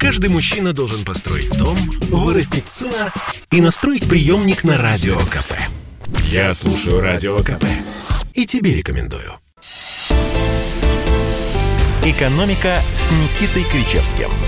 Каждый 0.00 0.30
мужчина 0.30 0.72
должен 0.72 1.04
построить 1.04 1.54
дом, 1.58 1.76
вырастить 2.08 2.70
сына 2.70 3.12
и 3.50 3.60
настроить 3.60 4.08
приемник 4.08 4.64
на 4.64 4.78
Радио 4.78 5.14
КП. 5.16 5.52
Я 6.24 6.54
слушаю 6.54 7.02
Радио 7.02 7.36
КП 7.40 7.66
и 8.32 8.46
тебе 8.46 8.74
рекомендую. 8.74 9.34
«Экономика» 12.02 12.80
с 12.94 13.10
Никитой 13.10 13.64
Кричевским– 13.70 14.30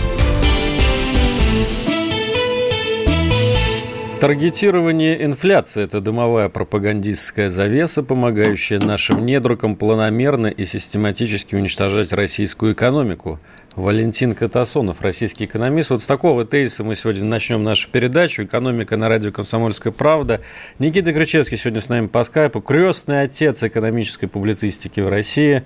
Таргетирование 4.23 5.25
инфляции– 5.25 5.82
это 5.84 6.00
дымовая 6.00 6.48
пропагандистская 6.48 7.50
завеса, 7.50 8.05
помогающая 8.05 8.79
нашим 8.79 9.27
недругам 9.27 9.75
планомерно 9.75 10.46
и 10.46 10.64
систематически 10.64 11.57
уничтожать 11.57 12.12
российскую 12.12 12.75
экономику. 12.75 13.41
Валентин 13.77 14.34
Катасонов, 14.34 15.00
российский 15.00 15.46
экономист. 15.46 15.91
Вот 15.91 16.02
с 16.02 16.07
такого 16.07 16.45
тезиса 16.45 16.85
мы 16.85 16.94
сегодня 16.94 17.25
начнем 17.25 17.62
нашу 17.62 17.89
передачу 17.89 18.43
«Экономика 18.43 18.98
на 18.98 19.08
радио 19.08 19.32
«Комсомольская 19.32 19.93
правда». 19.93 20.43
Никита 20.79 21.12
Кричевский 21.12 21.57
сегодня 21.57 21.81
с 21.81 21.89
нами 21.89 22.07
по 22.07 22.22
скайпу. 22.25 22.61
Крестный 22.61 23.22
отец 23.22 23.62
экономической 23.62 24.26
публицистики 24.26 25.00
в 25.00 25.08
России. 25.08 25.64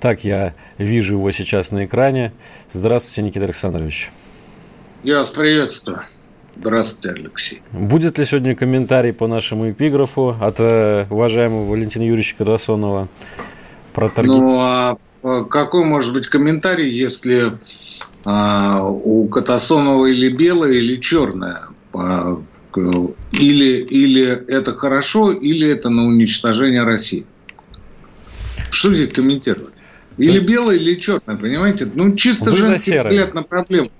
Так 0.00 0.24
я 0.24 0.54
вижу 0.76 1.14
его 1.14 1.30
сейчас 1.30 1.70
на 1.70 1.84
экране. 1.84 2.32
Здравствуйте, 2.72 3.22
Никита 3.22 3.44
Александрович. 3.44 4.10
Я 5.04 5.18
вас 5.18 5.30
приветствую. 5.30 6.00
Здравствуйте, 6.56 7.20
Алексей. 7.20 7.62
Будет 7.70 8.18
ли 8.18 8.24
сегодня 8.24 8.56
комментарий 8.56 9.12
по 9.12 9.28
нашему 9.28 9.70
эпиграфу 9.70 10.36
от 10.40 10.58
э, 10.58 11.06
уважаемого 11.10 11.70
Валентина 11.70 12.02
Юрьевича 12.02 12.34
Кадасонова 12.38 13.08
про 13.92 14.08
торги? 14.08 14.30
Ну, 14.30 14.58
а 14.58 14.96
какой 15.50 15.84
может 15.84 16.12
быть 16.12 16.28
комментарий, 16.28 16.88
если 16.88 17.58
а, 18.24 18.82
у 18.84 19.26
Катасонова 19.28 20.06
или 20.06 20.28
белое, 20.28 20.74
или 20.74 21.00
черное? 21.00 21.62
А, 21.94 22.42
или, 23.32 23.82
или 23.82 24.22
это 24.24 24.74
хорошо, 24.74 25.32
или 25.32 25.68
это 25.68 25.88
на 25.88 26.06
уничтожение 26.06 26.82
России? 26.82 27.26
Что 28.70 28.92
здесь 28.92 29.10
комментировать? 29.12 29.72
Или 30.18 30.38
белое, 30.40 30.76
или 30.76 30.94
черное, 30.94 31.36
понимаете? 31.36 31.90
Ну, 31.94 32.14
чисто 32.14 32.50
Вы 32.50 32.58
женский 32.58 32.98
взгляд 32.98 33.34
на 33.34 33.42
проблему. 33.42 33.90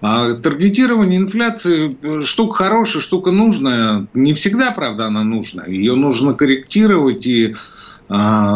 А 0.00 0.32
таргетирование 0.34 1.18
инфляции 1.18 1.96
э, 2.02 2.22
штука 2.22 2.64
хорошая, 2.64 3.02
штука 3.02 3.32
нужная. 3.32 4.06
Не 4.14 4.32
всегда, 4.34 4.70
правда, 4.70 5.06
она 5.06 5.24
нужна. 5.24 5.64
Ее 5.66 5.94
нужно 5.94 6.34
корректировать 6.34 7.26
и 7.26 7.56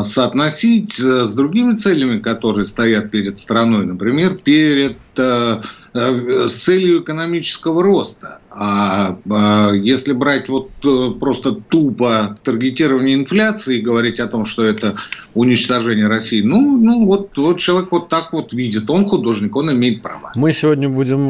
соотносить 0.04 0.98
э, 0.98 1.26
с 1.26 1.34
другими 1.34 1.76
целями, 1.76 2.20
которые 2.20 2.64
стоят 2.64 3.10
перед 3.10 3.36
страной, 3.36 3.84
например, 3.84 4.34
перед 4.36 4.96
а, 5.11 5.11
с 5.14 6.54
целью 6.54 7.02
экономического 7.02 7.82
роста. 7.82 8.40
А, 8.50 9.18
а 9.30 9.72
если 9.72 10.12
брать 10.14 10.48
вот 10.48 10.70
просто 11.20 11.52
тупо 11.52 12.36
таргетирование 12.42 13.14
инфляции 13.14 13.78
и 13.78 13.80
говорить 13.82 14.18
о 14.20 14.26
том, 14.26 14.46
что 14.46 14.64
это 14.64 14.96
уничтожение 15.34 16.06
России, 16.06 16.40
ну, 16.42 16.78
ну 16.78 17.06
вот, 17.06 17.36
вот 17.36 17.58
человек 17.58 17.92
вот 17.92 18.08
так 18.08 18.32
вот 18.32 18.52
видит, 18.54 18.88
он 18.88 19.06
художник, 19.06 19.54
он 19.54 19.72
имеет 19.72 20.02
право. 20.02 20.32
Мы 20.34 20.52
сегодня 20.52 20.88
будем 20.88 21.20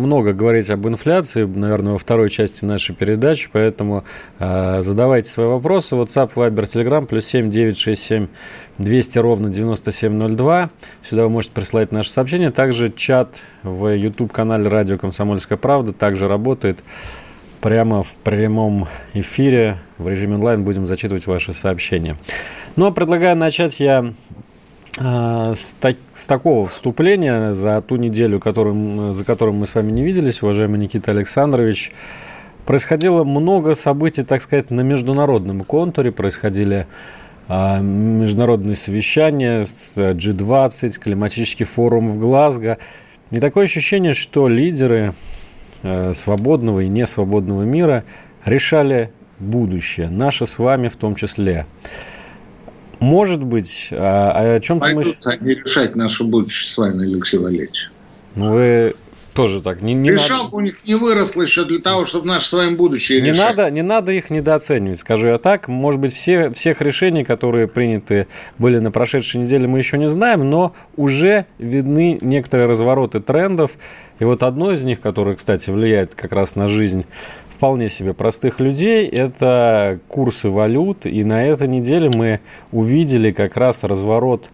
много 0.00 0.32
говорить 0.32 0.68
об 0.70 0.86
инфляции, 0.86 1.44
наверное, 1.44 1.92
во 1.92 1.98
второй 1.98 2.28
части 2.28 2.64
нашей 2.64 2.94
передачи, 2.94 3.48
поэтому 3.50 4.04
задавайте 4.38 5.30
свои 5.30 5.46
вопросы. 5.46 5.94
WhatsApp, 5.94 6.32
Viber, 6.34 6.64
Telegram, 6.66 7.06
плюс 7.06 7.24
7 7.24 7.50
967 7.50 8.28
200 8.80 9.18
ровно 9.18 9.50
9702. 9.50 10.70
Сюда 11.02 11.24
вы 11.24 11.28
можете 11.28 11.52
присылать 11.52 11.92
наши 11.92 12.10
сообщения. 12.10 12.50
Также 12.50 12.90
чат 12.90 13.42
в 13.62 13.94
YouTube-канале 13.94 14.68
«Радио 14.68 14.96
Комсомольская 14.96 15.58
правда» 15.58 15.92
также 15.92 16.26
работает. 16.26 16.82
Прямо 17.60 18.02
в 18.02 18.14
прямом 18.14 18.88
эфире 19.12 19.76
в 19.98 20.08
режиме 20.08 20.36
онлайн 20.36 20.64
будем 20.64 20.86
зачитывать 20.86 21.26
ваши 21.26 21.52
сообщения. 21.52 22.16
Но 22.74 22.84
ну, 22.84 22.86
а 22.86 22.90
предлагаю 22.90 23.36
начать 23.36 23.80
я 23.80 24.14
э, 24.98 25.52
с, 25.54 25.74
так, 25.78 25.96
с 26.14 26.24
такого 26.24 26.66
вступления 26.66 27.52
за 27.52 27.82
ту 27.82 27.96
неделю, 27.96 28.40
которым, 28.40 29.12
за 29.12 29.26
которым 29.26 29.56
мы 29.56 29.66
с 29.66 29.74
вами 29.74 29.92
не 29.92 30.02
виделись, 30.02 30.42
уважаемый 30.42 30.78
Никита 30.78 31.10
Александрович. 31.10 31.92
Происходило 32.64 33.24
много 33.24 33.74
событий, 33.74 34.22
так 34.22 34.40
сказать, 34.40 34.70
на 34.70 34.80
международном 34.80 35.64
контуре. 35.64 36.12
Происходили 36.12 36.86
а, 36.86 37.19
международные 37.50 38.76
совещания, 38.76 39.62
G20, 39.62 41.00
климатический 41.00 41.66
форум 41.66 42.08
в 42.08 42.18
Глазго. 42.18 42.78
И 43.30 43.40
такое 43.40 43.64
ощущение, 43.64 44.14
что 44.14 44.48
лидеры 44.48 45.14
э, 45.82 46.12
свободного 46.14 46.80
и 46.80 46.88
несвободного 46.88 47.62
мира 47.62 48.04
решали 48.44 49.12
будущее, 49.38 50.08
наше 50.10 50.46
с 50.46 50.58
вами 50.58 50.88
в 50.88 50.96
том 50.96 51.14
числе. 51.14 51.66
Может 53.00 53.42
быть, 53.42 53.88
а, 53.92 54.32
а 54.34 54.54
о 54.56 54.60
чем-то 54.60 54.88
мы... 54.94 55.04
они 55.24 55.54
решать 55.54 55.96
наше 55.96 56.24
будущее 56.24 56.70
с 56.70 56.78
вами, 56.78 57.02
Алексей 57.02 57.38
Валерьевич. 57.38 57.90
Ну, 58.34 58.52
вы 58.52 58.94
тоже 59.34 59.62
так. 59.62 59.82
Не, 59.82 59.94
не 59.94 60.10
Решалка 60.10 60.44
надо... 60.44 60.56
у 60.56 60.60
них 60.60 60.78
не 60.84 60.94
выросла 60.94 61.42
еще 61.42 61.64
для 61.64 61.78
того, 61.78 62.04
чтобы 62.06 62.26
наше 62.26 62.46
с 62.46 62.52
вами 62.52 62.74
будущее 62.74 63.20
не 63.20 63.32
Надо, 63.32 63.70
не 63.70 63.82
надо 63.82 64.12
их 64.12 64.30
недооценивать, 64.30 64.98
скажу 64.98 65.28
я 65.28 65.38
так. 65.38 65.68
Может 65.68 66.00
быть, 66.00 66.12
все, 66.12 66.50
всех 66.50 66.80
решений, 66.82 67.24
которые 67.24 67.68
приняты 67.68 68.26
были 68.58 68.78
на 68.78 68.90
прошедшей 68.90 69.40
неделе, 69.40 69.66
мы 69.66 69.78
еще 69.78 69.98
не 69.98 70.08
знаем, 70.08 70.48
но 70.48 70.74
уже 70.96 71.46
видны 71.58 72.18
некоторые 72.20 72.66
развороты 72.66 73.20
трендов. 73.20 73.72
И 74.18 74.24
вот 74.24 74.42
одно 74.42 74.72
из 74.72 74.82
них, 74.82 75.00
которое, 75.00 75.36
кстати, 75.36 75.70
влияет 75.70 76.14
как 76.14 76.32
раз 76.32 76.56
на 76.56 76.68
жизнь 76.68 77.06
вполне 77.60 77.90
себе 77.90 78.14
простых 78.14 78.58
людей, 78.58 79.06
это 79.06 80.00
курсы 80.08 80.48
валют. 80.48 81.04
И 81.04 81.22
на 81.24 81.44
этой 81.44 81.68
неделе 81.68 82.10
мы 82.12 82.40
увидели 82.72 83.32
как 83.32 83.58
раз 83.58 83.84
разворот 83.84 84.50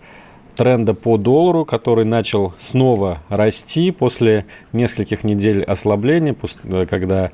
тренда 0.56 0.94
по 0.94 1.17
доллару, 1.19 1.65
который 1.65 2.05
начал 2.05 2.55
снова 2.59 3.22
расти 3.28 3.93
после 3.93 4.47
нескольких 4.72 5.22
недель 5.22 5.62
ослабления, 5.62 6.34
э, 6.65 6.87
когда 6.89 7.31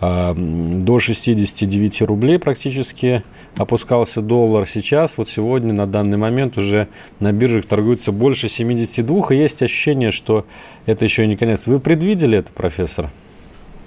э, 0.00 0.34
до 0.36 0.98
69 0.98 2.02
рублей 2.02 2.38
практически 2.38 3.22
опускался 3.56 4.20
доллар. 4.20 4.68
Сейчас, 4.68 5.16
вот 5.16 5.28
сегодня, 5.28 5.72
на 5.72 5.86
данный 5.86 6.18
момент 6.18 6.58
уже 6.58 6.88
на 7.20 7.32
биржах 7.32 7.66
торгуется 7.66 8.12
больше 8.12 8.48
72, 8.48 9.28
и 9.30 9.36
есть 9.36 9.62
ощущение, 9.62 10.10
что 10.10 10.44
это 10.84 11.04
еще 11.04 11.26
не 11.26 11.36
конец. 11.36 11.66
Вы 11.66 11.78
предвидели 11.78 12.38
это, 12.38 12.52
профессор? 12.52 13.10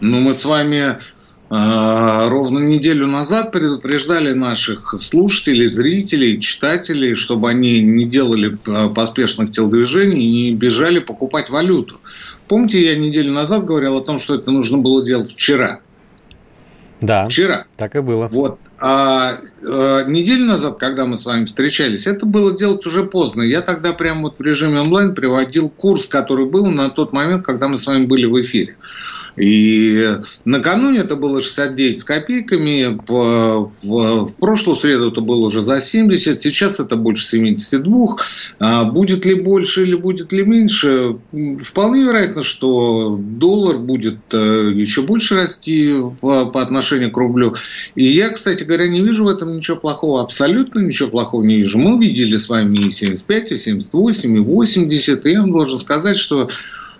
Ну, 0.01 0.21
мы 0.21 0.33
с 0.33 0.45
вами 0.45 0.79
а, 0.79 0.99
ровно 1.49 2.59
неделю 2.59 3.07
назад 3.07 3.51
предупреждали 3.51 4.33
наших 4.33 4.93
слушателей, 4.99 5.65
зрителей, 5.65 6.39
читателей, 6.39 7.15
чтобы 7.15 7.49
они 7.49 7.81
не 7.81 8.05
делали 8.05 8.57
а, 8.67 8.89
поспешных 8.89 9.51
телодвижений 9.51 10.21
и 10.21 10.51
не 10.51 10.55
бежали 10.55 10.99
покупать 10.99 11.49
валюту. 11.49 11.99
Помните, 12.47 12.83
я 12.83 12.95
неделю 12.95 13.33
назад 13.33 13.65
говорил 13.65 13.97
о 13.97 14.01
том, 14.01 14.19
что 14.19 14.35
это 14.35 14.51
нужно 14.51 14.77
было 14.77 15.03
делать 15.03 15.31
вчера? 15.31 15.79
Да. 17.01 17.25
Вчера. 17.25 17.65
Так 17.77 17.95
и 17.95 18.01
было. 18.01 18.27
Вот. 18.27 18.59
А, 18.77 19.33
а 19.67 20.03
неделю 20.03 20.45
назад, 20.45 20.77
когда 20.77 21.05
мы 21.05 21.17
с 21.17 21.25
вами 21.25 21.45
встречались, 21.45 22.05
это 22.05 22.25
было 22.25 22.55
делать 22.57 22.85
уже 22.85 23.05
поздно. 23.05 23.41
Я 23.41 23.61
тогда 23.61 23.93
прямо 23.93 24.21
вот 24.21 24.35
в 24.37 24.41
режиме 24.41 24.81
онлайн 24.81 25.15
приводил 25.15 25.69
курс, 25.69 26.05
который 26.05 26.45
был 26.45 26.65
на 26.67 26.89
тот 26.89 27.13
момент, 27.13 27.43
когда 27.43 27.67
мы 27.67 27.77
с 27.77 27.87
вами 27.87 28.05
были 28.05 28.25
в 28.25 28.39
эфире. 28.41 28.75
И 29.39 30.17
накануне 30.43 30.99
это 30.99 31.15
было 31.15 31.41
69 31.41 31.99
с 31.99 32.03
копейками, 32.03 32.99
в, 33.07 34.31
прошлую 34.37 34.75
среду 34.75 35.11
это 35.11 35.21
было 35.21 35.45
уже 35.45 35.61
за 35.61 35.81
70, 35.81 36.37
сейчас 36.37 36.79
это 36.79 36.97
больше 36.97 37.25
72. 37.27 38.17
А 38.59 38.83
будет 38.85 39.25
ли 39.25 39.35
больше 39.35 39.83
или 39.83 39.95
будет 39.95 40.33
ли 40.33 40.43
меньше? 40.43 41.17
Вполне 41.61 42.03
вероятно, 42.03 42.43
что 42.43 43.17
доллар 43.17 43.77
будет 43.77 44.19
э, 44.33 44.71
еще 44.75 45.03
больше 45.03 45.35
расти 45.35 45.95
по, 46.19 46.45
по 46.45 46.61
отношению 46.61 47.11
к 47.11 47.17
рублю. 47.17 47.55
И 47.95 48.05
я, 48.05 48.29
кстати 48.29 48.63
говоря, 48.63 48.87
не 48.89 49.01
вижу 49.01 49.23
в 49.23 49.29
этом 49.29 49.55
ничего 49.55 49.77
плохого, 49.77 50.21
абсолютно 50.21 50.79
ничего 50.79 51.09
плохого 51.09 51.43
не 51.43 51.57
вижу. 51.57 51.77
Мы 51.77 51.97
видели 52.03 52.35
с 52.35 52.49
вами 52.49 52.87
и 52.87 52.91
75, 52.91 53.53
и 53.53 53.57
78, 53.57 54.35
и 54.35 54.39
80, 54.39 55.25
и 55.25 55.31
я 55.31 55.41
вам 55.41 55.51
должен 55.51 55.79
сказать, 55.79 56.17
что 56.17 56.49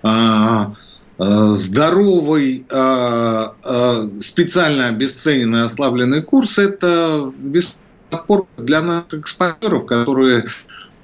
а, 0.02 0.74
Э, 0.80 0.89
здоровый, 1.20 2.66
э, 2.70 3.46
э, 3.64 4.10
специально 4.20 4.88
обесцененный, 4.88 5.64
ослабленный 5.64 6.22
курс– 6.22 6.58
это 6.60 7.32
бесспорно 7.38 8.48
для 8.58 8.82
наших 8.82 9.14
экспортеров, 9.14 9.86
которые 9.86 10.48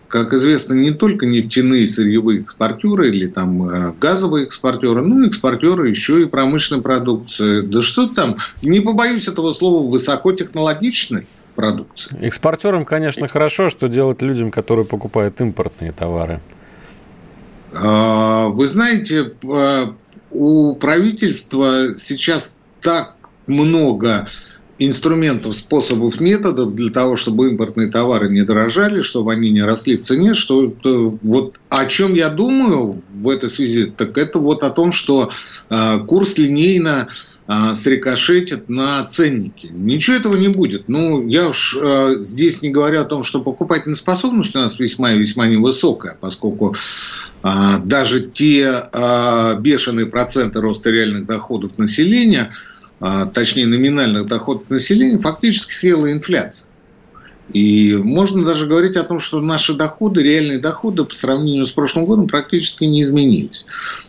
как 0.07 0.33
известно, 0.33 0.75
не 0.75 0.91
только 0.91 1.25
нефтяные 1.25 1.85
сырьевые 1.87 2.39
экспортеры 2.39 3.09
или 3.09 3.27
там 3.27 3.93
газовые 3.99 4.45
экспортеры, 4.45 5.03
но 5.03 5.25
и 5.25 5.27
экспортеры 5.27 5.89
еще 5.89 6.21
и 6.21 6.25
промышленной 6.25 6.81
продукции. 6.81 7.61
Да 7.61 7.81
что 7.81 8.07
там, 8.07 8.37
не 8.61 8.79
побоюсь 8.79 9.27
этого 9.27 9.51
слова, 9.51 9.85
высокотехнологичной 9.89 11.27
продукции. 11.55 12.15
Экспортерам, 12.21 12.85
конечно, 12.85 13.27
хорошо, 13.27 13.67
что 13.67 13.87
делать 13.87 14.21
людям, 14.21 14.51
которые 14.51 14.85
покупают 14.85 15.41
импортные 15.41 15.91
товары. 15.91 16.39
А, 17.73 18.47
вы 18.47 18.67
знаете, 18.67 19.33
у 20.35 20.75
правительства 20.75 21.95
сейчас 21.97 22.55
так 22.81 23.15
много 23.47 24.27
инструментов, 24.77 25.55
способов, 25.55 26.19
методов 26.19 26.75
для 26.75 26.91
того, 26.91 27.15
чтобы 27.15 27.49
импортные 27.49 27.87
товары 27.87 28.29
не 28.29 28.41
дорожали, 28.41 29.01
чтобы 29.01 29.31
они 29.31 29.49
не 29.49 29.61
росли 29.61 29.95
в 29.95 30.03
цене, 30.03 30.33
что 30.33 30.73
вот 31.21 31.59
о 31.69 31.85
чем 31.85 32.13
я 32.13 32.29
думаю 32.29 33.01
в 33.13 33.29
этой 33.29 33.49
связи, 33.49 33.85
так 33.85 34.17
это 34.17 34.39
вот 34.39 34.63
о 34.63 34.71
том, 34.71 34.91
что 34.91 35.31
э, 35.69 35.99
курс 36.07 36.37
линейно 36.37 37.07
э, 37.07 37.34
срикошетит 37.75 38.69
на 38.69 39.03
ценники. 39.05 39.67
Ничего 39.71 40.15
этого 40.17 40.35
не 40.35 40.47
будет. 40.47 40.89
Ну, 40.89 41.27
я 41.27 41.49
уж 41.49 41.77
э, 41.79 42.15
здесь 42.19 42.61
не 42.61 42.69
говорю 42.69 43.01
о 43.01 43.05
том, 43.05 43.23
что 43.23 43.41
покупательная 43.41 43.95
способность 43.95 44.55
у 44.55 44.59
нас 44.59 44.79
весьма 44.79 45.11
и 45.11 45.19
весьма 45.19 45.47
невысокая, 45.47 46.17
поскольку 46.19 46.75
э, 47.43 47.49
даже 47.83 48.21
те 48.21 48.89
э, 48.91 49.59
бешеные 49.59 50.07
проценты 50.07 50.59
роста 50.59 50.89
реальных 50.89 51.25
доходов 51.25 51.77
населения– 51.77 52.51
а, 52.99 53.25
точнее 53.25 53.67
номинальных 53.67 54.25
доходов 54.27 54.69
населения, 54.69 55.19
фактически 55.19 55.73
съела 55.73 56.11
инфляция. 56.11 56.67
И 57.53 57.95
можно 57.95 58.43
даже 58.43 58.65
говорить 58.65 58.97
о 58.97 59.03
том, 59.03 59.19
что 59.19 59.39
наши 59.39 59.73
доходы, 59.73 60.23
реальные 60.23 60.57
доходы 60.57 61.05
по 61.05 61.13
сравнению 61.13 61.67
с 61.67 61.71
прошлым 61.71 62.05
годом 62.05 62.27
практически 62.27 62.85
не 62.85 63.03
изменились. 63.03 63.65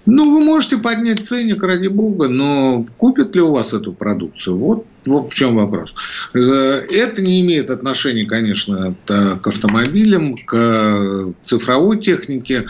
Ну, 0.06 0.32
вы 0.32 0.44
можете 0.44 0.78
поднять 0.78 1.24
ценник, 1.24 1.62
ради 1.62 1.88
бога, 1.88 2.28
но 2.28 2.86
купят 2.96 3.34
ли 3.34 3.42
у 3.42 3.52
вас 3.52 3.74
эту 3.74 3.92
продукцию? 3.92 4.56
Вот, 4.56 4.86
вот 5.04 5.32
в 5.32 5.34
чем 5.34 5.56
вопрос. 5.56 5.94
Э, 6.32 6.38
это 6.38 7.20
не 7.20 7.42
имеет 7.42 7.70
отношения, 7.70 8.24
конечно, 8.24 8.94
к 9.04 9.46
автомобилям, 9.46 10.36
к 10.38 11.34
цифровой 11.42 12.00
технике, 12.00 12.64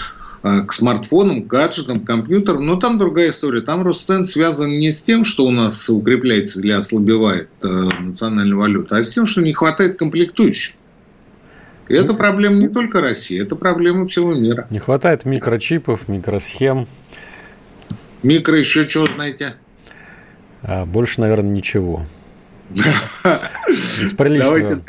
к 0.67 0.73
смартфонам, 0.73 1.43
к 1.43 1.47
гаджетам, 1.47 2.01
к 2.01 2.07
компьютерам. 2.07 2.67
Но 2.67 2.77
там 2.77 2.99
другая 2.99 3.31
история. 3.31 3.61
Там 3.61 3.83
рост 3.83 4.07
цен 4.07 4.25
связан 4.25 4.71
не 4.71 4.91
с 4.91 5.03
тем, 5.03 5.25
что 5.25 5.45
у 5.45 5.51
нас 5.51 5.89
укрепляется 5.89 6.61
или 6.61 6.73
ослабевает 6.73 7.49
э, 7.63 7.67
национальная 7.67 8.57
валюта, 8.57 8.97
а 8.97 9.03
с 9.03 9.13
тем, 9.13 9.27
что 9.27 9.41
не 9.41 9.53
хватает 9.53 9.99
комплектующих. 9.99 10.75
И 11.89 11.95
это 11.95 12.15
проблема 12.15 12.57
не 12.57 12.69
только 12.69 13.01
России, 13.01 13.41
это 13.41 13.55
проблема 13.55 14.09
всего 14.09 14.35
мира. 14.35 14.67
Не 14.71 14.81
хватает 14.81 15.25
микрочипов, 15.25 16.09
микросхем. 16.09 16.89
Микро 18.23 18.59
еще 18.59 18.89
чего 18.89 19.07
знаете? 19.07 19.55
А, 20.63 20.85
больше, 20.85 21.21
наверное, 21.21 21.53
ничего. 21.53 22.05
Из 22.75 24.13
приличного. 24.13 24.59
Давайте 24.59 24.83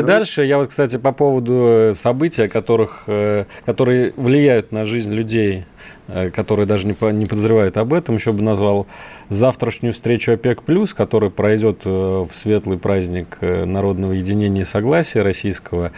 ну... 0.00 0.06
дальше. 0.06 0.44
Я 0.44 0.56
вот, 0.56 0.68
кстати, 0.68 0.96
по 0.96 1.12
поводу 1.12 1.90
э, 1.90 1.94
событий, 1.94 2.48
которых, 2.48 3.02
э, 3.06 3.44
которые 3.66 4.14
влияют 4.16 4.72
на 4.72 4.86
жизнь 4.86 5.12
людей, 5.12 5.66
э, 6.08 6.30
которые 6.30 6.64
даже 6.64 6.86
не, 6.86 6.96
не 7.12 7.26
подозревают 7.26 7.76
об 7.76 7.92
этом, 7.92 8.14
еще 8.14 8.32
бы 8.32 8.42
назвал 8.42 8.86
завтрашнюю 9.28 9.92
встречу 9.92 10.32
ОПЕК+, 10.32 10.62
которая 10.96 11.30
пройдет 11.30 11.84
в 11.84 12.30
светлый 12.32 12.78
праздник 12.78 13.36
народного 13.42 14.12
единения 14.12 14.62
и 14.62 14.64
согласия 14.64 15.20
российского. 15.20 15.92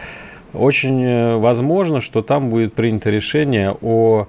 Очень 0.53 1.37
возможно, 1.37 2.01
что 2.01 2.21
там 2.21 2.49
будет 2.49 2.73
принято 2.73 3.09
решение 3.09 3.75
о 3.81 4.27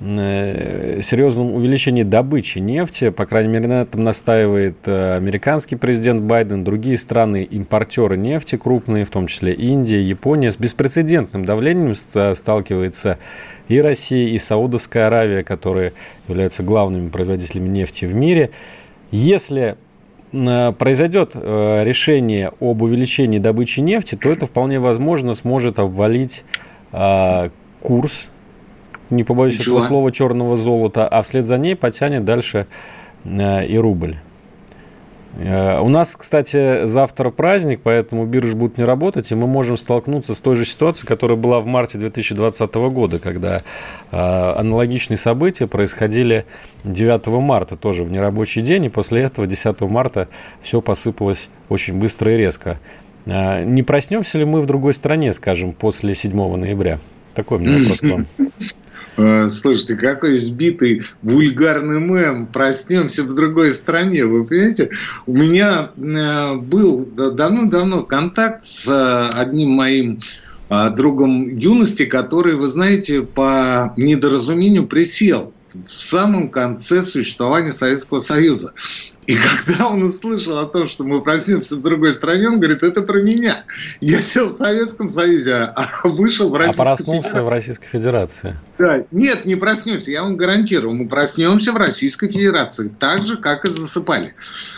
серьезном 0.00 1.54
увеличении 1.54 2.02
добычи 2.02 2.58
нефти. 2.58 3.10
По 3.10 3.26
крайней 3.26 3.52
мере, 3.52 3.68
на 3.68 3.82
этом 3.82 4.02
настаивает 4.02 4.76
э, 4.86 5.16
американский 5.16 5.76
президент 5.76 6.22
Байден, 6.22 6.64
другие 6.64 6.98
страны, 6.98 7.44
импортеры 7.44 8.16
нефти 8.16 8.56
крупные, 8.56 9.04
в 9.04 9.10
том 9.10 9.28
числе 9.28 9.54
Индия, 9.54 10.02
Япония. 10.02 10.50
С 10.50 10.56
беспрецедентным 10.56 11.44
давлением 11.44 11.94
сталкивается 12.34 13.18
и 13.68 13.80
Россия, 13.80 14.28
и 14.28 14.38
Саудовская 14.38 15.06
Аравия, 15.06 15.44
которые 15.44 15.92
являются 16.28 16.62
главными 16.62 17.08
производителями 17.08 17.68
нефти 17.68 18.04
в 18.04 18.14
мире. 18.14 18.50
Если 19.12 19.76
э, 20.32 20.72
произойдет 20.72 21.36
решение 21.36 22.52
об 22.60 22.82
увеличении 22.82 23.38
добычи 23.38 23.80
нефти, 23.80 24.16
то 24.16 24.30
это 24.30 24.46
вполне 24.46 24.80
возможно 24.80 25.34
сможет 25.34 25.78
обвалить 25.78 26.44
курс 27.80 28.30
не 29.14 29.24
побоюсь 29.24 29.58
Ничего. 29.58 29.78
этого 29.78 29.88
слова, 29.88 30.12
черного 30.12 30.56
золота, 30.56 31.08
а 31.08 31.22
вслед 31.22 31.44
за 31.44 31.58
ней 31.58 31.76
потянет 31.76 32.24
дальше 32.24 32.66
э, 33.24 33.66
и 33.66 33.78
рубль. 33.78 34.16
Э, 35.36 35.80
у 35.80 35.88
нас, 35.88 36.14
кстати, 36.16 36.86
завтра 36.86 37.30
праздник, 37.30 37.80
поэтому 37.82 38.24
биржи 38.26 38.54
будут 38.54 38.78
не 38.78 38.84
работать, 38.84 39.32
и 39.32 39.34
мы 39.34 39.46
можем 39.46 39.76
столкнуться 39.76 40.34
с 40.34 40.40
той 40.40 40.54
же 40.54 40.64
ситуацией, 40.64 41.06
которая 41.06 41.36
была 41.36 41.60
в 41.60 41.66
марте 41.66 41.98
2020 41.98 42.74
года, 42.74 43.18
когда 43.18 43.62
э, 44.10 44.16
аналогичные 44.16 45.18
события 45.18 45.66
происходили 45.66 46.46
9 46.84 47.26
марта, 47.26 47.76
тоже 47.76 48.04
в 48.04 48.10
нерабочий 48.10 48.62
день, 48.62 48.84
и 48.84 48.88
после 48.88 49.22
этого 49.22 49.46
10 49.46 49.80
марта 49.82 50.28
все 50.62 50.80
посыпалось 50.80 51.48
очень 51.68 51.94
быстро 51.94 52.32
и 52.32 52.36
резко. 52.36 52.78
Не 53.26 53.82
проснемся 53.82 54.36
ли 54.36 54.44
мы 54.44 54.60
в 54.60 54.66
другой 54.66 54.92
стране, 54.92 55.32
скажем, 55.32 55.72
после 55.72 56.14
7 56.14 56.56
ноября? 56.56 56.98
Такой 57.34 57.56
у 57.56 57.60
меня 57.62 57.78
вопрос 57.78 58.00
к 58.00 58.04
вам. 58.04 58.26
Э, 59.16 59.48
слушайте, 59.48 59.96
какой 59.96 60.36
избитый 60.36 61.02
вульгарный 61.22 62.00
мем. 62.00 62.46
Проснемся 62.46 63.22
в 63.22 63.34
другой 63.34 63.74
стране. 63.74 64.24
Вы 64.24 64.44
понимаете? 64.44 64.90
У 65.26 65.34
меня 65.34 65.90
э, 65.96 66.54
был 66.56 67.06
давно-давно 67.06 68.02
контакт 68.02 68.64
с 68.64 68.88
э, 68.88 69.38
одним 69.38 69.70
моим 69.70 70.18
другом 70.96 71.58
юности, 71.58 72.06
который, 72.06 72.56
вы 72.56 72.68
знаете, 72.68 73.22
по 73.22 73.92
недоразумению 73.96 74.86
присел 74.88 75.53
в 75.74 75.90
самом 75.90 76.50
конце 76.50 77.02
существования 77.02 77.72
Советского 77.72 78.20
Союза. 78.20 78.72
И 79.26 79.36
когда 79.36 79.88
он 79.88 80.02
услышал 80.02 80.58
о 80.58 80.66
том, 80.66 80.86
что 80.86 81.04
мы 81.04 81.22
проснемся 81.22 81.76
в 81.76 81.82
другой 81.82 82.14
стране, 82.14 82.48
он 82.48 82.60
говорит, 82.60 82.82
это 82.82 83.02
про 83.02 83.20
меня. 83.20 83.64
Я 84.00 84.20
сел 84.20 84.50
в 84.50 84.52
Советском 84.52 85.08
Союзе, 85.08 85.54
а 85.54 85.88
вышел 86.04 86.50
в 86.50 86.56
Российской 86.56 86.80
А 86.80 86.84
проснулся 86.84 87.28
Федерации. 87.28 87.44
в 87.44 87.48
Российской 87.48 87.86
Федерации. 87.86 88.56
Да, 88.78 89.04
нет, 89.10 89.44
не 89.44 89.56
проснемся, 89.56 90.10
я 90.10 90.22
вам 90.22 90.36
гарантирую, 90.36 90.94
мы 90.94 91.08
проснемся 91.08 91.72
в 91.72 91.76
Российской 91.76 92.28
Федерации, 92.28 92.92
так 92.98 93.22
же, 93.22 93.36
как 93.36 93.64
и 93.64 93.68
засыпали. 93.68 94.34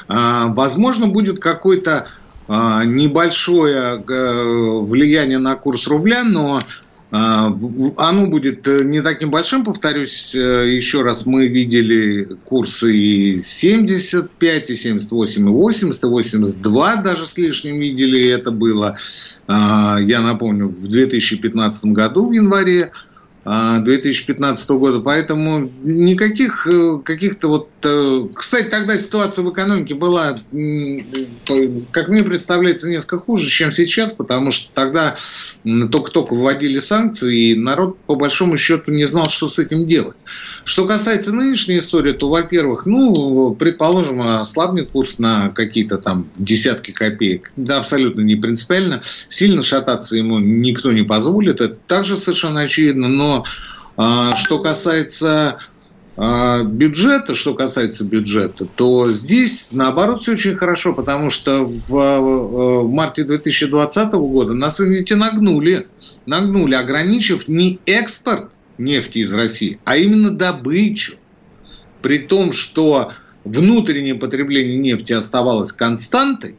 А, 0.08 0.48
возможно, 0.54 1.08
будет 1.08 1.40
какое-то 1.40 2.06
а, 2.48 2.84
небольшое 2.84 4.04
э, 4.06 4.80
влияние 4.80 5.38
на 5.38 5.56
курс 5.56 5.88
рубля, 5.88 6.22
но 6.22 6.58
а, 6.58 6.64
оно 7.96 8.26
будет 8.26 8.66
э, 8.66 8.82
не 8.84 9.00
таким 9.00 9.30
большим, 9.30 9.64
повторюсь, 9.64 10.34
э, 10.34 10.68
еще 10.68 11.02
раз 11.02 11.24
мы 11.24 11.46
видели 11.46 12.28
курсы 12.44 12.96
и 12.96 13.38
75, 13.40 14.70
и 14.70 14.76
78, 14.76 15.46
и 15.46 15.50
80, 15.50 16.02
и 16.02 16.06
82 16.06 16.96
даже 16.96 17.26
с 17.26 17.38
лишним 17.38 17.78
видели 17.78 18.28
это 18.28 18.50
было. 18.50 18.96
А, 19.46 19.98
я 20.00 20.20
напомню, 20.20 20.68
в 20.68 20.88
2015 20.88 21.92
году 21.92 22.28
в 22.28 22.32
январе 22.32 22.90
2015 23.44 24.70
а, 24.70 24.74
года, 24.74 25.00
поэтому 25.00 25.70
никаких 25.84 26.66
э, 26.66 26.98
каких-то 27.04 27.48
вот... 27.48 27.68
Кстати, 28.34 28.68
тогда 28.68 28.96
ситуация 28.96 29.44
в 29.44 29.52
экономике 29.52 29.94
была, 29.94 30.38
как 31.90 32.08
мне 32.08 32.22
представляется, 32.22 32.88
несколько 32.88 33.18
хуже, 33.18 33.48
чем 33.48 33.72
сейчас, 33.72 34.12
потому 34.12 34.52
что 34.52 34.70
тогда 34.72 35.16
только-только 35.64 36.34
вводили 36.34 36.78
санкции, 36.78 37.50
и 37.50 37.54
народ, 37.54 37.98
по 38.06 38.14
большому 38.14 38.56
счету, 38.56 38.92
не 38.92 39.04
знал, 39.04 39.28
что 39.28 39.48
с 39.48 39.58
этим 39.58 39.86
делать. 39.86 40.16
Что 40.64 40.86
касается 40.86 41.32
нынешней 41.32 41.78
истории, 41.78 42.12
то, 42.12 42.28
во-первых, 42.28 42.86
ну, 42.86 43.54
предположим, 43.54 44.20
ослабнет 44.20 44.90
курс 44.90 45.18
на 45.18 45.50
какие-то 45.50 45.98
там 45.98 46.28
десятки 46.36 46.92
копеек. 46.92 47.52
Да, 47.56 47.78
абсолютно 47.78 48.20
не 48.20 48.36
принципиально. 48.36 49.02
Сильно 49.28 49.62
шататься 49.62 50.16
ему 50.16 50.38
никто 50.38 50.92
не 50.92 51.02
позволит. 51.02 51.60
Это 51.60 51.74
также 51.74 52.16
совершенно 52.16 52.60
очевидно. 52.60 53.08
Но 53.08 53.44
а, 53.96 54.36
что 54.36 54.58
касается 54.58 55.58
бюджета, 56.16 57.34
что 57.34 57.54
касается 57.54 58.04
бюджета, 58.04 58.64
то 58.64 59.12
здесь, 59.12 59.68
наоборот, 59.72 60.22
все 60.22 60.32
очень 60.32 60.56
хорошо, 60.56 60.94
потому 60.94 61.30
что 61.30 61.64
в, 61.66 61.90
в 61.90 62.90
марте 62.90 63.24
2020 63.24 64.12
года 64.12 64.54
нас 64.54 64.78
ведь 64.78 65.10
и 65.10 65.14
нагнули, 65.14 65.88
нагнули, 66.24 66.74
ограничив 66.74 67.48
не 67.48 67.80
экспорт, 67.84 68.50
нефти 68.78 69.18
из 69.18 69.32
России, 69.34 69.78
а 69.84 69.96
именно 69.96 70.30
добычу. 70.30 71.16
При 72.00 72.18
том, 72.18 72.52
что 72.52 73.12
внутреннее 73.44 74.14
потребление 74.14 74.76
нефти 74.76 75.12
оставалось 75.12 75.72
константой, 75.72 76.56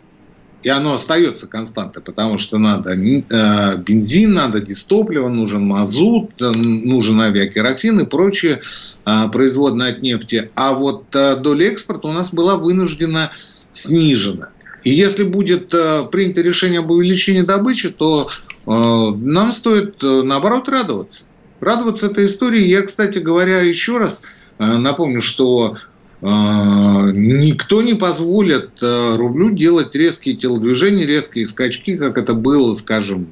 и 0.63 0.69
оно 0.69 0.95
остается 0.95 1.47
константой, 1.47 2.01
потому 2.01 2.37
что 2.37 2.57
надо 2.57 2.91
э, 2.91 3.77
бензин, 3.77 4.33
надо 4.33 4.59
дистопливо, 4.59 5.29
нужен 5.29 5.65
мазут, 5.65 6.41
э, 6.41 6.51
нужен 6.51 7.21
авиакеросин 7.21 7.99
и 7.99 8.05
прочие 8.05 8.61
э, 9.05 9.29
производные 9.31 9.91
от 9.91 10.01
нефти. 10.01 10.51
А 10.55 10.73
вот 10.73 11.05
доля 11.11 11.67
экспорта 11.67 12.07
у 12.07 12.11
нас 12.11 12.33
была 12.33 12.57
вынуждена 12.57 13.31
снижена. 13.71 14.49
И 14.83 14.89
если 14.89 15.23
будет 15.23 15.69
принято 15.69 16.41
решение 16.41 16.79
об 16.79 16.91
увеличении 16.91 17.41
добычи, 17.41 17.89
то 17.89 18.29
нам 18.65 19.51
стоит 19.51 20.01
наоборот 20.01 20.69
радоваться. 20.69 21.25
Радоваться 21.59 22.05
этой 22.05 22.27
истории. 22.27 22.63
Я, 22.63 22.83
кстати 22.83 23.17
говоря, 23.17 23.61
еще 23.61 23.97
раз 23.97 24.21
напомню, 24.59 25.21
что 25.23 25.77
никто 26.21 27.81
не 27.81 27.93
позволит 27.93 28.71
рублю 28.81 29.51
делать 29.51 29.93
резкие 29.95 30.35
телодвижения, 30.35 31.05
резкие 31.05 31.45
скачки, 31.45 31.95
как 31.95 32.17
это 32.17 32.33
было, 32.33 32.73
скажем, 32.73 33.29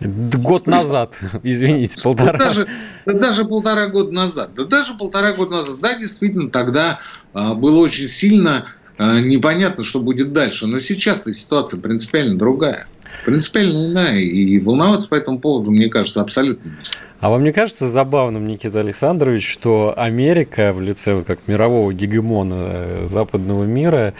Год 0.00 0.66
назад, 0.66 1.18
извините, 1.42 2.00
полтора. 2.02 2.32
Да 2.32 2.38
даже, 2.46 2.68
да 3.06 3.12
даже 3.14 3.44
полтора 3.44 3.86
года 3.88 4.12
назад. 4.12 4.50
Да 4.54 4.64
даже 4.64 4.94
полтора 4.94 5.32
года 5.32 5.52
назад. 5.52 5.80
Да, 5.80 5.98
действительно, 5.98 6.50
тогда 6.50 7.00
а, 7.32 7.54
было 7.54 7.78
очень 7.78 8.06
сильно 8.06 8.66
а, 8.98 9.20
непонятно, 9.20 9.84
что 9.84 10.00
будет 10.00 10.32
дальше. 10.32 10.66
Но 10.66 10.80
сейчас-то 10.80 11.32
ситуация 11.32 11.80
принципиально 11.80 12.38
другая. 12.38 12.86
Принципиально 13.24 13.86
иная. 13.86 14.18
И 14.20 14.58
волноваться 14.58 15.08
по 15.08 15.14
этому 15.14 15.38
поводу, 15.38 15.70
мне 15.70 15.88
кажется, 15.88 16.20
абсолютно 16.20 16.68
не 16.68 16.84
стоит. 16.84 17.06
А 17.18 17.30
вам 17.30 17.44
не 17.44 17.52
кажется 17.52 17.88
забавным, 17.88 18.46
Никита 18.46 18.80
Александрович, 18.80 19.50
что 19.50 19.94
Америка 19.96 20.72
в 20.74 20.82
лице 20.82 21.22
как 21.22 21.40
мирового 21.46 21.92
гегемона 21.92 22.66
э, 22.68 23.06
западного 23.06 23.64
мира 23.64 24.12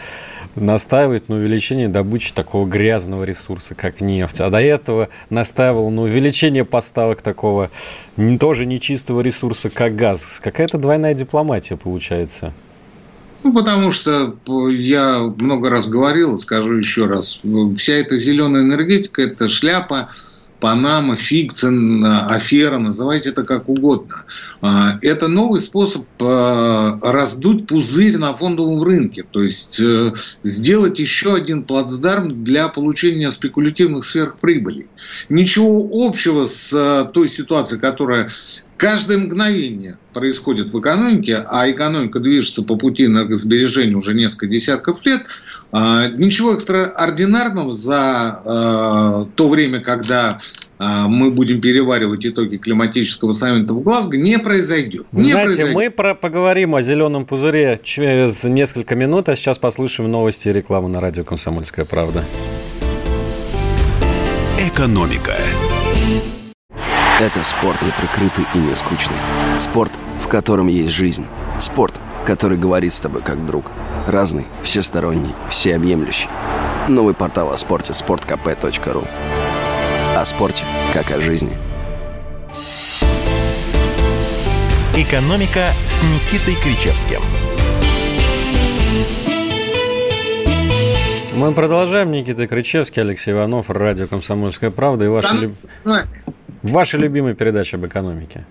настаивает 0.55 1.29
на 1.29 1.35
увеличении 1.35 1.85
добычи 1.85 2.33
такого 2.33 2.67
грязного 2.67 3.23
ресурса, 3.23 3.75
как 3.75 4.01
нефть, 4.01 4.41
а 4.41 4.49
до 4.49 4.59
этого 4.59 5.09
настаивал 5.29 5.89
на 5.91 6.01
увеличении 6.01 6.63
поставок 6.63 7.21
такого 7.21 7.69
тоже 8.39 8.65
нечистого 8.65 9.21
ресурса, 9.21 9.69
как 9.69 9.95
газ. 9.95 10.39
Какая-то 10.43 10.79
двойная 10.79 11.13
дипломатия 11.13 11.77
получается. 11.77 12.53
Ну, 13.47 13.53
потому 13.53 13.93
что 13.93 14.35
я 14.69 15.19
много 15.21 15.69
раз 15.69 15.87
говорил, 15.87 16.37
скажу 16.37 16.73
еще 16.73 17.05
раз, 17.05 17.39
вся 17.77 17.93
эта 17.93 18.17
зеленая 18.17 18.63
энергетика– 18.63 19.21
это 19.23 19.47
шляпа– 19.47 20.09
Панама, 20.59 21.15
фикция, 21.15 21.71
афера, 22.29 22.79
называйте 22.79 23.29
это 23.29 23.43
как 23.43 23.69
угодно. 23.69 24.25
А, 24.61 24.97
это 25.03 25.27
новый 25.27 25.61
способ 25.61 26.05
а, 26.19 26.97
раздуть 27.03 27.67
пузырь 27.67 28.17
на 28.17 28.35
фондовом 28.35 28.81
рынке, 28.81 29.23
то 29.29 29.43
есть 29.43 29.79
э, 29.79 30.13
сделать 30.41 30.97
еще 30.97 31.35
один 31.35 31.61
плацдарм 31.63 32.43
для 32.43 32.69
получения 32.69 33.29
спекулятивных 33.29 34.03
сверхприбылей. 34.03 34.87
Ничего 35.29 35.87
общего 36.07 36.47
с 36.47 36.73
э, 36.73 37.07
той 37.13 37.29
ситуацией, 37.29 37.79
которая 37.79 38.31
каждое 38.77 39.17
мгновение 39.17 39.97
происходит 40.13 40.71
в 40.71 40.79
экономике, 40.79 41.43
а 41.49 41.69
экономика 41.69 42.19
движется 42.19 42.63
по 42.63 42.75
пути 42.75 43.05
энергосбережения 43.05 43.95
уже 43.95 44.13
несколько 44.13 44.47
десятков 44.47 45.05
лет– 45.05 45.23
а, 45.71 46.07
ничего 46.07 46.53
экстраординарного 46.53 47.73
за 47.73 48.41
а, 48.45 49.27
то 49.35 49.49
время, 49.49 49.79
когда 49.79 50.39
а, 50.79 51.07
мы 51.07 51.31
будем 51.31 51.59
переваривать 51.59 52.25
итоги 52.25 52.57
климатического 52.57 53.31
саммита 53.31 53.73
в 53.73 53.81
Глазго, 53.81 54.17
не 54.17 54.39
произойдет. 54.39 55.05
Не 55.11 55.31
знаете, 55.31 55.45
произойдет. 55.47 55.75
мы 55.75 55.89
про 55.89 56.15
поговорим 56.15 56.75
о 56.75 56.81
зеленом 56.81 57.25
пузыре 57.25 57.79
через 57.83 58.43
несколько 58.45 58.95
минут, 58.95 59.27
а 59.29 59.35
сейчас 59.35 59.59
послушаем 59.59 60.09
новости 60.09 60.47
и 60.47 60.53
рекламу 60.53 60.87
на 60.87 61.01
радио 61.01 61.23
«Комсомольская 61.23 61.85
правда». 61.85 62.23
Экономика. 64.57 65.35
Это 67.19 67.43
спорт 67.43 67.81
не 67.81 67.91
прикрытый 67.91 68.45
и 68.53 68.59
не 68.59 68.75
скучный. 68.75 69.17
Спорт, 69.57 69.91
в 70.21 70.27
котором 70.27 70.67
есть 70.67 70.93
жизнь. 70.93 71.25
Спорт, 71.59 71.99
который 72.27 72.59
говорит 72.59 72.93
с 72.93 72.99
тобой 72.99 73.21
как 73.23 73.45
друг– 73.45 73.71
Разный, 74.07 74.45
всесторонний, 74.63 75.35
всеобъемлющий. 75.49 76.29
Новый 76.87 77.13
портал 77.13 77.51
о 77.51 77.57
спорте– 77.57 77.91
sportkp.ru 77.93 79.05
О 80.15 80.25
спорте, 80.25 80.63
как 80.93 81.11
о 81.11 81.19
жизни. 81.19 81.57
«Экономика» 84.95 85.71
с 85.83 86.01
Никитой 86.03 86.55
Кричевским. 86.63 87.19
Мы 91.35 91.51
продолжаем. 91.51 92.11
Никита 92.11 92.47
Кричевский, 92.47 93.01
Алексей 93.01 93.31
Иванов, 93.31 93.69
радио 93.69 94.07
«Комсомольская 94.07 94.71
правда» 94.71 95.05
и 95.05 95.07
ваши, 95.07 95.35
люб... 95.35 95.55
ваша 96.63 96.97
любимая 96.97 97.33
передача 97.33 97.77
об 97.77 97.85
экономике. 97.85 98.45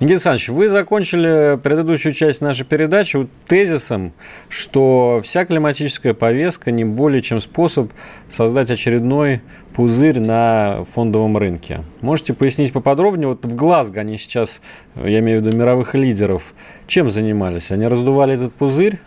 Никита 0.00 0.14
Александрович, 0.14 0.48
вы 0.48 0.68
закончили 0.68 1.58
предыдущую 1.62 2.14
часть 2.14 2.40
нашей 2.40 2.64
передачи 2.64 3.28
тезисом, 3.46 4.12
что 4.48 5.20
вся 5.22 5.44
климатическая 5.44 6.14
повестка 6.14 6.70
не 6.70 6.84
более 6.84 7.20
чем 7.22 7.40
способ 7.40 7.92
создать 8.28 8.70
очередной 8.70 9.42
пузырь 9.74 10.18
на 10.18 10.84
фондовом 10.92 11.36
рынке. 11.36 11.84
Можете 12.00 12.34
пояснить 12.34 12.72
поподробнее? 12.72 13.28
Вот 13.28 13.44
в 13.44 13.54
Глазго 13.54 14.00
они 14.00 14.16
сейчас, 14.16 14.60
я 14.96 15.20
имею 15.20 15.40
в 15.40 15.46
виду 15.46 15.56
мировых 15.56 15.94
лидеров, 15.94 16.54
чем 16.86 17.10
занимались? 17.10 17.70
Они 17.70 17.86
раздували 17.86 18.34
этот 18.34 18.54
пузырь? 18.54 18.98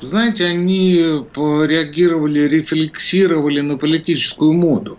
Знаете, 0.00 0.44
они 0.44 0.96
реагировали, 1.34 2.40
рефлексировали 2.40 3.60
на 3.60 3.78
политическую 3.78 4.52
моду. 4.52 4.98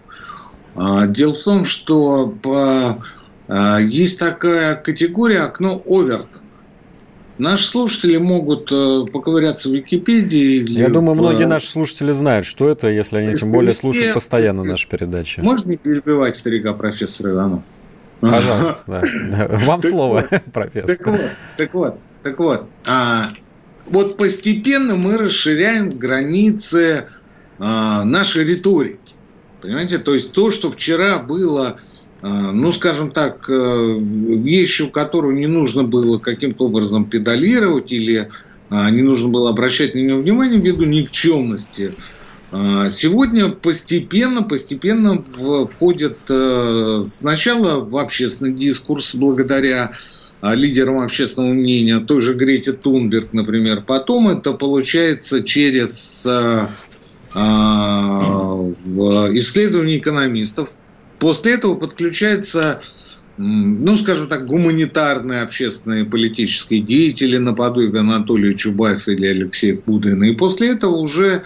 А, 0.75 1.07
дело 1.07 1.33
в 1.33 1.43
том, 1.43 1.65
что 1.65 2.27
по 2.27 3.03
а, 3.47 3.79
есть 3.79 4.19
такая 4.19 4.75
категория 4.75 5.41
окно 5.41 5.81
Овертона. 5.85 6.45
Наши 7.37 7.65
слушатели 7.65 8.15
могут 8.15 8.71
э, 8.71 9.11
поковыряться 9.11 9.67
в 9.67 9.73
Википедии. 9.73 10.61
Или 10.61 10.79
Я 10.79 10.87
думаю, 10.87 11.15
в... 11.15 11.19
многие 11.19 11.45
наши 11.45 11.67
слушатели 11.67 12.13
знают, 12.13 12.45
что 12.45 12.69
это, 12.69 12.87
если 12.87 13.17
они 13.17 13.35
тем 13.35 13.51
более 13.51 13.73
слушают 13.73 14.13
постоянно 14.13 14.63
наши 14.63 14.87
передачи. 14.87 15.41
Можно 15.41 15.71
не 15.71 15.77
перебивать 15.77 16.35
старика 16.35 16.73
профессора 16.73 17.31
Иванова? 17.31 17.63
Пожалуйста, 18.21 18.83
да. 18.87 19.47
Вам 19.65 19.83
слово, 19.83 20.21
профессор. 20.53 20.95
Так 20.95 21.07
вот, 21.07 21.21
так 21.57 21.73
вот, 21.73 21.99
так 22.23 22.39
вот. 22.39 22.69
А, 22.85 23.31
вот 23.87 24.15
постепенно 24.15 24.95
мы 24.95 25.17
расширяем 25.17 25.89
границы 25.89 27.07
а, 27.59 28.05
нашей 28.05 28.45
риторики. 28.45 28.99
Понимаете, 29.65 29.97
то 29.97 30.13
есть 30.13 30.31
то, 30.31 30.51
что 30.51 30.71
вчера 30.71 31.17
было 31.17 31.79
а, 32.21 32.51
ну, 32.51 32.71
скажем 32.71 33.09
так, 33.09 33.49
э, 33.49 33.97
вещью, 33.99 34.91
которую 34.91 35.35
не 35.35 35.47
нужно 35.47 35.83
было 35.83 36.19
каким-то 36.19 36.65
образом 36.65 37.05
педалировать 37.05 37.91
или 37.91 38.29
а, 38.69 38.91
не 38.91 39.01
нужно 39.01 39.29
было 39.29 39.49
обращать 39.49 39.95
на 39.95 39.99
нее 39.99 40.15
внимание 40.17 40.59
ввиду 40.59 40.85
никчемности. 40.85 41.93
Сегодня 42.89 43.49
постепенно, 43.49 44.43
постепенно 44.43 45.21
входит 45.21 46.17
э, 46.29 47.03
сначала 47.05 47.83
в 47.83 47.97
общественный 47.97 48.53
дискурс 48.53 49.13
благодаря 49.15 49.91
лидерам 50.41 50.99
общественного 50.99 51.53
мнения, 51.53 51.99
той 51.99 52.21
же 52.21 52.33
Грете 52.33 52.71
Тунберг, 52.73 53.33
например. 53.33 53.81
Потом 53.81 54.29
это 54.29 54.53
получается 54.53 55.43
через 55.43 56.25
исследования 59.33 59.97
экономистов, 59.97 60.69
После 61.19 61.53
этого 61.53 61.75
подключаются, 61.75 62.81
ну, 63.37 63.97
скажем 63.97 64.27
так, 64.27 64.45
гуманитарные 64.45 65.41
общественные 65.41 66.05
политические 66.05 66.81
деятели 66.81 67.37
наподобие 67.37 68.01
Анатолия 68.01 68.53
Чубайса 68.53 69.11
или 69.11 69.27
Алексея 69.27 69.77
Кудрина. 69.77 70.25
И 70.25 70.35
после 70.35 70.71
этого 70.73 70.95
уже 70.95 71.43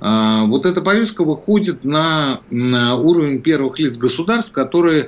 а, 0.00 0.44
вот 0.44 0.66
эта 0.66 0.82
повестка 0.82 1.24
выходит 1.24 1.84
на, 1.84 2.40
на 2.50 2.96
уровень 2.96 3.40
первых 3.40 3.78
лиц 3.78 3.96
государств, 3.96 4.52
которые 4.52 5.06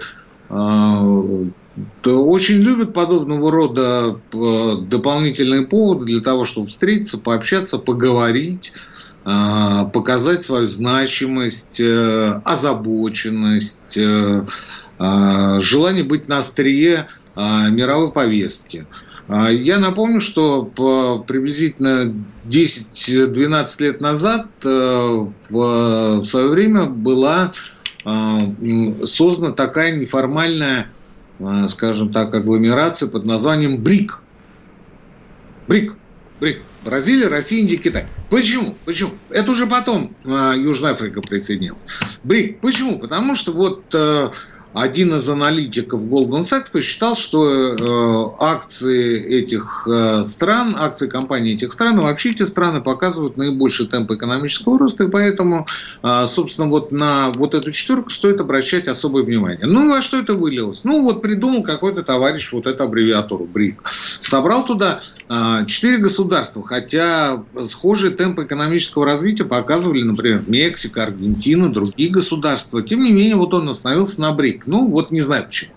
а, 0.49 1.03
очень 2.05 2.57
любят 2.57 2.95
подобного 2.95 3.53
рода 3.53 4.19
а, 4.33 4.77
дополнительные 4.77 5.67
поводы 5.67 6.07
для 6.07 6.21
того, 6.21 6.47
чтобы 6.47 6.69
встретиться, 6.69 7.19
пообщаться, 7.19 7.79
поговорить, 7.79 8.73
а, 8.73 9.08
показать 9.93 10.41
свою 10.41 10.69
значимость, 10.69 11.81
э, 11.81 12.41
озабоченность, 12.45 13.99
э, 13.99 14.47
а, 14.99 15.61
желание 15.61 16.03
быть 16.03 16.29
на 16.29 16.39
острие 16.39 17.07
а, 17.35 17.69
мировой 17.69 18.11
повестки. 18.11 18.87
Я 19.29 19.79
напомню, 19.79 20.23
что 20.23 20.65
приблизительно 21.27 22.15
10-12 22.47 23.83
лет 23.83 24.01
назад 24.01 24.47
э, 24.65 25.27
в 25.51 26.25
свое 26.25 26.49
время 26.49 26.87
была 26.87 27.53
создана 29.05 29.53
такая 29.53 29.95
неформальная, 29.95 30.87
скажем 31.69 32.11
так, 32.11 32.35
агломерация 32.35 33.11
под 33.11 33.27
названием 33.27 33.77
БРИК. 33.83 34.23
БРИК. 35.69 35.97
БРИК. 36.41 36.63
Бразилия, 36.89 37.29
Россия, 37.29 37.61
Индия, 37.61 37.77
Китай. 37.77 38.07
Почему? 38.31 38.79
Почему? 38.87 39.19
Это 39.29 39.51
уже 39.51 39.67
потом 39.67 40.17
а, 40.25 40.55
Южная 40.55 40.93
Африка 40.93 41.21
присоединилась. 41.21 41.85
БРИК. 42.23 42.63
Почему? 42.63 42.99
Потому 42.99 43.35
что 43.35 43.53
вот 43.53 43.95
а, 43.95 44.33
один 44.81 45.15
из 45.15 45.29
аналитиков 45.29 46.03
Goldman 46.05 46.43
Sachs 46.43 46.71
посчитал, 46.71 47.15
что 47.15 47.47
э, 47.49 48.45
акции 48.45 49.21
этих 49.41 49.89
э, 49.91 50.25
стран, 50.25 50.77
акции 50.79 51.09
компаний 51.09 51.55
этих 51.55 51.73
стран, 51.73 51.99
вообще 51.99 52.31
эти 52.31 52.45
страны 52.45 52.81
показывают 52.81 53.37
наибольший 53.37 53.87
темп 53.87 54.13
экономического 54.13 54.79
роста, 54.79 55.05
и 55.05 55.09
поэтому, 55.09 55.67
э, 56.03 56.27
собственно, 56.27 56.69
вот 56.69 56.93
на 56.93 57.31
вот 57.31 57.55
эту 57.55 57.73
четверку 57.73 58.11
стоит 58.11 58.41
обращать 58.41 58.87
особое 58.87 59.25
внимание. 59.25 59.67
Ну, 59.67 59.91
во 59.91 60.01
что 60.01 60.19
это 60.19 60.35
вылилось? 60.35 60.85
Ну, 60.85 61.03
вот 61.03 61.23
придумал 61.23 61.63
какой-то 61.63 62.03
товарищ 62.03 62.53
вот 62.53 62.67
эту 62.67 62.85
аббревиатуру 62.85 63.47
БРИК. 63.47 63.83
Собрал 64.21 64.65
туда 64.65 65.01
четыре 65.67 65.99
государства, 65.99 66.63
хотя 66.65 67.45
схожие 67.67 68.13
темпы 68.13 68.45
экономического 68.45 69.05
развития 69.05 69.45
показывали, 69.45 70.03
например, 70.03 70.43
Мексика, 70.47 71.03
Аргентина, 71.03 71.71
другие 71.71 72.11
государства. 72.11 72.83
Тем 72.83 73.01
не 73.01 73.13
менее, 73.13 73.37
вот 73.37 73.53
он 73.53 73.69
остановился 73.69 74.23
на 74.23 74.33
БРИК. 74.33 74.68
Ну, 74.69 74.89
вот 74.89 75.11
не 75.11 75.23
знаю 75.23 75.45
почему. 75.45 75.73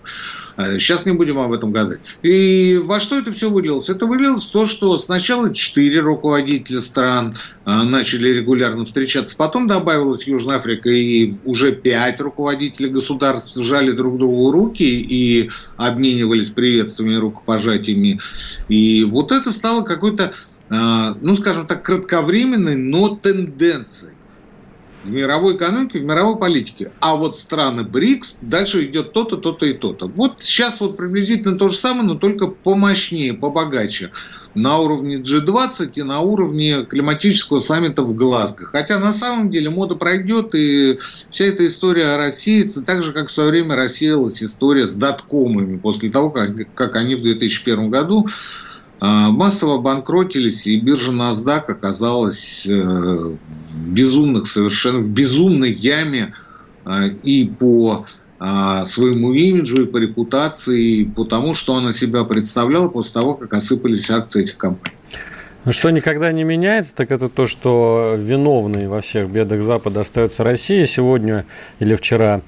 Сейчас 0.58 1.06
не 1.06 1.12
будем 1.12 1.38
об 1.38 1.50
этом 1.50 1.72
гадать. 1.72 2.00
И 2.22 2.78
во 2.84 3.00
что 3.00 3.18
это 3.18 3.32
все 3.32 3.48
вылилось? 3.48 3.88
Это 3.88 4.04
вылилось 4.04 4.44
в 4.44 4.50
то, 4.50 4.66
что 4.66 4.98
сначала 4.98 5.52
четыре 5.52 6.00
руководителя 6.00 6.82
стран 6.82 7.34
начали 7.64 8.28
регулярно 8.28 8.84
встречаться, 8.84 9.34
потом 9.34 9.66
добавилась 9.66 10.26
Южная 10.26 10.58
Африка, 10.58 10.90
и 10.90 11.36
уже 11.46 11.72
пять 11.72 12.20
руководителей 12.20 12.90
государств 12.90 13.56
сжали 13.56 13.92
друг 13.92 14.18
другу 14.18 14.52
руки 14.52 14.84
и 14.84 15.50
обменивались 15.78 16.50
приветствиями, 16.50 17.14
рукопожатиями. 17.14 18.20
И 18.68 19.04
вот 19.04 19.32
это 19.32 19.52
стало 19.52 19.84
какой-то, 19.84 20.34
ну, 20.68 21.34
скажем 21.34 21.66
так, 21.66 21.82
кратковременной, 21.82 22.76
но 22.76 23.08
тенденцией 23.16 24.16
в 25.04 25.10
мировой 25.10 25.56
экономике, 25.56 25.98
в 25.98 26.04
мировой 26.04 26.38
политике. 26.38 26.92
А 27.00 27.16
вот 27.16 27.36
страны 27.36 27.82
БРИКС, 27.82 28.38
дальше 28.40 28.84
идет 28.84 29.12
то-то, 29.12 29.36
то-то 29.36 29.66
и 29.66 29.72
то-то. 29.72 30.06
Вот 30.06 30.42
сейчас 30.42 30.80
вот 30.80 30.96
приблизительно 30.96 31.58
то 31.58 31.68
же 31.68 31.76
самое, 31.76 32.04
но 32.04 32.14
только 32.14 32.46
помощнее, 32.46 33.34
побогаче. 33.34 34.10
На 34.54 34.78
уровне 34.78 35.16
G20 35.16 35.92
и 35.94 36.02
на 36.02 36.20
уровне 36.20 36.84
климатического 36.84 37.60
саммита 37.60 38.02
в 38.02 38.14
Глазго. 38.14 38.66
Хотя 38.66 38.98
на 38.98 39.12
самом 39.14 39.50
деле 39.50 39.70
мода 39.70 39.94
пройдет, 39.94 40.54
и 40.54 40.98
вся 41.30 41.44
эта 41.44 41.66
история 41.66 42.16
рассеется, 42.16 42.82
так 42.82 43.02
же, 43.02 43.12
как 43.12 43.28
в 43.28 43.32
свое 43.32 43.48
время 43.48 43.76
рассеялась 43.76 44.42
история 44.42 44.86
с 44.86 44.94
доткомами 44.94 45.78
после 45.78 46.10
того, 46.10 46.30
как, 46.30 46.74
как 46.74 46.96
они 46.96 47.14
в 47.14 47.22
2001 47.22 47.90
году 47.90 48.26
массово 49.04 49.78
банкротились, 49.78 50.66
и 50.68 50.78
биржа 50.78 51.10
NASDAQ 51.10 51.72
оказалась 51.72 52.64
э, 52.66 52.72
в 52.72 53.88
безумных, 53.88 54.46
совершенно 54.46 55.00
в 55.00 55.08
безумной 55.08 55.72
яме 55.72 56.34
а, 56.84 57.06
и 57.06 57.46
по 57.46 58.06
а, 58.38 58.84
своему 58.84 59.32
имиджу, 59.32 59.82
и 59.82 59.86
по 59.86 59.98
репутации, 59.98 60.98
и 60.98 61.04
по 61.04 61.24
тому, 61.24 61.54
что 61.54 61.74
она 61.74 61.92
себя 61.92 62.24
представляла 62.24 62.88
после 62.88 63.14
того, 63.14 63.34
как 63.34 63.54
осыпались 63.54 64.10
акции 64.10 64.42
этих 64.42 64.56
компаний. 64.56 64.96
Ну, 65.64 65.70
что 65.70 65.90
никогда 65.90 66.32
не 66.32 66.42
меняется, 66.42 66.92
так 66.94 67.12
это 67.12 67.28
то, 67.28 67.46
что 67.46 68.16
виновный 68.18 68.88
во 68.88 69.00
всех 69.00 69.30
бедах 69.30 69.62
Запада 69.62 70.00
остается 70.00 70.42
Россия. 70.42 70.86
Сегодня 70.86 71.46
или 71.78 71.94
вчера 71.94 72.42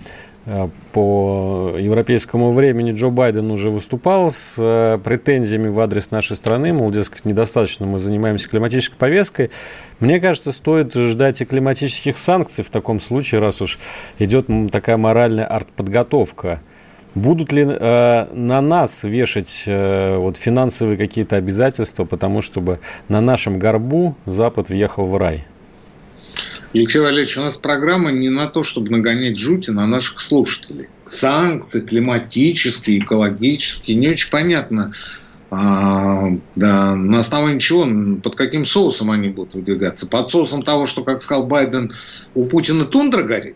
по 0.93 1.75
европейскому 1.79 2.53
времени 2.53 2.93
Джо 2.93 3.09
Байден 3.09 3.51
уже 3.51 3.71
выступал 3.71 4.31
с 4.31 4.57
э, 4.59 4.99
претензиями 5.03 5.69
в 5.69 5.81
адрес 5.81 6.11
нашей 6.11 6.37
страны, 6.37 6.75
мол, 6.75 6.91
дескать, 6.91 7.25
недостаточно 7.25 7.87
мы 7.87 7.99
занимаемся 7.99 8.49
климатической 8.51 8.99
повесткой. 8.99 9.51
Мне 10.01 10.21
кажется, 10.21 10.53
стоит 10.53 10.93
ждать 10.95 11.41
и 11.41 11.47
климатических 11.47 12.19
санкций 12.19 12.63
в 12.63 12.69
таком 12.69 13.01
случае, 13.01 13.41
раз 13.41 13.63
уж 13.63 13.79
идет 14.19 14.49
такая 14.71 14.99
моральная 14.99 15.47
артподготовка. 15.47 16.61
Будут 17.15 17.53
ли 17.53 17.65
э, 17.67 18.27
на 18.35 18.61
нас 18.61 19.05
вешать 19.05 19.65
э, 19.67 20.17
вот 20.17 20.37
финансовые 20.37 20.99
какие-то 20.99 21.37
обязательства, 21.37 22.05
потому 22.05 22.43
чтобы 22.43 22.81
на 23.09 23.21
нашем 23.23 23.59
горбу 23.59 24.15
Запад 24.27 24.69
въехал 24.69 25.07
в 25.07 25.17
рай? 25.17 25.47
Алексей 26.75 26.99
Валерьевич, 26.99 27.37
у 27.37 27.41
нас 27.41 27.57
программа 27.57 28.11
не 28.11 28.31
на 28.31 28.49
то, 28.49 28.65
чтобы 28.65 28.91
нагонять 28.91 29.37
жути 29.37 29.71
на 29.71 29.87
наших 29.87 30.19
слушателей. 30.19 30.89
Санкции 31.05 31.81
климатические, 31.81 32.99
экологические, 32.99 33.97
не 33.97 34.09
очень 34.09 34.29
понятно, 34.29 34.93
а, 35.53 36.31
да, 36.57 36.97
на 36.97 37.21
основании 37.21 37.61
чего, 37.61 37.87
под 38.21 38.35
каким 38.35 38.67
соусом 38.67 39.13
они 39.13 39.29
будут 39.29 39.55
выдвигаться. 39.55 40.09
Под 40.09 40.29
соусом 40.31 40.65
того, 40.65 40.89
что, 40.89 41.05
как 41.05 41.23
сказал 41.23 41.47
Байден, 41.47 41.93
у 42.35 42.47
Путина 42.47 42.87
тундра 42.87 43.23
горит. 43.23 43.55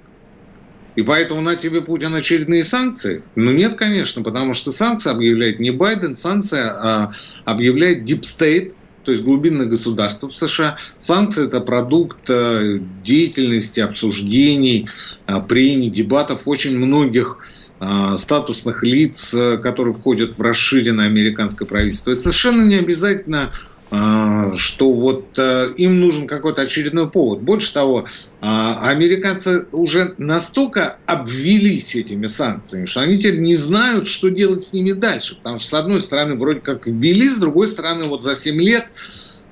И 0.95 1.03
поэтому 1.03 1.40
на 1.40 1.57
тебе 1.57 1.81
Путин 1.81 2.14
очередные 2.14 2.62
санкции? 2.62 3.23
Ну 3.35 3.51
нет, 3.51 3.75
конечно, 3.75 4.23
потому 4.23 4.55
что 4.55 4.71
санкции 4.71 5.11
объявляет 5.11 5.59
не 5.59 5.73
Байден, 5.73 6.14
санкции 6.14 6.61
а 6.61 7.11
объявляет 7.45 8.09
Deep 8.09 8.21
State, 8.21 8.75
то 9.09 9.12
есть 9.12 9.25
глубинное 9.25 9.64
государство 9.64 10.29
в 10.29 10.37
США. 10.37 10.77
Санкции– 10.99 11.47
это 11.47 11.62
продукт 11.62 12.29
э, 12.29 12.79
деятельности, 13.03 13.81
обсуждений, 13.81 14.87
э, 15.27 15.40
прений, 15.49 15.88
дебатов 15.88 16.42
очень 16.44 16.77
многих 16.77 17.38
э, 17.81 18.18
статусных 18.18 18.83
лиц, 18.83 19.35
которые 19.62 19.94
входят 19.94 20.37
в 20.37 20.42
расширенное 20.42 21.07
американское 21.07 21.66
правительство. 21.66 22.11
Это 22.11 22.21
совершенно 22.21 22.64
не 22.64 22.75
обязательно 22.75 23.51
что 23.90 24.92
вот 24.92 25.38
э, 25.38 25.72
им 25.77 26.01
нужен 26.01 26.27
какой-то 26.27 26.62
очередной 26.62 27.11
повод. 27.11 27.40
Больше 27.40 27.72
того, 27.72 28.05
а, 28.42 28.81
американцы 28.90 29.66
уже 29.72 30.14
настолько 30.18 30.98
обвелись 31.07 31.96
этими 31.96 32.27
санкциями, 32.27 32.85
что 32.85 33.01
они 33.01 33.16
теперь 33.16 33.38
не 33.38 33.57
знают, 33.57 34.07
что 34.07 34.29
делать 34.29 34.62
с 34.62 34.74
ними 34.74 34.92
дальше. 34.92 35.37
Потому 35.37 35.59
что, 35.59 35.70
с 35.70 35.74
одной 35.74 36.03
стороны, 36.03 36.35
вроде 36.35 36.61
как 36.61 36.87
ввели, 36.87 37.31
с 37.31 37.37
другой 37.37 37.68
стороны, 37.68 38.05
вот 38.05 38.22
за 38.22 38.35
7 38.35 38.61
лет 38.61 38.88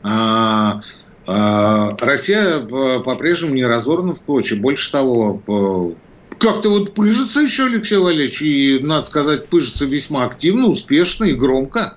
а, 0.03 0.81
Россия 1.27 2.61
по-прежнему 2.61 3.55
не 3.55 3.64
разорвана 3.64 4.14
в 4.14 4.22
клочья. 4.22 4.57
Больше 4.57 4.92
того, 4.92 5.96
как-то 6.38 6.68
вот 6.68 6.94
пыжится 6.94 7.40
еще 7.40 7.66
Алексей 7.66 7.99
Валерьевич, 7.99 8.42
и, 8.42 8.81
надо 8.83 9.07
сказать, 9.07 9.46
пыжится 9.46 9.87
весьма 9.87 10.25
активно, 10.25 10.66
успешно 10.66 11.25
и 11.25 11.33
громко. 11.33 11.96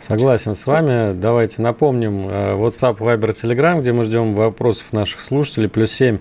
Согласен 0.00 0.54
с 0.54 0.66
вами. 0.66 1.12
Давайте 1.12 1.60
напомним 1.60 2.26
э, 2.26 2.54
WhatsApp, 2.54 2.96
Viber, 2.96 3.32
Telegram, 3.32 3.78
где 3.78 3.92
мы 3.92 4.04
ждем 4.04 4.32
вопросов 4.32 4.94
наших 4.94 5.20
слушателей. 5.20 5.68
Плюс 5.68 5.92
7 5.92 6.18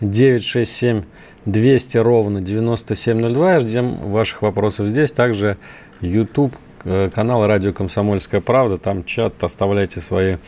967 0.00 1.04
200 1.44 1.98
ровно 1.98 2.40
9702. 2.40 3.60
Ждем 3.60 3.94
ваших 4.10 4.42
вопросов 4.42 4.88
здесь. 4.88 5.12
Также 5.12 5.58
YouTube, 6.00 6.52
э, 6.82 7.08
канал 7.14 7.46
Радио 7.46 7.72
Комсомольская 7.72 8.40
правда. 8.40 8.78
Там 8.78 9.04
чат, 9.04 9.40
оставляйте 9.44 10.00
свои 10.00 10.38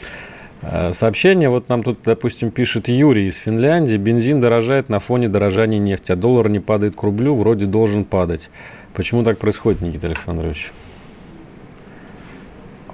э, 0.63 0.93
сообщения. 0.93 1.49
Вот 1.49 1.69
нам 1.69 1.85
тут, 1.85 2.01
допустим, 2.05 2.51
пишет 2.51 2.89
Юрий 2.89 3.29
из 3.29 3.37
Финляндии. 3.37 3.97
Бензин 3.97 4.41
дорожает 4.41 4.89
на 4.89 4.99
фоне 4.99 5.29
дорожания 5.29 5.79
нефти, 5.79 6.11
а 6.11 6.17
доллар 6.17 6.49
не 6.49 6.59
падает 6.59 6.97
к 6.97 7.03
рублю, 7.05 7.37
вроде 7.37 7.67
должен 7.67 8.05
падать. 8.05 8.51
Почему 8.93 9.23
так 9.23 9.39
происходит, 9.39 9.83
Никита 9.83 10.09
Александрович? 10.09 10.73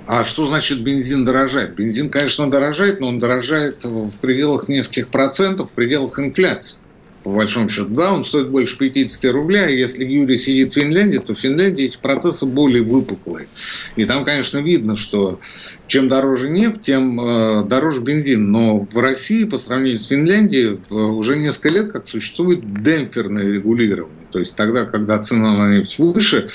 А 0.09 0.25
что 0.25 0.47
значит 0.47 0.83
бензин 0.83 1.27
дорожает? 1.27 1.75
Бензин, 1.75 2.09
конечно, 2.09 2.51
дорожает, 2.51 2.99
но 2.99 3.09
он 3.09 3.19
дорожает 3.19 3.85
в 3.85 4.19
пределах 4.21 4.67
нескольких 4.67 5.09
процентов, 5.09 5.71
в 5.71 5.75
пределах 5.75 6.19
инфляции. 6.19 6.79
По 7.25 7.31
большому 7.31 7.69
счету, 7.69 7.91
да, 7.91 8.15
он 8.15 8.25
стоит 8.25 8.49
больше 8.49 8.79
50 8.79 9.31
рублей, 9.33 9.67
а 9.67 9.69
если 9.69 10.07
Юрий 10.07 10.39
сидит 10.39 10.71
в 10.71 10.81
Финляндии, 10.81 11.19
то 11.19 11.35
в 11.35 11.39
Финляндии 11.39 11.85
эти 11.85 11.99
процессы 11.99 12.47
более 12.47 12.83
выпуклые. 12.83 13.49
И 13.97 14.07
там, 14.07 14.25
конечно, 14.25 14.59
видно, 14.59 14.97
что 14.97 15.41
чем 15.89 16.09
дороже 16.09 16.49
нефть, 16.49 16.81
тем 16.81 17.21
э, 17.21 17.65
дороже 17.65 18.01
бензин. 18.01 18.51
Но 18.51 18.87
в 18.91 18.99
России, 18.99 19.45
по 19.45 19.59
сравнению 19.59 19.99
с 19.99 20.07
Финляндией, 20.07 20.79
уже 20.89 21.37
несколько 21.37 21.69
лет 21.69 21.93
как 21.93 22.07
существует 22.07 22.61
демпферное 22.83 23.51
регулирование. 23.51 24.25
То 24.31 24.39
есть 24.39 24.57
тогда, 24.57 24.87
когда 24.87 25.19
цена 25.19 25.55
на 25.55 25.77
нефть 25.77 25.99
выше, 25.99 26.49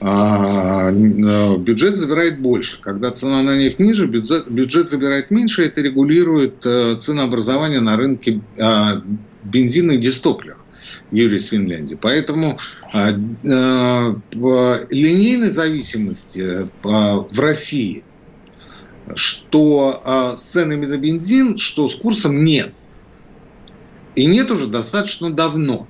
бюджет 0.00 1.96
забирает 1.96 2.40
больше. 2.40 2.80
Когда 2.80 3.10
цена 3.10 3.42
на 3.42 3.56
нефть 3.56 3.80
ниже, 3.80 4.06
бюджет, 4.06 4.48
бюджет 4.48 4.88
забирает 4.88 5.30
меньше. 5.30 5.62
Это 5.62 5.80
регулирует 5.80 6.64
э, 6.64 6.96
ценообразование 7.00 7.80
на 7.80 7.96
рынке 7.96 8.40
а, 8.58 9.02
бензина 9.42 9.92
и 9.92 9.98
дистоплива. 9.98 10.58
Юрий 11.10 11.38
из 11.38 11.46
Финляндии. 11.46 11.98
Поэтому 12.00 12.58
а, 12.92 13.12
по 14.32 14.76
линейной 14.90 15.50
зависимости 15.50 16.68
в 16.82 17.40
России, 17.40 18.04
что 19.14 20.34
с 20.36 20.42
ценами 20.42 20.86
на 20.86 20.98
бензин, 20.98 21.56
что 21.56 21.88
с 21.88 21.96
курсом 21.96 22.44
нет. 22.44 22.72
И 24.14 24.26
нет 24.26 24.50
уже 24.50 24.66
достаточно 24.66 25.32
давно. 25.32 25.88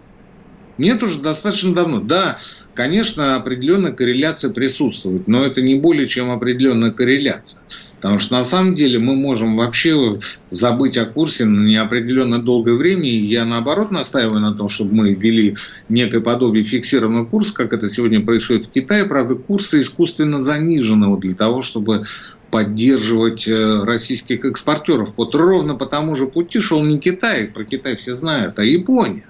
Нет 0.78 1.02
уже 1.02 1.18
достаточно 1.18 1.74
давно. 1.74 2.00
Да, 2.00 2.38
конечно, 2.74 3.36
определенная 3.36 3.92
корреляция 3.92 4.50
присутствует, 4.50 5.26
но 5.28 5.44
это 5.44 5.60
не 5.60 5.74
более 5.74 6.06
чем 6.06 6.30
определенная 6.30 6.92
корреляция. 6.92 7.62
Потому 7.96 8.20
что 8.20 8.34
на 8.34 8.44
самом 8.44 8.76
деле 8.76 9.00
мы 9.00 9.16
можем 9.16 9.56
вообще 9.56 10.20
забыть 10.50 10.96
о 10.96 11.04
курсе 11.04 11.46
на 11.46 11.66
неопределенно 11.66 12.40
долгое 12.40 12.74
время. 12.74 13.02
И 13.02 13.26
я 13.26 13.44
наоборот 13.44 13.90
настаиваю 13.90 14.40
на 14.40 14.54
том, 14.54 14.68
чтобы 14.68 14.94
мы 14.94 15.14
ввели 15.14 15.56
некое 15.88 16.20
подобие 16.20 16.62
фиксированного 16.62 17.24
курса, 17.24 17.52
как 17.54 17.72
это 17.72 17.88
сегодня 17.88 18.20
происходит 18.20 18.66
в 18.66 18.70
Китае. 18.70 19.04
Правда, 19.04 19.34
курсы 19.34 19.80
искусственно 19.80 20.40
заниженного 20.40 21.18
для 21.18 21.34
того, 21.34 21.62
чтобы 21.62 22.04
поддерживать 22.52 23.48
э, 23.48 23.84
российских 23.84 24.44
экспортеров. 24.44 25.14
Вот 25.16 25.34
ровно 25.34 25.74
по 25.74 25.84
тому 25.84 26.14
же 26.14 26.26
пути 26.26 26.60
шел 26.60 26.82
не 26.84 26.98
Китай, 26.98 27.48
про 27.48 27.64
Китай 27.64 27.96
все 27.96 28.14
знают, 28.14 28.58
а 28.58 28.64
Япония. 28.64 29.26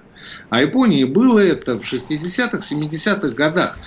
А 0.49 0.61
Японии 0.61 1.03
было 1.03 1.39
это 1.39 1.79
в 1.79 1.81
60-х, 1.81 2.57
70-х 2.57 3.29
годах. 3.29 3.77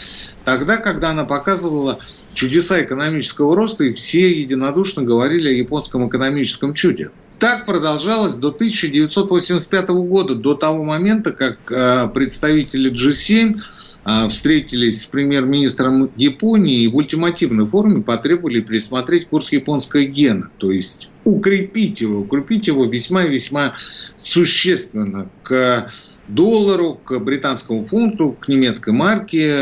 Тогда, 0.44 0.76
когда 0.76 1.10
она 1.10 1.24
показывала 1.24 1.98
чудеса 2.34 2.82
экономического 2.82 3.54
роста, 3.56 3.84
и 3.84 3.92
все 3.92 4.30
единодушно 4.32 5.02
говорили 5.02 5.48
о 5.48 5.52
японском 5.52 6.08
экономическом 6.08 6.74
чуде. 6.74 7.10
Так 7.38 7.66
продолжалось 7.66 8.36
до 8.36 8.48
1985 8.48 9.88
года, 9.88 10.34
до 10.34 10.54
того 10.54 10.84
момента, 10.84 11.32
как 11.32 11.58
э, 11.72 12.08
представители 12.14 12.92
G7 12.92 13.60
э, 14.04 14.28
встретились 14.28 15.02
с 15.02 15.06
премьер-министром 15.06 16.10
Японии 16.16 16.82
и 16.82 16.88
в 16.88 16.94
ультимативной 16.96 17.66
форме 17.66 18.00
потребовали 18.02 18.60
пересмотреть 18.60 19.28
курс 19.28 19.50
японской 19.50 20.06
гена, 20.06 20.50
то 20.58 20.70
есть 20.70 21.10
укрепить 21.24 22.00
его, 22.00 22.20
укрепить 22.20 22.68
его 22.68 22.84
весьма 22.84 23.24
и 23.24 23.30
весьма 23.30 23.74
существенно 24.16 25.28
к 25.42 25.90
доллару, 26.34 26.94
к 26.94 27.18
британскому 27.18 27.84
фунту, 27.84 28.36
к 28.40 28.48
немецкой 28.48 28.92
марке, 28.92 29.54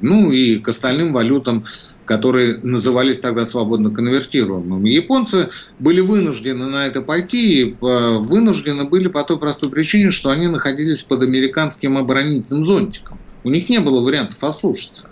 ну 0.00 0.30
и 0.30 0.58
к 0.58 0.68
остальным 0.68 1.12
валютам, 1.12 1.64
которые 2.10 2.58
назывались 2.64 3.20
тогда 3.20 3.46
свободно 3.46 3.90
конвертируемыми. 3.90 4.90
Японцы 4.90 5.50
были 5.78 6.00
вынуждены 6.00 6.66
на 6.66 6.86
это 6.86 7.02
пойти, 7.02 7.62
и 7.62 7.72
э, 7.72 8.18
вынуждены 8.18 8.84
были 8.84 9.06
по 9.06 9.22
той 9.22 9.38
простой 9.38 9.70
причине, 9.70 10.10
что 10.10 10.30
они 10.30 10.48
находились 10.48 11.04
под 11.04 11.22
американским 11.22 11.96
оборонительным 11.96 12.64
зонтиком. 12.64 13.20
У 13.44 13.50
них 13.50 13.68
не 13.68 13.78
было 13.78 14.00
вариантов 14.00 14.42
ослушаться. 14.42 15.08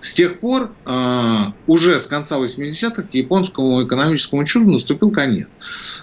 С 0.00 0.14
тех 0.14 0.40
пор, 0.40 0.72
э, 0.86 1.36
уже 1.66 2.00
с 2.00 2.06
конца 2.06 2.38
80-х, 2.38 3.04
японскому 3.12 3.84
экономическому 3.84 4.44
чуду 4.44 4.72
наступил 4.72 5.10
конец. 5.10 5.58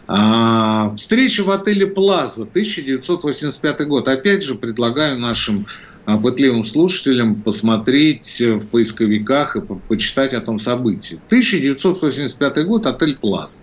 А, 0.07 0.93
встреча 0.95 1.43
в 1.43 1.51
отеле 1.51 1.88
Плаза, 1.88 2.43
1985 2.43 3.88
год. 3.88 4.07
Опять 4.07 4.43
же, 4.43 4.55
предлагаю 4.55 5.17
нашим 5.17 5.65
а, 6.05 6.17
пытливым 6.17 6.65
слушателям 6.65 7.41
посмотреть 7.41 8.41
в 8.41 8.67
поисковиках 8.67 9.55
и 9.55 9.62
почитать 9.62 10.33
о 10.33 10.41
том 10.41 10.59
событии. 10.59 11.21
1985 11.27 12.65
год, 12.65 12.86
отель 12.86 13.17
Плаза. 13.17 13.59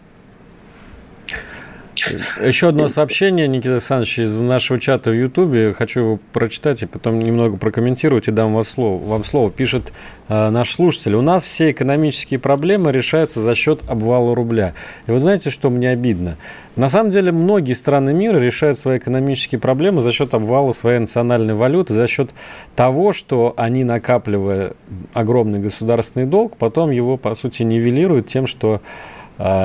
Еще 2.40 2.68
одно 2.68 2.88
сообщение, 2.88 3.48
Никита 3.48 3.72
Александрович, 3.72 4.18
из 4.18 4.40
нашего 4.40 4.80
чата 4.80 5.10
в 5.10 5.14
Ютубе. 5.14 5.72
Хочу 5.72 6.00
его 6.00 6.18
прочитать 6.32 6.82
и 6.82 6.86
потом 6.86 7.18
немного 7.18 7.56
прокомментировать 7.56 8.28
и 8.28 8.30
дам 8.30 8.54
вам 8.54 8.62
слово. 8.62 9.02
Вам 9.04 9.24
слово. 9.24 9.50
Пишет 9.50 9.92
э, 10.28 10.50
наш 10.50 10.74
слушатель. 10.74 11.14
У 11.14 11.22
нас 11.22 11.44
все 11.44 11.70
экономические 11.70 12.40
проблемы 12.40 12.92
решаются 12.92 13.40
за 13.40 13.54
счет 13.54 13.80
обвала 13.88 14.34
рубля. 14.34 14.74
И 15.06 15.10
вы 15.10 15.20
знаете, 15.20 15.50
что 15.50 15.70
мне 15.70 15.90
обидно? 15.90 16.36
На 16.76 16.88
самом 16.88 17.10
деле, 17.10 17.32
многие 17.32 17.72
страны 17.72 18.12
мира 18.12 18.38
решают 18.38 18.78
свои 18.78 18.98
экономические 18.98 19.60
проблемы 19.60 20.02
за 20.02 20.12
счет 20.12 20.34
обвала 20.34 20.72
своей 20.72 20.98
национальной 20.98 21.54
валюты, 21.54 21.94
за 21.94 22.06
счет 22.06 22.30
того, 22.76 23.12
что 23.12 23.54
они, 23.56 23.84
накапливая 23.84 24.74
огромный 25.12 25.58
государственный 25.58 26.26
долг, 26.26 26.56
потом 26.56 26.90
его, 26.90 27.16
по 27.16 27.34
сути, 27.34 27.64
нивелируют 27.64 28.28
тем, 28.28 28.46
что 28.46 28.80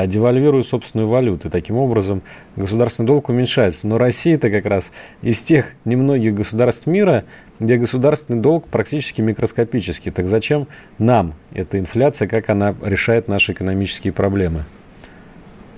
девальвируют 0.08 0.68
собственную 0.68 1.10
валюту. 1.10 1.50
Таким 1.50 1.78
образом, 1.78 2.22
государственный 2.56 3.08
долг 3.08 3.30
уменьшается. 3.30 3.88
Но 3.88 3.98
Россия 3.98 4.36
это 4.36 4.50
как 4.50 4.66
раз 4.66 4.94
из 5.22 5.42
тех 5.44 5.74
немногих 5.84 6.34
государств 6.34 6.88
мира, 6.88 7.26
где 7.60 7.78
государственный 7.78 8.40
долг 8.40 8.68
практически 8.68 9.22
микроскопический. 9.22 10.12
Так 10.12 10.28
зачем 10.28 10.68
нам 10.98 11.34
эта 11.54 11.78
инфляция, 11.78 12.28
как 12.28 12.50
она 12.50 12.74
решает 12.82 13.28
наши 13.28 13.52
экономические 13.52 14.14
проблемы? 14.14 14.64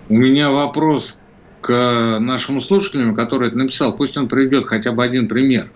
У 0.10 0.16
меня 0.16 0.52
вопрос 0.52 1.20
к 1.62 2.18
нашему 2.20 2.62
слушателю, 2.62 3.16
который 3.16 3.50
это 3.50 3.58
написал. 3.58 3.96
Пусть 3.96 4.16
он 4.16 4.28
приведет 4.28 4.66
хотя 4.66 4.92
бы 4.92 5.04
один 5.04 5.28
пример, 5.28 5.70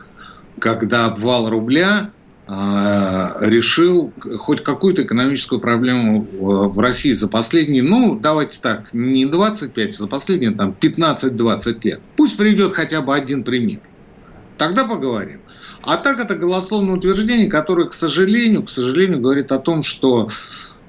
когда 0.60 1.06
обвал 1.08 1.50
рубля 1.50 1.88
а, 2.02 2.10
решил 2.52 4.12
хоть 4.40 4.62
какую-то 4.62 5.04
экономическую 5.04 5.62
проблему 5.62 6.28
в 6.34 6.78
России 6.80 7.14
за 7.14 7.30
последние, 7.30 7.82
ну, 7.82 8.20
давайте 8.20 8.60
так, 8.60 8.94
не 8.94 9.26
25, 9.26 9.90
а 9.90 9.94
за 9.94 10.08
последние 10.08 10.52
там 10.52 10.76
15-20 10.80 11.80
лет. 11.84 12.02
Пусть 12.18 12.36
приведет 12.36 12.74
хотя 12.74 13.02
бы 13.02 13.16
один 13.16 13.44
пример. 13.44 13.80
Тогда 14.58 14.84
поговорим. 14.84 15.40
А 15.84 15.98
так 15.98 16.20
это 16.20 16.36
голословное 16.36 16.96
утверждение, 16.96 17.48
которое, 17.48 17.88
к 17.88 17.94
сожалению, 17.94 18.64
к 18.64 18.70
сожалению, 18.70 19.22
говорит 19.22 19.52
о 19.52 19.58
том, 19.58 19.82
что 19.82 20.28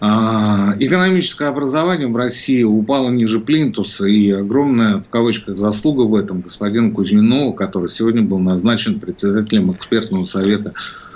э, 0.01 0.05
экономическое 0.05 1.49
образование 1.49 2.09
в 2.09 2.17
России 2.17 2.63
упало 2.63 3.09
ниже 3.11 3.41
плинтуса, 3.41 4.07
и 4.07 4.31
огромная, 4.31 5.01
в 5.01 5.09
кавычках, 5.09 5.57
заслуга 5.57 6.03
в 6.03 6.15
этом 6.15 6.41
господина 6.41 6.91
Кузьминова, 6.91 7.55
который 7.55 7.89
сегодня 7.89 8.23
был 8.23 8.41
назначен 8.41 9.01
председателем 9.01 9.71
экспертного 9.71 10.25
совета 10.25 10.75
а, 10.75 11.12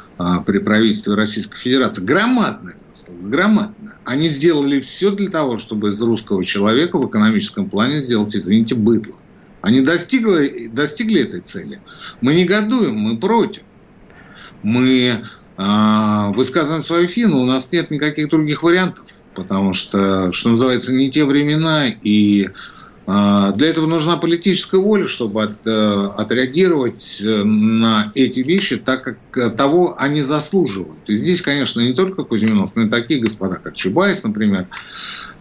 при 0.46 0.58
правительстве 0.58 1.14
Российской 1.14 1.58
Федерации. 1.58 2.02
Громадная 2.02 2.76
заслуга, 2.92 3.28
громадная. 3.28 3.98
Они 4.04 4.28
сделали 4.28 4.80
все 4.80 5.10
для 5.10 5.28
того, 5.28 5.58
чтобы 5.58 5.90
из 5.90 6.00
русского 6.00 6.42
человека 6.44 6.98
в 6.98 7.08
экономическом 7.08 7.68
плане 7.68 8.00
сделать, 8.00 8.34
извините, 8.34 8.74
быдло. 8.74 9.16
Они 9.62 9.80
достигли, 9.80 10.68
достигли 10.68 11.22
этой 11.22 11.40
цели. 11.40 11.80
Мы 12.20 12.34
негодуем, 12.34 12.96
мы 12.96 13.18
против. 13.18 13.62
Мы 14.62 15.22
э, 15.56 16.32
высказываем 16.34 16.82
свою 16.82 17.08
фину, 17.08 17.40
у 17.40 17.46
нас 17.46 17.72
нет 17.72 17.90
никаких 17.90 18.28
других 18.28 18.62
вариантов. 18.62 19.04
Потому 19.34 19.74
что, 19.74 20.32
что 20.32 20.50
называется, 20.50 20.94
не 20.94 21.10
те 21.10 21.26
времена, 21.26 21.88
и 21.88 22.48
а, 22.48 22.50
для 23.06 23.68
этого 23.68 23.86
нужна 23.86 24.16
политическая 24.16 24.80
воля, 24.80 25.06
чтобы 25.06 25.44
от, 25.44 25.64
э, 25.64 26.10
отреагировать 26.16 27.22
э, 27.24 27.44
на 27.44 28.10
эти 28.16 28.40
вещи 28.40 28.78
так, 28.78 29.04
как 29.04 29.18
э, 29.36 29.50
того 29.50 29.94
они 29.96 30.22
заслуживают. 30.22 31.08
И 31.08 31.14
здесь, 31.14 31.40
конечно, 31.40 31.80
не 31.80 31.94
только 31.94 32.24
Кузьминов, 32.24 32.74
но 32.74 32.82
и 32.82 32.88
такие 32.88 33.20
господа, 33.20 33.60
как 33.62 33.74
Чубайс, 33.74 34.24
например, 34.24 34.66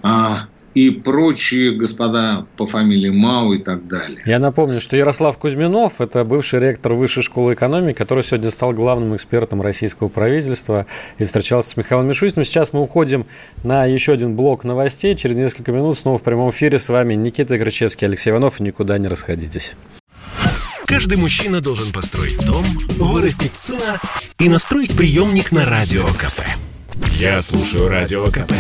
а, 0.04 0.48
и 0.76 0.92
прочие 0.92 1.72
господа 1.72 2.46
по 2.58 2.68
фамилии 2.68 3.10
Мау 3.10 3.54
и 3.54 3.58
так 3.58 3.88
далее. 3.88 4.20
Я 4.26 4.40
напомню, 4.40 4.82
что 4.82 4.98
Ярослав 4.98 5.38
Кузьминов– 5.38 5.94
это 6.02 6.24
бывший 6.26 6.60
ректор 6.60 6.94
Высшей 6.94 7.24
школы 7.24 7.54
экономики, 7.54 7.98
который 7.98 8.24
сегодня 8.24 8.52
стал 8.52 8.74
главным 8.74 9.16
экспертом 9.16 9.62
российского 9.62 10.10
правительства 10.10 10.86
и 11.18 11.26
встречался 11.26 11.70
с 11.72 11.78
Михаилом 11.78 12.08
Мишустиным. 12.08 12.46
Сейчас 12.46 12.74
мы 12.74 12.82
уходим 12.82 13.26
на 13.64 13.86
еще 13.86 14.14
один 14.14 14.36
блок 14.36 14.66
новостей. 14.66 15.16
Через 15.16 15.38
несколько 15.38 15.72
минут 15.72 15.98
снова 15.98 16.18
в 16.18 16.24
прямом 16.24 16.52
эфире 16.52 16.78
с 16.78 16.90
вами 16.90 17.14
Никита 17.14 17.58
Крычевский, 17.58 18.08
Алексей 18.08 18.32
Иванов. 18.32 18.60
Никуда 18.60 18.98
не 18.98 19.08
расходитесь. 19.08 19.74
Каждый 20.86 21.18
мужчина 21.18 21.62
должен 21.62 21.92
построить 21.92 22.46
дом, 22.46 22.64
вырастить 22.98 23.56
сына 23.56 24.00
и 24.40 24.50
настроить 24.50 24.96
приемник 24.96 25.52
на 25.52 25.66
Радио 25.66 26.04
КП. 26.04 26.65
Я 27.20 27.42
слушаю 27.42 27.90
Радио 27.90 28.26
КП 28.28 28.54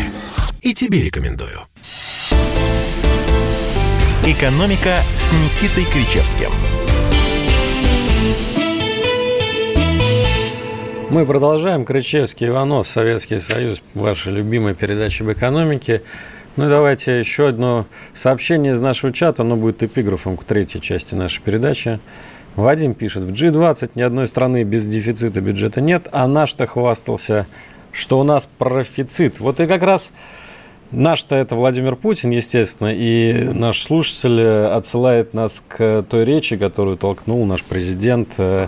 и 0.61 0.73
тебе 0.73 1.01
рекомендую. 1.03 1.59
«Экономика» 4.25 4.99
с 5.13 5.31
Никитой 5.31 5.85
Кричевским. 5.85 6.49
Мы 11.09 11.25
продолжаем. 11.25 11.85
Кричевский, 11.85 12.47
Иванов, 12.47 12.87
Советский 12.87 13.39
Союз, 13.39 13.81
ваша 13.93 14.31
любимая 14.31 14.73
передача 14.73 15.23
об 15.23 15.31
экономике. 15.31 16.01
Ну 16.57 16.67
и 16.67 16.69
давайте 16.69 17.19
еще 17.19 17.49
одно 17.49 17.85
сообщение 18.13 18.73
из 18.73 18.81
нашего 18.81 19.13
чата. 19.13 19.43
Оно 19.43 19.55
будет 19.55 19.83
эпиграфом 19.83 20.35
к 20.35 20.43
третьей 20.43 20.81
части 20.81 21.15
нашей 21.15 21.41
передачи. 21.41 21.99
Вадим 22.55 22.93
пишет, 22.93 23.23
в 23.23 23.31
G20 23.31 23.91
ни 23.95 24.01
одной 24.01 24.27
страны 24.27 24.63
без 24.63 24.85
дефицита 24.85 25.41
бюджета 25.41 25.81
нет, 25.81 26.07
а 26.11 26.25
наш-то 26.25 26.65
хвастался, 26.65 27.47
что 27.95 28.19
у 28.19 28.23
нас 28.23 28.47
профицит. 28.57 29.39
Вот 29.39 29.59
и 29.59 29.65
как 29.65 29.83
раз 29.83 30.11
Наш-то 30.91 31.35
это 31.35 31.55
Владимир 31.55 31.95
Путин, 31.95 32.29
естественно, 32.29 32.89
и 32.93 33.33
наш 33.53 33.81
слушатель 33.81 34.39
отсылает 34.67 35.33
нас 35.33 35.63
к 35.67 36.03
той 36.03 36.25
речи, 36.25 36.57
которую 36.57 36.95
толкнул 36.95 37.43
наш 37.45 37.63
президент 37.63 38.35
э, 38.37 38.67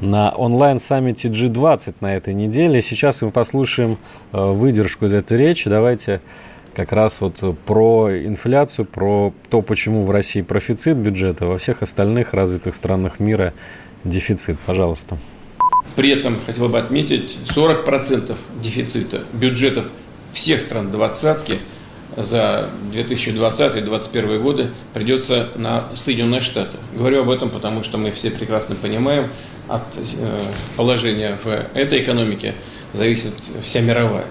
на 0.00 0.30
онлайн-саммите 0.30 1.28
G20 1.28 1.96
на 2.00 2.16
этой 2.16 2.32
неделе. 2.32 2.80
Сейчас 2.80 3.20
мы 3.20 3.30
послушаем 3.30 3.98
э, 4.32 4.42
выдержку 4.42 5.04
из 5.04 5.12
этой 5.12 5.36
речи. 5.36 5.68
Давайте 5.68 6.22
как 6.74 6.90
раз 6.90 7.20
вот 7.20 7.36
про 7.66 8.10
инфляцию, 8.10 8.86
про 8.86 9.32
то, 9.50 9.60
почему 9.60 10.04
в 10.04 10.10
России 10.10 10.40
профицит 10.40 10.96
бюджета, 10.96 11.44
во 11.44 11.58
всех 11.58 11.82
остальных 11.82 12.32
развитых 12.32 12.74
странах 12.74 13.20
мира 13.20 13.52
дефицит. 14.04 14.58
Пожалуйста. 14.66 15.18
При 15.96 16.10
этом 16.10 16.38
хотел 16.46 16.68
бы 16.68 16.78
отметить 16.78 17.36
40% 17.48 18.34
дефицита 18.62 19.22
бюджетов 19.32 19.84
всех 20.32 20.60
стран 20.60 20.90
двадцатки 20.90 21.58
за 22.16 22.68
2020-2021 22.92 24.38
годы 24.40 24.68
придется 24.94 25.48
на 25.54 25.84
Соединенные 25.94 26.40
Штаты. 26.40 26.76
Говорю 26.94 27.22
об 27.22 27.30
этом, 27.30 27.50
потому 27.50 27.82
что 27.82 27.98
мы 27.98 28.10
все 28.10 28.30
прекрасно 28.30 28.74
понимаем, 28.74 29.26
от 29.68 29.82
э, 29.96 30.40
положения 30.76 31.38
в 31.42 31.48
этой 31.74 32.02
экономике 32.02 32.54
зависит 32.92 33.32
вся 33.62 33.80
мировая. 33.80 34.26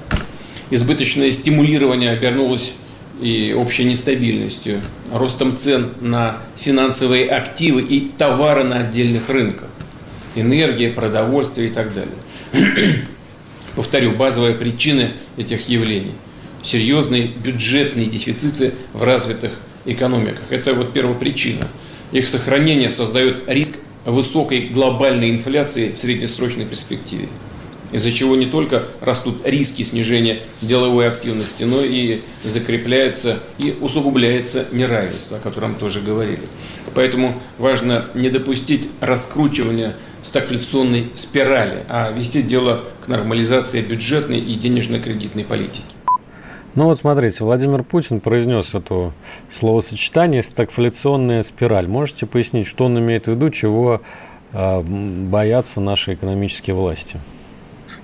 Избыточное 0.70 1.32
стимулирование 1.32 2.12
обернулось 2.12 2.74
и 3.22 3.54
общей 3.58 3.84
нестабильностью, 3.84 4.82
ростом 5.12 5.56
цен 5.56 5.92
на 6.00 6.38
финансовые 6.58 7.30
активы 7.30 7.82
и 7.82 8.12
товары 8.18 8.64
на 8.64 8.80
отдельных 8.80 9.30
рынках, 9.30 9.70
энергия, 10.36 10.90
продовольствие 10.90 11.70
и 11.70 11.72
так 11.72 11.94
далее. 11.94 12.16
Повторю, 13.76 14.12
базовые 14.12 14.56
причины 14.56 15.12
этих 15.38 15.70
явлений– 15.70 16.14
серьезные 16.64 17.28
бюджетные 17.28 18.06
дефициты 18.06 18.74
в 18.94 19.04
развитых 19.04 19.52
экономиках. 19.86 20.44
Это 20.50 20.74
вот 20.74 20.94
первопричина. 20.94 21.68
Их 22.12 22.28
сохранение 22.28 22.92
создает 22.92 23.44
риск 23.48 23.80
высокой 24.06 24.68
глобальной 24.68 25.30
инфляции 25.32 25.92
в 25.92 25.98
среднесрочной 25.98 26.66
перспективе 26.66 27.28
из-за 27.92 28.12
чего 28.12 28.36
не 28.36 28.46
только 28.46 28.86
растут 29.02 29.46
риски 29.46 29.84
снижения 29.84 30.40
деловой 30.62 31.08
активности, 31.08 31.64
но 31.64 31.82
и 31.82 32.22
закрепляется 32.44 33.40
и 33.58 33.76
усугубляется 33.82 34.66
неравенство, 34.72 35.38
о 35.38 35.40
котором 35.40 35.76
тоже 35.76 36.00
говорили. 36.00 36.40
Поэтому 36.96 37.42
важно 37.58 38.08
не 38.14 38.30
допустить 38.30 38.88
раскручивания 39.02 39.96
стагфляционной 40.22 41.08
спирали, 41.16 41.84
а 41.90 42.12
вести 42.12 42.42
дело 42.42 42.82
к 43.04 43.08
нормализации 43.08 43.82
бюджетной 43.82 44.40
и 44.40 44.56
денежно-кредитной 44.56 45.44
политики. 45.44 45.84
Ну 46.74 46.86
вот 46.86 47.00
смотрите, 47.00 47.44
Владимир 47.44 47.84
Путин 47.84 48.22
произнес 48.22 48.76
это 48.76 49.12
словосочетание 49.50 50.42
«стагфляционная 50.42 51.44
спираль». 51.44 51.88
Можете 51.88 52.26
пояснить, 52.26 52.66
что 52.66 52.86
он 52.86 52.98
имеет 52.98 53.26
в 53.26 53.32
виду, 53.32 53.50
чего 53.50 54.02
э, 54.54 54.82
боятся 54.82 55.82
наши 55.82 56.14
экономические 56.14 56.76
власти? 56.76 57.20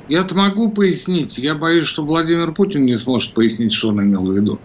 Я-то 0.10 0.36
могу 0.36 0.72
пояснить. 0.72 1.38
Я 1.38 1.56
боюсь, 1.56 1.86
что 1.86 2.04
Владимир 2.04 2.54
Путин 2.54 2.86
не 2.86 2.96
сможет 2.96 3.34
пояснить, 3.34 3.72
что 3.72 3.90
он 3.90 4.02
имел 4.02 4.26
в 4.26 4.36
виду. 4.36 4.60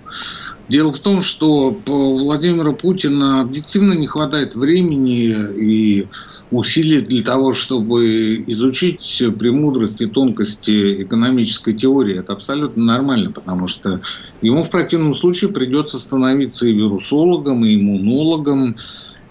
Дело 0.68 0.92
в 0.92 1.00
том, 1.00 1.22
что 1.22 1.72
по 1.72 2.14
Владимиру 2.14 2.74
Путина 2.74 3.40
объективно 3.40 3.94
не 3.94 4.06
хватает 4.06 4.54
времени 4.54 5.34
и 5.58 6.08
усилий 6.50 7.00
для 7.00 7.22
того, 7.22 7.52
чтобы 7.52 8.42
изучить 8.46 9.22
премудрости, 9.38 10.06
тонкости 10.06 11.02
экономической 11.02 11.74
теории. 11.74 12.18
Это 12.18 12.32
абсолютно 12.32 12.84
нормально, 12.84 13.32
потому 13.32 13.66
что 13.66 14.00
ему 14.40 14.62
в 14.62 14.70
противном 14.70 15.14
случае 15.14 15.50
придется 15.50 15.98
становиться 15.98 16.66
и 16.66 16.72
вирусологом, 16.72 17.64
и 17.64 17.74
иммунологом, 17.74 18.76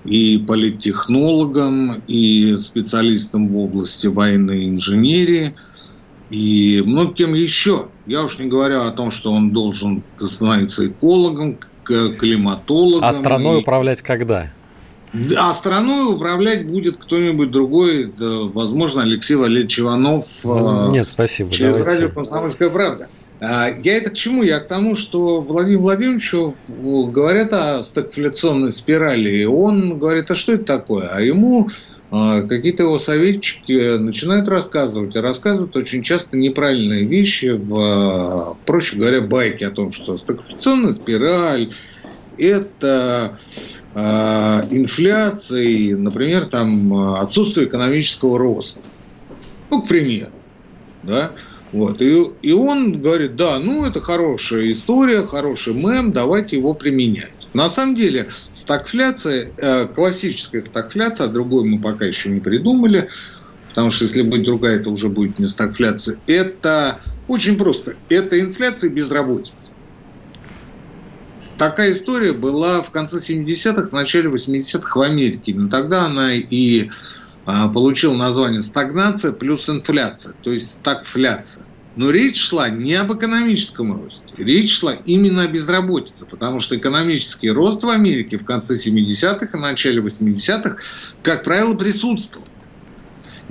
и 0.03 0.37
политтехнологом, 0.37 1.93
и 2.07 2.57
специалистом 2.57 3.49
в 3.49 3.57
области 3.57 4.07
военной 4.07 4.67
инженерии– 4.67 5.55
и 6.31 6.81
многим 6.85 7.33
еще. 7.33 7.87
Я 8.07 8.23
уж 8.23 8.39
не 8.39 8.47
говорю 8.47 8.81
о 8.81 8.91
том, 8.91 9.11
что 9.11 9.31
он 9.31 9.51
должен 9.51 10.01
становиться 10.17 10.87
экологом, 10.87 11.59
климатологом. 11.83 13.03
А 13.03 13.13
страной 13.13 13.57
и... 13.57 13.61
управлять 13.61 14.01
когда? 14.01 14.51
А 15.37 15.53
страной 15.53 16.15
управлять 16.15 16.65
будет 16.65 16.95
кто-нибудь 16.95 17.51
другой, 17.51 18.11
возможно, 18.17 19.01
Алексей 19.01 19.35
Валерьевич 19.35 19.81
Иванов. 19.81 20.25
Ну, 20.45 20.91
нет, 20.91 21.07
спасибо. 21.07 21.51
Через 21.51 21.79
давайте. 21.79 22.03
радио 22.03 22.15
«Комсомольская 22.15 22.69
правда». 22.69 23.09
А, 23.41 23.69
я 23.83 23.97
это 23.97 24.11
к 24.11 24.13
чему? 24.13 24.43
Я 24.43 24.59
к 24.59 24.67
тому, 24.67 24.95
что 24.95 25.41
Владимиру 25.41 25.81
Владимировичу 25.81 26.55
говорят 26.67 27.51
о 27.51 27.83
стагфляционной 27.83 28.71
спирали, 28.71 29.31
и 29.31 29.45
он 29.45 29.97
говорит, 29.97 30.29
а 30.31 30.35
что 30.35 30.53
это 30.53 30.63
такое? 30.63 31.09
А 31.11 31.19
ему 31.21 31.67
какие-то 32.11 32.83
его 32.83 32.99
советчики 32.99 33.97
начинают 33.97 34.49
рассказывать, 34.49 35.15
и 35.15 35.19
рассказывают 35.19 35.75
очень 35.77 36.03
часто 36.03 36.37
неправильные 36.37 37.05
вещи, 37.05 37.51
в, 37.55 38.57
проще 38.65 38.97
говоря, 38.97 39.21
байки 39.21 39.63
о 39.63 39.71
том, 39.71 39.93
что 39.93 40.17
стагфляционная 40.17 40.91
спираль– 40.91 41.73
это 42.37 43.39
э, 43.95 43.99
инфляция, 44.71 45.95
например, 45.95 46.45
там, 46.45 46.93
отсутствие 47.15 47.67
экономического 47.67 48.37
роста. 48.37 48.81
Ну, 49.69 49.81
к 49.81 49.87
примеру. 49.87 50.33
Да? 51.03 51.31
Вот. 51.71 52.01
И, 52.01 52.21
и 52.41 52.51
он 52.51 53.01
говорит, 53.01 53.35
да, 53.35 53.57
ну 53.59 53.85
это 53.85 54.01
хорошая 54.01 54.71
история, 54.71 55.25
хороший 55.25 55.73
мем, 55.73 56.11
давайте 56.11 56.57
его 56.57 56.73
применять. 56.73 57.47
На 57.53 57.69
самом 57.69 57.95
деле 57.95 58.27
стагфляция, 58.51 59.51
э, 59.57 59.87
классическая 59.87 60.61
стагфляция, 60.61 61.27
а 61.27 61.29
другой 61.29 61.65
мы 61.65 61.79
пока 61.79 62.05
еще 62.05 62.29
не 62.29 62.41
придумали, 62.41 63.09
потому 63.69 63.89
что 63.89 64.03
если 64.03 64.21
будет 64.21 64.43
другая, 64.43 64.79
это 64.79 64.89
уже 64.89 65.07
будет 65.07 65.39
не 65.39 65.45
стагфляция. 65.45 66.17
Это 66.27 66.99
очень 67.29 67.57
просто. 67.57 67.95
Это 68.09 68.39
инфляция 68.39 68.89
и 68.89 68.93
безработица. 68.93 69.71
Такая 71.57 71.91
история 71.91 72.33
была 72.33 72.81
в 72.81 72.89
конце 72.89 73.19
70-х, 73.19 73.89
в 73.89 73.91
начале 73.93 74.29
80-х 74.29 74.99
в 74.99 75.01
Америке. 75.01 75.53
Но 75.55 75.69
тогда 75.69 76.05
она 76.05 76.33
и 76.33 76.89
получил 77.45 78.13
название 78.13 78.61
стагнация 78.61 79.31
плюс 79.31 79.69
инфляция, 79.69 80.33
то 80.41 80.51
есть 80.51 80.71
стагфляция. 80.73 81.65
Но 81.95 82.09
речь 82.09 82.39
шла 82.39 82.69
не 82.69 82.93
об 82.93 83.13
экономическом 83.13 84.01
росте, 84.01 84.33
речь 84.37 84.79
шла 84.79 84.93
именно 84.93 85.43
о 85.43 85.47
безработице, 85.47 86.25
потому 86.25 86.61
что 86.61 86.77
экономический 86.77 87.51
рост 87.51 87.83
в 87.83 87.89
Америке 87.89 88.37
в 88.37 88.45
конце 88.45 88.75
70-х 88.75 89.57
и 89.57 89.61
начале 89.61 90.01
80-х, 90.01 90.77
как 91.21 91.43
правило, 91.43 91.75
присутствовал. 91.75 92.45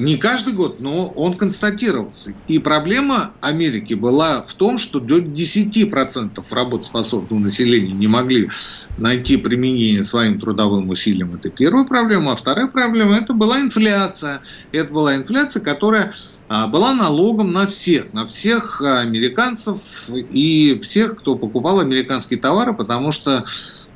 Не 0.01 0.17
каждый 0.17 0.55
год, 0.55 0.81
но 0.81 1.09
он 1.09 1.35
констатировался. 1.35 2.33
И 2.49 2.59
проблема 2.59 3.35
Америки 3.43 3.93
была 3.93 4.41
в 4.41 4.55
том, 4.55 4.79
что 4.79 4.99
до 4.99 5.19
10% 5.19 6.43
работоспособного 6.51 7.39
населения 7.39 7.93
не 7.93 8.07
могли 8.07 8.49
найти 8.97 9.37
применение 9.37 10.03
своим 10.03 10.41
трудовым 10.41 10.89
усилиям. 10.89 11.35
Это 11.35 11.51
первая 11.51 11.85
проблема. 11.85 12.33
А 12.33 12.37
вторая 12.37 12.69
проблема– 12.69 13.17
это 13.21 13.35
была 13.35 13.61
инфляция. 13.61 14.41
Это 14.73 14.91
была 14.91 15.17
инфляция, 15.17 15.61
которая 15.61 16.15
а, 16.49 16.67
была 16.67 16.95
налогом 16.95 17.53
на 17.53 17.67
всех, 17.67 18.15
на 18.15 18.27
всех 18.27 18.81
американцев 18.81 20.09
и 20.09 20.81
всех, 20.83 21.19
кто 21.19 21.37
покупал 21.37 21.79
американские 21.79 22.41
товары, 22.41 22.73
потому 22.73 23.13
что 23.13 23.45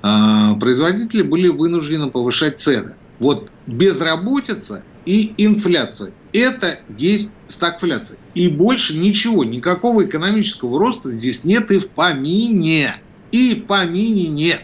а, 0.02 0.54
производители 0.56 1.22
были 1.22 1.48
вынуждены 1.48 2.10
повышать 2.10 2.58
цены. 2.58 2.96
Вот 3.18 3.50
безработица 3.66 4.84
и 5.06 5.34
инфляция. 5.38 6.12
Это 6.32 6.80
есть 6.98 7.32
стагфляция. 7.46 8.18
И 8.34 8.48
больше 8.48 8.96
ничего, 8.96 9.44
никакого 9.44 10.04
экономического 10.04 10.78
роста 10.78 11.10
здесь 11.10 11.44
нет 11.44 11.70
и 11.70 11.78
в 11.78 11.88
помине. 11.88 12.96
И 13.30 13.54
в 13.54 13.66
помине 13.66 14.28
нет. 14.28 14.62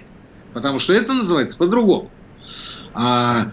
Потому 0.52 0.78
что 0.78 0.92
это 0.92 1.12
называется 1.12 1.56
по-другому. 1.56 2.10
А 2.92 3.52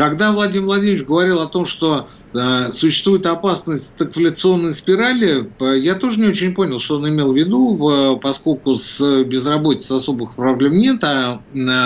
когда 0.00 0.32
Владимир 0.32 0.64
Владимирович 0.64 1.04
говорил 1.04 1.40
о 1.40 1.46
том, 1.46 1.66
что 1.66 2.08
э, 2.32 2.72
существует 2.72 3.26
опасность 3.26 3.88
стагфляционной 3.88 4.72
спирали, 4.72 5.50
я 5.78 5.94
тоже 5.94 6.20
не 6.20 6.28
очень 6.28 6.54
понял, 6.54 6.78
что 6.78 6.96
он 6.96 7.06
имел 7.10 7.34
в 7.34 7.36
виду, 7.36 7.76
э, 7.90 8.16
поскольку 8.18 8.76
с 8.76 9.24
безработицей 9.24 9.98
особых 9.98 10.36
проблем 10.36 10.78
нет, 10.78 11.04
а 11.04 11.42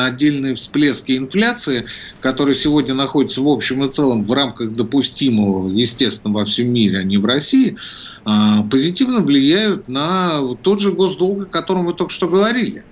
отдельные 0.07 0.55
всплески 0.55 1.18
инфляции, 1.18 1.87
которые 2.20 2.55
сегодня 2.55 2.94
находятся 2.94 3.40
в 3.40 3.48
общем 3.48 3.83
и 3.83 3.90
целом 3.90 4.22
в 4.22 4.33
рамках 4.33 4.74
допустимого, 4.74 5.68
естественно, 5.68 6.33
во 6.33 6.44
всем 6.44 6.72
мире, 6.72 6.98
а 6.98 7.03
не 7.03 7.18
в 7.18 7.24
России, 7.24 7.77
э, 8.27 8.31
позитивно 8.70 9.22
влияют 9.22 9.88
на 9.88 10.38
тот 10.62 10.79
же 10.79 10.92
госдолг, 10.92 11.42
о 11.42 11.46
котором 11.46 11.85
вы 11.85 11.94
только 11.94 12.12
что 12.12 12.29
говорили. 12.29 12.85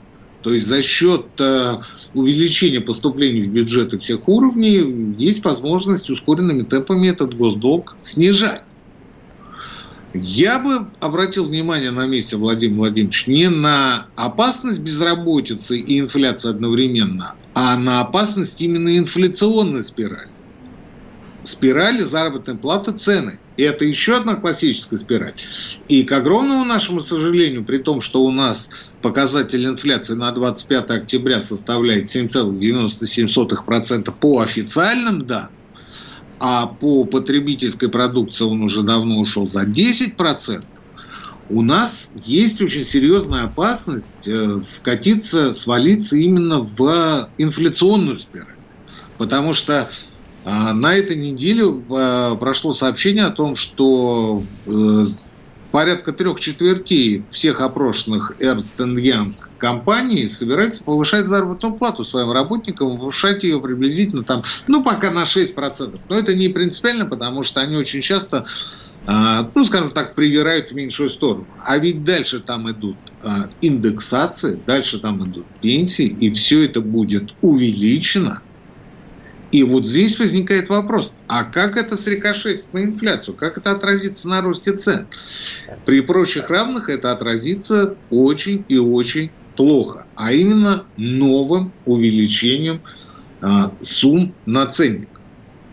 То 0.43 0.53
есть 0.53 0.67
за 0.67 0.83
счет 0.83 1.41
э, 1.41 1.77
увеличения 2.15 2.81
поступлений 2.81 3.43
в 3.43 3.53
бюджеты 3.53 3.99
всех 3.99 4.29
уровней 4.29 5.15
есть 5.17 5.45
возможность 5.45 6.11
ускоренными 6.11 6.65
темпами 6.65 7.09
этот 7.09 7.35
госдолг 7.35 7.97
снижать. 8.01 8.65
Я 10.15 10.59
бы 10.59 10.91
обратил 11.01 11.47
внимание 11.47 11.91
на 11.91 12.07
месте 12.07 12.37
Владимира 12.37 12.81
Владимировича 12.81 13.31
не 13.31 13.49
на 13.49 14.11
опасность 14.17 14.81
безработицы 14.81 15.79
и 15.79 16.01
инфляции 16.01 16.51
одновременно, 16.51 17.37
а 17.55 17.79
на 17.79 18.01
опасность 18.01 18.61
именно 18.61 18.99
инфляционной 18.99 19.85
спирали 19.85 20.42
спирали 21.43 22.03
заработной 22.03 22.57
платы 22.57 22.93
цены. 22.93 23.39
И 23.57 23.63
это 23.63 23.85
еще 23.85 24.17
одна 24.17 24.35
классическая 24.35 24.97
спираль. 24.97 25.35
И 25.89 26.05
к 26.05 26.13
огромному 26.13 26.65
нашему 26.65 27.01
сожалению, 27.01 27.65
при 27.65 27.79
том, 27.79 28.01
что 28.01 28.23
у 28.23 28.31
нас 28.31 28.71
показатель 29.03 29.67
инфляции 29.67 30.15
на 30.15 30.31
25 30.33 30.91
октября 30.91 31.41
составляет 31.41 32.05
7,97% 32.05 34.15
по 34.19 34.41
официальным 34.41 35.27
данным, 35.27 35.51
а 36.41 36.67
по 36.67 37.05
потребительской 37.05 37.89
продукции 37.89 38.45
он 38.45 38.63
уже 38.63 38.83
давно 38.83 39.19
ушел 39.19 39.47
за 39.47 39.65
10%, 39.65 40.65
у 41.51 41.61
нас 41.61 42.13
есть 42.25 42.63
очень 42.63 42.85
серьезная 42.85 43.45
опасность 43.45 44.27
э, 44.27 44.61
скатиться, 44.63 45.53
свалиться 45.53 46.17
именно 46.17 46.61
в 46.61 47.29
инфляционную 47.37 48.19
спираль. 48.19 48.55
Потому 49.19 49.53
что 49.53 49.91
на 50.45 50.95
этой 50.95 51.17
неделе 51.17 51.65
а, 51.91 52.35
прошло 52.35 52.73
сообщение 52.73 53.25
о 53.25 53.31
том, 53.31 53.55
что 53.57 54.43
э, 54.67 55.05
порядка 55.71 56.13
трех 56.13 56.41
четвертей 56.41 57.25
всех 57.31 57.61
опрошенных 57.61 58.33
Ernst 58.41 58.77
Young 58.79 59.35
компаний 59.59 60.29
собираются 60.29 60.85
повышать 60.85 61.27
заработную 61.27 61.75
плату 61.75 62.05
своим 62.05 62.31
работникам, 62.33 62.99
повышать 62.99 63.45
ее 63.45 63.61
приблизительно 63.61 64.25
там, 64.25 64.43
ну, 64.67 64.83
пока 64.83 65.11
на 65.11 65.23
6%. 65.23 66.01
Но 66.09 66.19
это 66.19 66.35
не 66.35 66.49
принципиально, 66.49 67.07
потому 67.07 67.43
что 67.43 67.61
они 67.61 67.77
очень 67.77 68.01
часто 68.01 68.45
а, 69.05 69.51
ну, 69.55 69.65
скажем 69.65 69.91
так, 69.91 70.15
привирают 70.15 70.71
в 70.71 70.75
меньшую 70.75 71.11
сторону. 71.11 71.47
А 71.65 71.77
ведь 71.79 72.05
дальше 72.05 72.41
там 72.41 72.71
идут 72.71 72.97
а, 73.23 73.49
индексации, 73.61 74.61
дальше 74.65 75.01
там 75.01 75.25
идут 75.25 75.47
пенсии, 75.61 76.07
и 76.07 76.31
все 76.33 76.65
это 76.65 76.81
будет 76.81 77.35
увеличено. 77.41 78.43
И 79.53 79.65
вот 79.65 79.87
здесь 79.87 80.19
возникает 80.19 80.71
вопрос, 80.71 81.13
а 81.29 81.45
как 81.45 81.77
это 81.77 81.99
срикошетит 81.99 82.73
на 82.73 82.85
инфляцию? 82.85 83.37
Как 83.37 83.59
это 83.59 83.73
отразится 83.73 84.27
на 84.27 84.41
росте 84.41 84.73
цен? 84.73 85.07
При 85.85 86.01
прочих 86.01 86.49
равных 86.49 86.89
это 86.89 87.13
отразится 87.13 87.97
очень 88.09 88.65
и 88.69 88.79
очень 88.79 89.31
плохо, 89.55 90.07
а 90.17 90.33
именно 90.33 90.87
новым 90.97 91.71
увеличением 91.85 92.83
а, 93.43 93.71
сумм 93.81 94.35
на 94.47 94.65
ценник. 94.67 95.21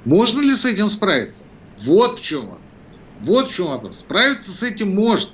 Можно 0.04 0.42
ли 0.42 0.56
с 0.56 0.66
этим 0.66 0.90
справиться? 0.90 1.46
Вот 1.78 2.20
в 2.20 2.22
чем 2.24 2.42
вопрос. 2.42 2.62
Вот 3.22 3.48
в 3.48 3.56
чем 3.56 3.68
вопрос. 3.68 4.00
Справиться 4.00 4.52
с 4.52 4.62
этим 4.62 4.94
можно. 4.94 5.32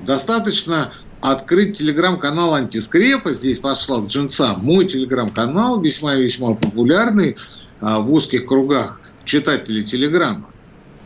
Достаточно 0.00 0.92
открыть 1.20 1.78
телеграм-канал 1.78 2.54
антискрепа, 2.54 3.32
здесь 3.32 3.58
послал 3.58 4.06
Джинса, 4.06 4.54
мой 4.56 4.86
телеграм-канал, 4.86 5.80
весьма-весьма 5.80 6.54
популярный 6.54 7.36
а, 7.80 8.00
в 8.00 8.12
узких 8.12 8.46
кругах 8.46 9.00
читателей 9.24 9.82
телеграма. 9.82 10.50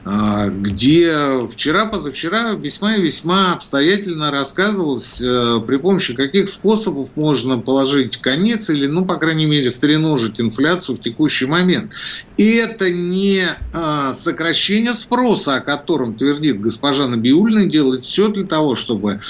А, 0.03 0.49
где 0.49 1.47
вчера, 1.53 1.85
позавчера 1.85 2.53
весьма 2.53 2.97
и 2.97 3.03
весьма 3.03 3.53
обстоятельно 3.53 4.31
рассказывалось, 4.31 5.21
э, 5.21 5.61
при 5.67 5.77
помощи 5.77 6.15
каких 6.15 6.49
способов 6.49 7.11
можно 7.17 7.59
положить 7.59 8.17
конец 8.17 8.71
или, 8.71 8.87
ну, 8.87 9.05
по 9.05 9.17
крайней 9.17 9.45
мере, 9.45 9.71
стреножить 9.71 10.41
инфляцию 10.41 10.97
в 10.97 11.03
текущий 11.03 11.45
момент. 11.45 11.93
И 12.39 12.55
это 12.55 12.91
не 12.91 13.43
а, 13.75 14.15
сокращение 14.15 14.95
спроса, 14.95 15.57
о 15.57 15.61
котором 15.61 16.15
твердит 16.15 16.63
госпожа 16.63 17.07
Набиульна, 17.07 17.67
делает 17.67 18.03
все 18.03 18.29
для 18.29 18.47
того, 18.47 18.77
чтобы 18.77 19.21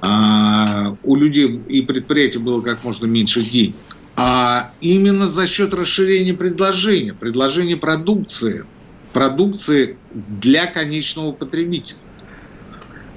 а, 0.00 0.96
у 1.02 1.16
людей 1.16 1.60
и 1.68 1.82
предприятий 1.82 2.38
было 2.38 2.62
как 2.62 2.84
можно 2.84 3.06
меньше 3.06 3.42
денег 3.42 3.76
а 4.16 4.72
именно 4.80 5.28
за 5.28 5.46
счет 5.46 5.74
расширения 5.74 6.32
предложения, 6.32 7.12
предложения 7.12 7.76
продукции, 7.76 8.64
продукции 9.12 9.98
для 10.10 10.66
конечного 10.66 11.32
потребителя. 11.32 11.98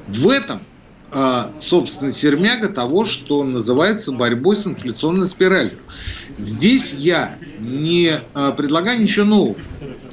В 0.08 0.28
этом, 0.28 0.60
а, 1.12 1.54
собственно, 1.58 2.12
сермяга 2.12 2.68
того, 2.68 3.06
что 3.06 3.44
называется 3.46 4.12
борьбой 4.12 4.58
с 4.58 4.68
инфляционной 4.68 5.28
спиралью. 5.28 5.78
Здесь 6.39 6.93
я 6.93 7.38
не 7.60 8.13
а, 8.34 8.52
предлагаю 8.52 9.02
ничего 9.02 9.25
нового. 9.25 9.56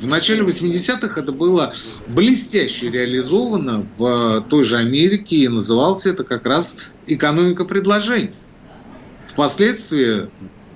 В 0.00 0.06
начале 0.06 0.44
80-х 0.44 1.20
это 1.20 1.32
было 1.32 1.72
блестяще 2.08 2.90
реализовано 2.90 3.86
в 3.96 4.44
той 4.50 4.64
же 4.64 4.76
Америке, 4.76 5.36
и 5.36 5.48
называлось 5.48 6.04
это 6.04 6.24
как 6.24 6.44
раз 6.44 6.76
экономика 7.06 7.64
предложений. 7.64 8.32
Впоследствии 9.28 10.28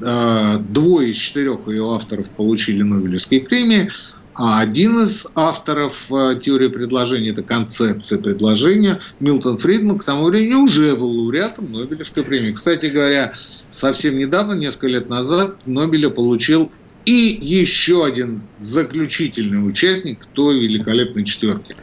а, 0.03 0.59
двое 0.59 1.11
из 1.11 1.17
четырех 1.17 1.67
ее 1.67 1.95
авторов 1.95 2.31
получили 2.31 2.83
Нобелевские 2.83 3.41
премии– 3.41 3.91
а 4.35 4.61
один 4.61 5.03
из 5.03 5.27
авторов 5.35 6.11
э, 6.13 6.39
теории 6.41 6.69
предложения, 6.69 7.31
это 7.31 7.43
концепция 7.43 8.19
предложения, 8.19 9.01
Милтон 9.19 9.59
Фридман, 9.59 9.99
к 9.99 10.05
тому 10.05 10.27
времени 10.27 10.55
уже 10.55 10.95
был 10.95 11.11
лауреатом 11.11 11.73
Нобелевской 11.73 12.23
премии. 12.23 12.53
Кстати 12.53 12.87
говоря, 12.87 13.35
совсем 13.69 14.19
недавно, 14.19 14.55
несколько 14.55 14.89
лет 14.89 15.09
назад, 15.09 15.67
Нобеля 15.67 16.11
получил 16.11 16.71
и 17.05 17.39
еще 17.41 18.05
один 18.05 18.43
заключительный 18.61 19.67
участник 19.67 20.25
той 20.27 20.61
великолепной 20.61 21.25
четверки. 21.25 21.75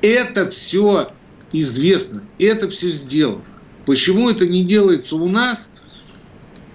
Это 0.00 0.50
все 0.50 1.12
известно, 1.52 2.24
это 2.38 2.68
все 2.70 2.90
сделано. 2.90 3.44
Почему 3.86 4.30
это 4.30 4.46
не 4.46 4.64
делается 4.64 5.16
у 5.16 5.28
нас? 5.28 5.72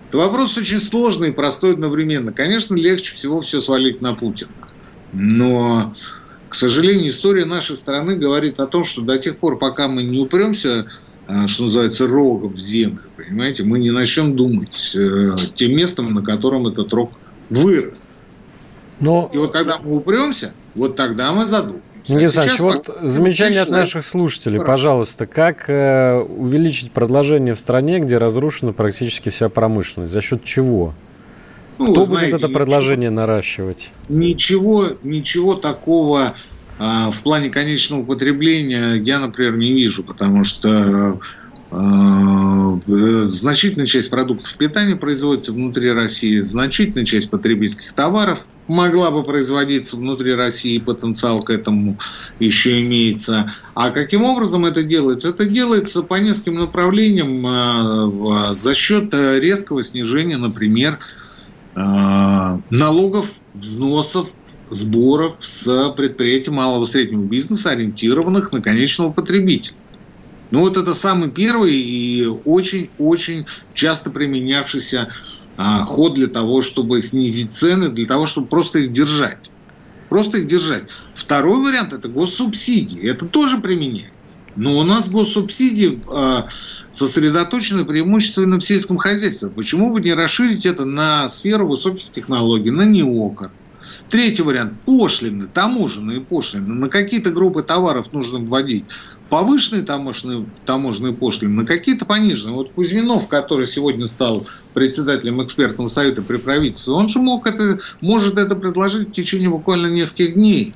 Это 0.08 0.20
вопрос 0.20 0.58
очень 0.58 0.80
сложный 0.80 1.30
и 1.30 1.34
простой 1.34 1.74
одновременно. 1.74 2.32
Конечно, 2.32 2.76
легче 2.76 3.16
всего 3.16 3.42
все 3.42 3.60
свалить 3.60 4.02
на 4.02 4.14
Путина. 4.16 4.52
Но, 5.18 5.96
к 6.48 6.54
сожалению, 6.54 7.10
история 7.10 7.46
нашей 7.46 7.76
страны 7.76 8.16
говорит 8.16 8.60
о 8.60 8.68
том, 8.68 8.86
что 8.86 9.02
до 9.02 9.18
тех 9.18 9.38
пор, 9.38 9.58
пока 9.58 9.88
мы 9.88 10.04
не 10.04 10.20
упремся, 10.20 10.86
а, 11.28 11.48
что 11.48 11.64
называется, 11.64 12.08
рогом 12.08 12.54
в 12.54 12.60
землю, 12.60 13.02
понимаете, 13.18 13.64
мы 13.64 13.80
не 13.80 13.90
начнем 13.90 14.36
думать 14.36 14.96
э, 14.96 15.36
тем 15.56 15.76
местом, 15.76 16.14
на 16.14 16.22
котором 16.22 16.68
этот 16.68 16.94
рог 16.94 17.12
вырос. 17.50 18.08
Но... 19.00 19.30
И 19.34 19.38
вот 19.38 19.52
когда 19.52 19.80
мы 19.80 19.98
упремся, 19.98 20.54
вот 20.76 20.96
тогда 20.96 21.32
мы 21.32 21.48
задумаемся. 21.48 21.84
Никита 22.08 22.44
Александрович, 22.44 22.86
вот 22.88 23.10
замечание 23.10 23.62
от 23.62 23.70
наших 23.70 24.06
слушателей, 24.06 24.60
пожалуйста. 24.60 25.26
Как 25.26 25.68
э, 25.68 26.20
увеличить 26.20 26.92
предложение 26.92 27.56
в 27.56 27.60
стране, 27.60 28.00
где 28.00 28.18
разрушена 28.18 28.72
практически 28.72 29.30
вся 29.30 29.50
промышленность? 29.50 30.14
За 30.14 30.22
счет 30.22 30.44
чего? 30.44 30.94
Ну, 31.80 31.92
Кто 31.92 32.06
знаете, 32.06 32.32
будет 32.32 32.44
это 32.44 32.54
предложение 32.54 33.10
ничего, 33.10 33.22
наращивать? 33.22 33.92
Ничего, 34.10 34.88
ничего 35.04 35.56
такого 35.56 36.34
а, 36.80 37.12
в 37.12 37.22
плане 37.24 37.50
конечного 37.50 38.04
потребления 38.04 38.94
я, 38.96 39.20
например, 39.20 39.58
не 39.58 39.74
вижу, 39.74 40.04
потому 40.04 40.44
что 40.44 41.20
а, 41.70 42.80
значительная 42.86 43.88
часть 43.88 44.10
продуктов 44.10 44.56
питания 44.56 44.96
производится 44.96 45.52
внутри 45.52 45.92
России, 45.92 46.40
значительная 46.40 47.06
часть 47.06 47.30
потребительских 47.30 47.94
товаров 47.94 48.48
могла 48.68 49.12
бы 49.12 49.24
производиться 49.24 49.98
внутри 49.98 50.34
России, 50.34 50.78
потенциал 50.78 51.42
к 51.42 51.50
этому 51.50 51.98
еще 52.40 52.82
имеется. 52.82 53.52
А 53.74 53.92
каким 53.92 54.24
образом 54.24 54.66
это 54.66 54.84
делается? 54.84 55.30
Это 55.30 55.46
делается 55.46 56.04
по 56.04 56.16
нескольким 56.16 56.56
направлениям 56.56 57.46
а, 57.46 58.54
за 58.56 58.76
счет 58.76 59.14
резкого 59.14 59.84
снижения, 59.84 60.38
например, 60.38 61.00
Э, 61.00 61.27
налогов, 62.70 63.34
взносов, 63.54 64.30
сборов 64.70 65.36
с 65.40 65.94
предприятий 65.96 66.52
малого 66.52 66.84
и 66.84 66.88
среднего 66.88 67.24
бизнеса, 67.24 67.72
ориентированных 67.72 68.52
на 68.52 68.62
конечного 68.62 69.12
потребителя. 69.12 69.76
Ну 70.50 70.62
вот 70.62 70.78
это 70.78 70.94
самый 70.94 71.30
первый 71.30 71.74
и 71.74 72.26
очень-очень 72.46 73.46
часто 73.74 74.12
применявшийся 74.12 75.10
а, 75.58 75.84
ход 75.84 76.14
для 76.14 76.28
того, 76.28 76.62
чтобы 76.62 77.02
снизить 77.02 77.52
цены, 77.52 77.90
для 77.90 78.06
того, 78.06 78.26
чтобы 78.26 78.48
просто 78.48 78.80
их 78.80 78.94
держать. 78.94 79.52
Просто 80.10 80.38
их 80.38 80.48
держать. 80.48 80.84
Второй 81.16 81.62
вариант– 81.64 81.92
это 81.94 82.08
госсубсидии. 82.08 83.02
Это 83.02 83.26
тоже 83.26 83.58
применяется. 83.58 84.17
Но 84.58 84.78
у 84.78 84.84
нас 84.84 85.10
госсубсидии 85.10 86.02
э, 86.12 86.48
сосредоточены 86.92 87.86
преимущественно 87.86 88.60
в 88.60 88.64
сельском 88.64 88.98
хозяйстве. 88.98 89.50
Почему 89.50 89.94
бы 89.94 90.02
не 90.02 90.14
расширить 90.14 90.66
это 90.66 90.84
на 90.84 91.30
сферу 91.30 91.68
высоких 91.68 92.12
технологий, 92.12 92.72
на 92.72 92.84
неокр? 92.84 93.52
Третий 94.10 94.42
вариант– 94.42 94.74
пошлины, 94.86 95.48
таможенные 95.48 96.22
пошлины. 96.22 96.74
На 96.74 96.90
какие-то 96.90 97.32
группы 97.32 97.62
товаров 97.62 98.12
нужно 98.12 98.40
вводить 98.40 98.86
повышенные 99.30 99.84
таможенные, 99.84 100.46
таможенные 100.66 101.14
пошлины, 101.14 101.54
на 101.54 101.66
какие-то 101.66 102.06
пониженные. 102.06 102.56
Вот 102.56 102.72
Кузьминов, 102.72 103.28
который 103.28 103.68
сегодня 103.68 104.08
стал 104.08 104.48
председателем 104.74 105.42
экспертного 105.44 105.88
совета 105.88 106.22
при 106.22 106.38
правительстве, 106.38 106.94
он 106.94 107.10
же 107.10 107.20
мог 107.20 107.48
это, 107.48 107.80
может 108.02 108.38
это 108.38 108.56
предложить 108.56 109.10
в 109.10 109.12
течение 109.12 109.50
буквально 109.50 109.88
нескольких 109.88 110.36
дней. 110.36 110.74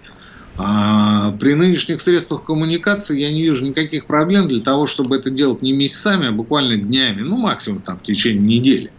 А 0.64 1.32
при 1.40 1.56
нынешних 1.56 2.02
средствах 2.02 2.44
коммуникации 2.44 3.20
я 3.20 3.32
не 3.32 3.42
вижу 3.42 3.66
никаких 3.66 4.06
проблем 4.06 4.48
для 4.48 4.62
того, 4.62 4.86
чтобы 4.86 5.16
это 5.16 5.32
делать 5.32 5.64
не 5.64 5.74
месяцами, 5.74 6.28
а 6.28 6.32
буквально 6.32 6.78
днями, 6.78 7.22
ну 7.22 7.36
максимум 7.38 7.82
там 7.82 7.98
в 7.98 8.04
течение 8.04 8.60
недели. 8.60 8.94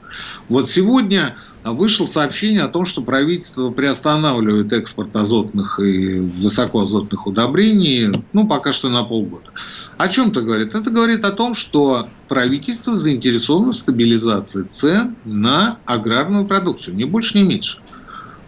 Вот 0.49 0.69
сегодня 0.69 1.37
вышло 1.63 2.05
сообщение 2.05 2.63
о 2.63 2.69
том, 2.69 2.85
что 2.85 3.03
правительство 3.03 3.71
приостанавливает 3.71 4.73
экспорт 4.73 5.15
азотных 5.15 5.79
и 5.79 6.19
высокоазотных 6.19 7.29
удобрений, 7.29 8.09
ну, 8.33 8.49
пока 8.49 8.73
что 8.73 8.89
на 8.89 9.05
полгода. 9.05 9.51
О 9.97 10.09
чем 10.09 10.31
это 10.31 10.43
говорит? 10.43 10.75
Это 10.75 10.91
говорит 10.91 11.25
о 11.25 11.31
том, 11.31 11.55
что 11.55 12.09
правительство 12.29 12.97
заинтересовано 12.97 13.71
в 13.71 13.77
стабилизации 13.77 14.65
цен 14.65 15.17
на 15.25 15.79
аграрную 15.87 16.45
продукцию, 16.45 16.97
ни 16.97 17.05
больше, 17.05 17.39
ни 17.39 17.45
меньше. 17.45 17.79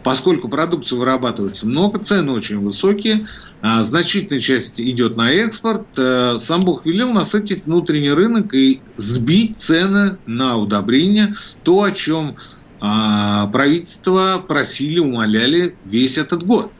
Поскольку 0.05 0.49
продукции 0.49 0.95
вырабатывается 0.95 1.65
много, 1.65 1.97
цены 1.97 2.31
очень 2.31 2.59
высокие, 2.59 3.27
а 3.61 3.81
значительная 3.81 4.39
часть 4.39 4.79
идет 4.79 5.17
на 5.17 5.31
экспорт. 5.31 5.87
Э, 5.97 6.37
сам 6.39 6.63
Бог 6.63 6.85
велел 6.85 7.11
насытить 7.11 7.65
внутренний 7.65 8.11
рынок 8.11 8.53
и 8.53 8.81
сбить 8.95 9.57
цены 9.57 10.19
на 10.27 10.57
удобрения, 10.57 11.35
то, 11.63 11.81
о 11.81 11.91
чем 11.91 12.35
а, 12.79 13.47
правительство 13.47 14.45
просили, 14.47 14.99
умоляли 14.99 15.75
весь 15.85 16.19
этот 16.19 16.43
год. 16.43 16.71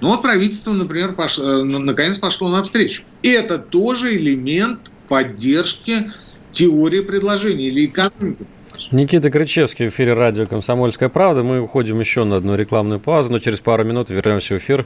Ну 0.00 0.10
вот 0.10 0.22
правительство, 0.22 0.70
например, 0.70 1.16
пошло, 1.16 1.44
э, 1.44 1.64
наконец 1.64 2.18
пошло 2.18 2.48
навстречу. 2.50 3.02
Это 3.24 3.58
тоже 3.58 4.14
элемент 4.14 4.92
поддержки 5.08 6.12
теории 6.52 7.00
предложения 7.00 7.66
или 7.66 7.86
экономики. 7.86 8.46
Никита 8.92 9.30
Крычевский 9.30 9.88
в 9.88 9.92
эфире 9.92 10.14
радио 10.14 10.46
«Комсомольская 10.46 11.08
правда». 11.08 11.44
Мы 11.44 11.60
уходим 11.60 12.00
еще 12.00 12.24
на 12.24 12.36
одну 12.36 12.56
рекламную 12.56 12.98
паузу, 12.98 13.30
но 13.30 13.38
через 13.38 13.60
пару 13.60 13.84
минут 13.84 14.10
вернемся 14.10 14.56
в 14.56 14.58
эфир. 14.58 14.84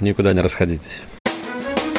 Никуда 0.00 0.34
не 0.34 0.42
расходитесь. 0.42 1.02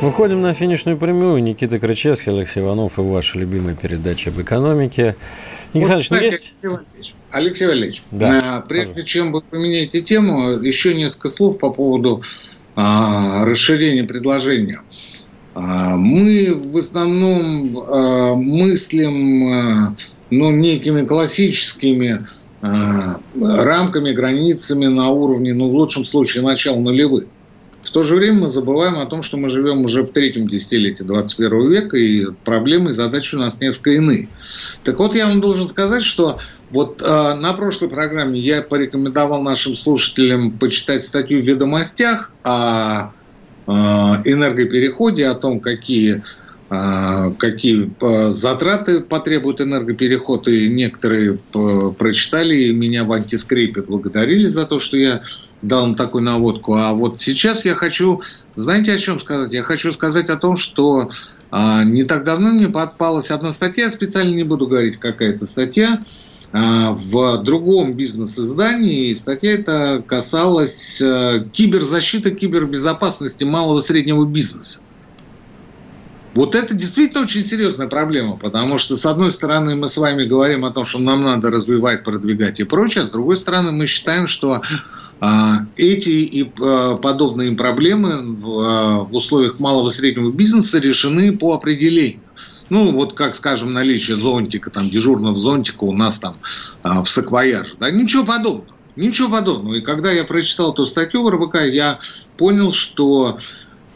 Выходим 0.00 0.42
на 0.42 0.54
финишную 0.54 0.96
прямую. 0.96 1.42
Никита 1.42 1.80
Крычевский, 1.80 2.32
Алексей 2.32 2.60
Иванов 2.60 2.98
и 2.98 3.02
ваша 3.02 3.36
любимая 3.36 3.74
передача 3.74 4.30
об 4.30 4.40
экономике. 4.40 5.16
Никита 5.74 5.94
Вот, 5.94 5.96
ну 5.96 6.00
кстати, 6.02 6.24
есть... 6.24 6.54
Алексей 6.62 6.68
Валерьевич, 6.68 7.14
Алексей 7.32 7.66
Валерьевич, 7.66 8.02
Да, 8.12 8.40
а, 8.44 8.60
прежде 8.60 9.04
чем 9.04 9.32
вы 9.32 9.42
поменяете 9.42 10.00
тему, 10.00 10.50
еще 10.60 10.94
несколько 10.94 11.28
слов 11.28 11.58
по 11.58 11.72
поводу 11.72 12.22
а, 12.76 13.44
расширения 13.44 14.04
предложения. 14.04 14.82
А, 15.54 15.96
мы 15.96 16.54
в 16.54 16.76
основном 16.76 17.76
а, 17.80 18.34
мыслим 18.36 19.52
а, 19.52 19.96
ну, 20.30 20.52
некими 20.52 21.04
классическими 21.04 22.24
а, 22.62 23.18
рамками, 23.34 24.12
границами 24.12 24.86
на 24.86 25.08
уровне, 25.08 25.54
ну, 25.54 25.70
в 25.70 25.74
лучшем 25.74 26.04
случае, 26.04 26.44
начала 26.44 26.78
нулевых. 26.78 27.24
В 27.82 27.90
то 27.90 28.02
же 28.02 28.16
время 28.16 28.40
мы 28.40 28.48
забываем 28.48 28.98
о 28.98 29.06
том, 29.06 29.22
что 29.22 29.36
мы 29.36 29.48
живем 29.48 29.84
уже 29.84 30.02
в 30.02 30.10
третьем 30.10 30.46
десятилетии 30.46 31.04
21 31.04 31.70
века, 31.70 31.96
и 31.96 32.26
проблемы 32.44 32.90
и 32.90 32.92
задачи 32.92 33.34
у 33.34 33.38
нас 33.38 33.60
несколько 33.60 33.90
иные. 33.90 34.28
Так 34.84 34.98
вот, 34.98 35.14
я 35.14 35.26
вам 35.26 35.40
должен 35.40 35.68
сказать, 35.68 36.02
что 36.02 36.38
вот 36.70 37.00
э, 37.00 37.34
на 37.34 37.54
прошлой 37.54 37.88
программе 37.88 38.38
я 38.38 38.62
порекомендовал 38.62 39.42
нашим 39.42 39.74
слушателям 39.74 40.52
почитать 40.52 41.02
статью 41.02 41.40
в 41.40 41.46
«Ведомостях» 41.46 42.30
о 42.44 43.12
э, 43.66 43.70
энергопереходе, 43.70 45.26
о 45.28 45.34
том, 45.34 45.60
какие, 45.60 46.22
э, 46.68 47.32
какие 47.38 47.90
э, 48.00 48.32
затраты 48.32 49.00
потребует 49.00 49.62
энергопереход, 49.62 50.46
и 50.48 50.68
некоторые 50.68 51.38
э, 51.54 51.92
прочитали, 51.98 52.54
и 52.54 52.72
меня 52.72 53.04
в 53.04 53.12
антискрипе 53.12 53.80
благодарили 53.80 54.46
за 54.46 54.66
то, 54.66 54.78
что 54.78 54.98
я 54.98 55.22
дал 55.62 55.86
им 55.86 55.94
такую 55.94 56.22
наводку. 56.22 56.74
А 56.74 56.92
вот 56.92 57.18
сейчас 57.18 57.64
я 57.64 57.74
хочу, 57.74 58.22
знаете, 58.54 58.92
о 58.92 58.98
чем 58.98 59.18
сказать? 59.20 59.52
Я 59.52 59.62
хочу 59.62 59.92
сказать 59.92 60.30
о 60.30 60.36
том, 60.36 60.56
что 60.56 61.10
а, 61.50 61.84
не 61.84 62.04
так 62.04 62.24
давно 62.24 62.50
мне 62.50 62.68
подпалась 62.68 63.30
одна 63.30 63.52
статья, 63.52 63.90
специально 63.90 64.34
не 64.34 64.44
буду 64.44 64.66
говорить, 64.66 64.98
какая 64.98 65.30
это 65.30 65.46
статья, 65.46 66.00
а, 66.52 66.92
в 66.92 67.38
другом 67.38 67.94
бизнес-издании. 67.94 69.14
Статья 69.14 69.54
эта 69.54 70.02
касалась 70.06 71.00
а, 71.02 71.40
киберзащиты, 71.40 72.34
кибербезопасности 72.34 73.44
малого 73.44 73.80
и 73.80 73.82
среднего 73.82 74.24
бизнеса. 74.24 74.80
Вот 76.34 76.54
это 76.54 76.74
действительно 76.74 77.22
очень 77.22 77.42
серьезная 77.42 77.88
проблема, 77.88 78.36
потому 78.36 78.78
что, 78.78 78.96
с 78.96 79.04
одной 79.06 79.32
стороны, 79.32 79.74
мы 79.74 79.88
с 79.88 79.96
вами 79.96 80.24
говорим 80.24 80.64
о 80.64 80.70
том, 80.70 80.84
что 80.84 81.00
нам 81.00 81.24
надо 81.24 81.50
развивать, 81.50 82.04
продвигать 82.04 82.60
и 82.60 82.64
прочее, 82.64 83.02
а 83.02 83.06
с 83.06 83.10
другой 83.10 83.36
стороны, 83.38 83.72
мы 83.72 83.86
считаем, 83.88 84.28
что 84.28 84.62
эти 85.76 86.10
и 86.10 86.52
а, 86.60 86.96
подобные 86.96 87.48
им 87.48 87.56
проблемы 87.56 88.22
в, 88.22 88.60
а, 88.60 88.98
в 89.00 89.14
условиях 89.14 89.58
малого 89.58 89.88
и 89.88 89.92
среднего 89.92 90.30
бизнеса 90.30 90.78
решены 90.78 91.36
по 91.36 91.54
определению. 91.54 92.20
Ну, 92.70 92.92
вот 92.92 93.14
как, 93.14 93.34
скажем, 93.34 93.72
наличие 93.72 94.16
зонтика, 94.16 94.70
там, 94.70 94.90
дежурного 94.90 95.38
зонтика 95.38 95.84
у 95.84 95.92
нас 95.92 96.18
там 96.18 96.36
а, 96.82 97.02
в 97.02 97.08
саквояже. 97.08 97.76
Да, 97.80 97.90
ничего 97.90 98.24
подобного. 98.24 98.66
Ничего 98.96 99.28
подобного. 99.28 99.74
И 99.74 99.80
когда 99.80 100.10
я 100.10 100.24
прочитал 100.24 100.72
эту 100.72 100.84
статью 100.84 101.22
в 101.22 101.30
РБК, 101.30 101.62
я 101.70 101.98
понял, 102.36 102.72
что 102.72 103.38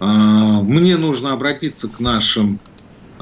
а, 0.00 0.62
мне 0.62 0.96
нужно 0.96 1.32
обратиться 1.32 1.88
к 1.88 2.00
нашим 2.00 2.60
а, 2.64 2.71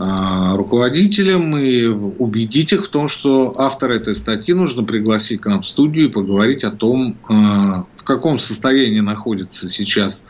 руководителям 0.03 1.57
и 1.59 1.87
убедить 1.87 2.73
их 2.73 2.87
в 2.87 2.89
том, 2.89 3.09
что 3.09 3.55
автора 3.59 3.95
этой 3.95 4.15
статьи 4.15 4.55
нужно 4.55 4.83
пригласить 4.83 5.43
к 5.43 5.47
нам 5.47 5.63
в 5.63 5.67
студию 5.67 6.07
и 6.07 6.13
поговорить 6.13 6.65
о 6.65 6.71
том, 6.71 7.17
а, 7.29 7.85
в 7.97 8.05
каком 8.05 8.39
состоянии 8.39 9.01
находится 9.01 9.69
сейчас 9.69 10.25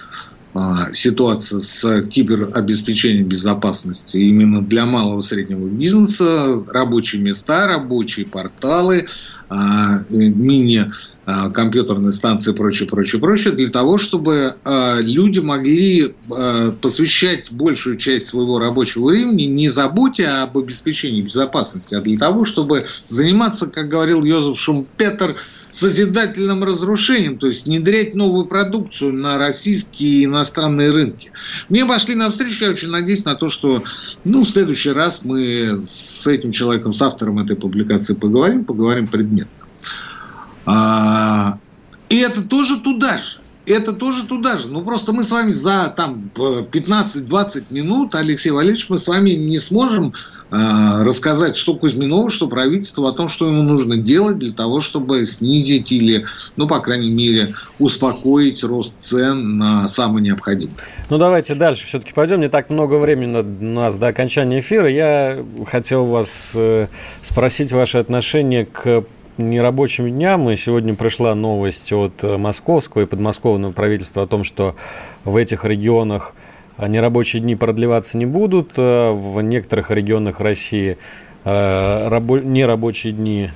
а, 0.54 0.92
ситуация 0.92 1.60
с 1.60 2.02
киберобеспечением 2.02 3.26
безопасности 3.26 4.16
именно 4.16 4.60
для 4.60 4.86
малого 4.86 5.20
и 5.20 5.22
среднего 5.22 5.68
бизнеса, 5.68 6.64
рабочие 6.68 7.22
места, 7.22 7.68
рабочие 7.68 8.26
порталы, 8.26 9.06
мини 10.08 10.90
компьютерные 11.26 12.12
станции 12.12 12.52
и 12.52 12.54
прочее, 12.54 12.88
прочее, 12.88 13.20
прочее, 13.20 13.52
для 13.52 13.68
того, 13.68 13.98
чтобы 13.98 14.56
э, 14.64 15.02
люди 15.02 15.38
могли 15.38 16.14
э, 16.30 16.72
посвящать 16.80 17.52
большую 17.52 17.96
часть 17.96 18.26
своего 18.26 18.58
рабочего 18.58 19.08
времени 19.08 19.42
не 19.42 19.68
заботе 19.68 20.26
об 20.26 20.56
обеспечении 20.58 21.22
безопасности, 21.22 21.94
а 21.94 22.00
для 22.00 22.18
того, 22.18 22.44
чтобы 22.44 22.86
заниматься, 23.06 23.66
как 23.66 23.88
говорил 23.88 24.24
Йозеф 24.24 24.58
Шумпетер, 24.58 25.36
созидательным 25.70 26.64
разрушением, 26.64 27.38
то 27.38 27.46
есть 27.46 27.66
внедрять 27.66 28.14
новую 28.14 28.46
продукцию 28.46 29.14
на 29.14 29.38
российские 29.38 30.10
и 30.10 30.24
иностранные 30.24 30.90
рынки. 30.90 31.32
Мне 31.68 31.86
пошли 31.86 32.14
навстречу, 32.14 32.64
я 32.64 32.70
очень 32.70 32.88
надеюсь 32.88 33.24
на 33.24 33.34
то, 33.34 33.48
что 33.48 33.82
ну, 34.24 34.42
в 34.42 34.48
следующий 34.48 34.90
раз 34.90 35.20
мы 35.24 35.82
с 35.84 36.26
этим 36.26 36.50
человеком, 36.50 36.92
с 36.92 37.00
автором 37.00 37.38
этой 37.38 37.56
публикации 37.56 38.14
поговорим, 38.14 38.64
поговорим 38.64 39.06
предметно. 39.06 39.59
А, 40.66 41.58
и 42.08 42.18
это 42.18 42.42
тоже 42.42 42.80
туда 42.80 43.18
же. 43.18 43.40
Это 43.66 43.92
тоже 43.92 44.24
туда 44.24 44.58
же. 44.58 44.68
Ну, 44.68 44.82
просто 44.82 45.12
мы 45.12 45.22
с 45.22 45.30
вами 45.30 45.50
за 45.50 45.92
там 45.96 46.30
15-20 46.34 47.66
минут, 47.70 48.14
Алексей 48.14 48.50
Валерьевич, 48.50 48.88
мы 48.88 48.98
с 48.98 49.06
вами 49.06 49.30
не 49.30 49.58
сможем 49.58 50.12
э, 50.50 51.02
рассказать, 51.02 51.56
что 51.56 51.76
Кузьминову, 51.76 52.30
что 52.30 52.48
правительству 52.48 53.06
о 53.06 53.12
том, 53.12 53.28
что 53.28 53.46
ему 53.46 53.62
нужно 53.62 53.96
делать 53.96 54.38
для 54.38 54.52
того, 54.52 54.80
чтобы 54.80 55.24
снизить 55.24 55.92
или, 55.92 56.24
ну, 56.56 56.66
по 56.66 56.80
крайней 56.80 57.10
мере, 57.10 57.54
успокоить 57.78 58.64
рост 58.64 58.96
цен 58.98 59.58
на 59.58 59.86
самое 59.86 60.24
необходимое. 60.24 60.74
Ну, 61.08 61.18
давайте 61.18 61.54
дальше 61.54 61.86
все-таки 61.86 62.12
пойдем. 62.12 62.40
Не 62.40 62.48
так 62.48 62.70
много 62.70 62.94
времени 62.94 63.36
у 63.36 63.64
нас 63.64 63.98
до 63.98 64.08
окончания 64.08 64.58
эфира. 64.60 64.90
Я 64.90 65.44
хотел 65.70 66.06
вас 66.06 66.52
э, 66.56 66.88
спросить 67.22 67.70
ваше 67.70 67.98
отношение 67.98 68.64
к 68.64 69.04
нерабочим 69.48 70.10
дням. 70.10 70.50
И 70.50 70.56
сегодня 70.56 70.94
пришла 70.94 71.34
новость 71.34 71.92
от 71.92 72.22
московского 72.22 73.02
и 73.02 73.06
подмосковного 73.06 73.72
правительства 73.72 74.24
о 74.24 74.26
том, 74.26 74.44
что 74.44 74.76
в 75.24 75.36
этих 75.36 75.64
регионах 75.64 76.34
нерабочие 76.78 77.40
дни 77.40 77.56
продлеваться 77.56 78.18
не 78.18 78.26
будут. 78.26 78.76
В 78.76 79.40
некоторых 79.40 79.90
регионах 79.90 80.40
России 80.40 80.98
нерабочие 81.44 83.12
дни 83.12 83.50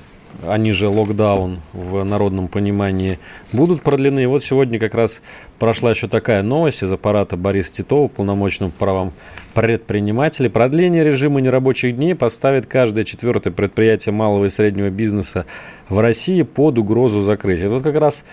они 0.47 0.71
же 0.71 0.87
локдаун 0.87 1.59
в 1.73 2.03
народном 2.03 2.47
понимании, 2.47 3.19
будут 3.53 3.81
продлены. 3.81 4.27
Вот 4.27 4.43
сегодня 4.43 4.79
как 4.79 4.93
раз 4.93 5.21
прошла 5.59 5.91
еще 5.91 6.07
такая 6.07 6.43
новость 6.43 6.83
из 6.83 6.91
аппарата 6.91 7.37
Бориса 7.37 7.73
Титова, 7.73 8.07
полномочным 8.07 8.71
правам 8.71 9.13
предпринимателей. 9.53 10.49
Продление 10.49 11.03
режима 11.03 11.41
нерабочих 11.41 11.95
дней 11.95 12.15
поставит 12.15 12.65
каждое 12.65 13.03
четвертое 13.03 13.51
предприятие 13.51 14.13
малого 14.13 14.45
и 14.45 14.49
среднего 14.49 14.89
бизнеса 14.89 15.45
в 15.89 15.99
России 15.99 16.41
под 16.41 16.77
угрозу 16.77 17.21
закрытия. 17.21 17.69
Вот 17.69 17.83
как 17.83 17.95
раз 17.97 18.25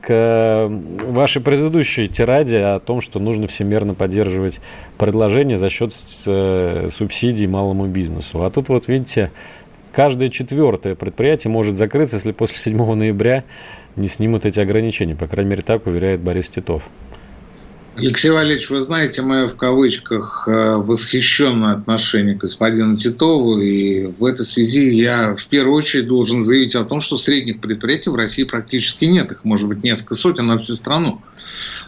к 0.00 0.70
вашей 1.08 1.42
предыдущей 1.42 2.06
тираде 2.08 2.58
о 2.60 2.80
том, 2.80 3.00
что 3.00 3.18
нужно 3.18 3.46
всемерно 3.46 3.94
поддерживать 3.94 4.60
предложение 4.96 5.58
за 5.58 5.68
счет 5.68 5.92
э, 6.26 6.88
субсидий 6.90 7.46
малому 7.46 7.86
бизнесу. 7.86 8.44
А 8.44 8.50
тут 8.50 8.68
вот, 8.68 8.88
видите, 8.88 9.32
каждое 9.92 10.28
четвертое 10.28 10.94
предприятие 10.94 11.50
может 11.50 11.76
закрыться, 11.76 12.16
если 12.16 12.32
после 12.32 12.56
7 12.56 12.94
ноября 12.94 13.44
не 13.96 14.08
снимут 14.08 14.46
эти 14.46 14.60
ограничения. 14.60 15.14
По 15.14 15.26
крайней 15.26 15.50
мере, 15.50 15.62
так 15.62 15.86
уверяет 15.86 16.20
Борис 16.20 16.48
Титов. 16.48 16.84
Алексей 17.98 18.30
Валерьевич, 18.30 18.70
вы 18.70 18.80
знаете 18.80 19.22
мое 19.22 19.48
в 19.48 19.56
кавычках 19.56 20.46
э, 20.46 20.76
восхищенное 20.76 21.72
отношение 21.72 22.36
к 22.36 22.38
господину 22.38 22.96
Титову, 22.96 23.58
и 23.58 24.06
в 24.06 24.24
этой 24.24 24.46
связи 24.46 24.94
я 24.94 25.34
в 25.34 25.44
первую 25.48 25.74
очередь 25.74 26.06
должен 26.06 26.44
заявить 26.44 26.76
о 26.76 26.84
том, 26.84 27.00
что 27.00 27.16
средних 27.16 27.60
предприятий 27.60 28.10
в 28.10 28.14
России 28.14 28.44
практически 28.44 29.06
нет, 29.06 29.32
их 29.32 29.40
может 29.42 29.66
быть 29.66 29.82
несколько 29.82 30.14
сотен 30.14 30.46
на 30.46 30.58
всю 30.58 30.76
страну. 30.76 31.20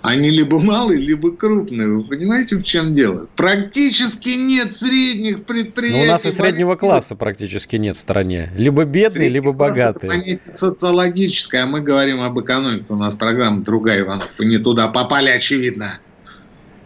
Они 0.03 0.31
либо 0.31 0.59
малые, 0.59 0.99
либо 0.99 1.31
крупные. 1.31 1.89
Вы 1.89 2.05
понимаете, 2.05 2.57
в 2.57 2.63
чем 2.63 2.95
дело? 2.95 3.29
Практически 3.37 4.31
нет 4.31 4.75
средних 4.75 5.45
предприятий. 5.45 5.99
Но 5.99 6.05
у 6.05 6.07
нас 6.15 6.25
и 6.25 6.31
среднего 6.31 6.77
класса 6.77 7.17
практически 7.17 7.77
нет 7.77 7.99
в 7.99 8.01
стране. 8.01 8.51
Либо 8.57 8.85
бедные, 8.85 9.11
Средний 9.11 9.29
либо 9.29 9.53
богатые. 9.53 10.11
Это 10.11 10.21
понятие 10.21 10.51
социологическое, 10.51 11.65
а 11.65 11.67
мы 11.67 11.83
говорим 11.83 12.23
об 12.23 12.41
экономике. 12.41 12.87
У 12.89 12.97
нас 12.97 13.15
программа 13.15 13.63
другая, 13.63 14.01
Иванов. 14.01 14.31
Вы 14.39 14.47
не 14.47 14.57
туда 14.57 14.89
попали, 14.89 15.29
очевидно. 15.29 15.99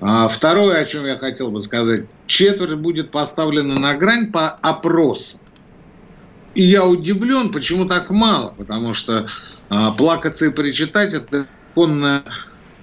А 0.01 0.27
второе, 0.27 0.81
о 0.81 0.85
чем 0.85 1.07
я 1.07 1.17
хотел 1.17 1.53
бы 1.53 1.61
сказать. 1.61 2.07
Четверть 2.27 2.75
будет 2.75 3.13
поставлена 3.13 3.79
на 3.79 3.95
грань 3.95 4.33
по 4.33 4.49
опросам. 4.49 5.41
И 6.57 6.63
я 6.63 6.85
удивлен, 6.85 7.53
почему 7.53 7.85
так 7.85 8.11
мало. 8.11 8.55
Потому 8.59 8.93
что 8.93 9.29
а, 9.69 9.93
плакаться 9.93 10.47
и 10.47 10.51
причитать– 10.51 11.15
это 11.15 11.47
конная 11.77 12.25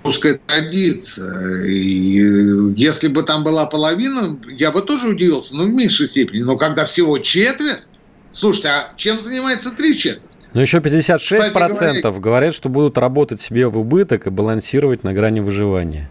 русская 0.04 0.40
традиция. 0.46 1.66
И 1.66 2.74
если 2.76 3.08
бы 3.08 3.24
там 3.24 3.44
была 3.44 3.66
половина, 3.66 4.40
я 4.50 4.72
бы 4.72 4.82
тоже 4.82 5.10
удивился, 5.10 5.56
но 5.56 5.64
в 5.64 5.70
меньшей 5.70 6.08
степени. 6.08 6.42
Но 6.42 6.58
когда 6.58 6.86
всего 6.86 7.18
четверть, 7.20 7.84
слушайте, 8.32 8.70
а 8.70 8.94
чем 8.96 9.20
занимается 9.20 9.72
три 9.72 9.98
четверти? 9.98 10.28
Но 10.54 10.62
еще 10.62 10.80
56% 10.80 12.02
говоря, 12.02 12.20
говорят, 12.20 12.54
что 12.54 12.68
будут 12.68 12.98
работать 12.98 13.42
себе 13.42 13.68
в 13.68 13.78
убыток 13.78 14.28
и 14.28 14.30
балансировать 14.30 15.04
на 15.04 15.14
грани 15.14 15.40
выживания. 15.40 16.10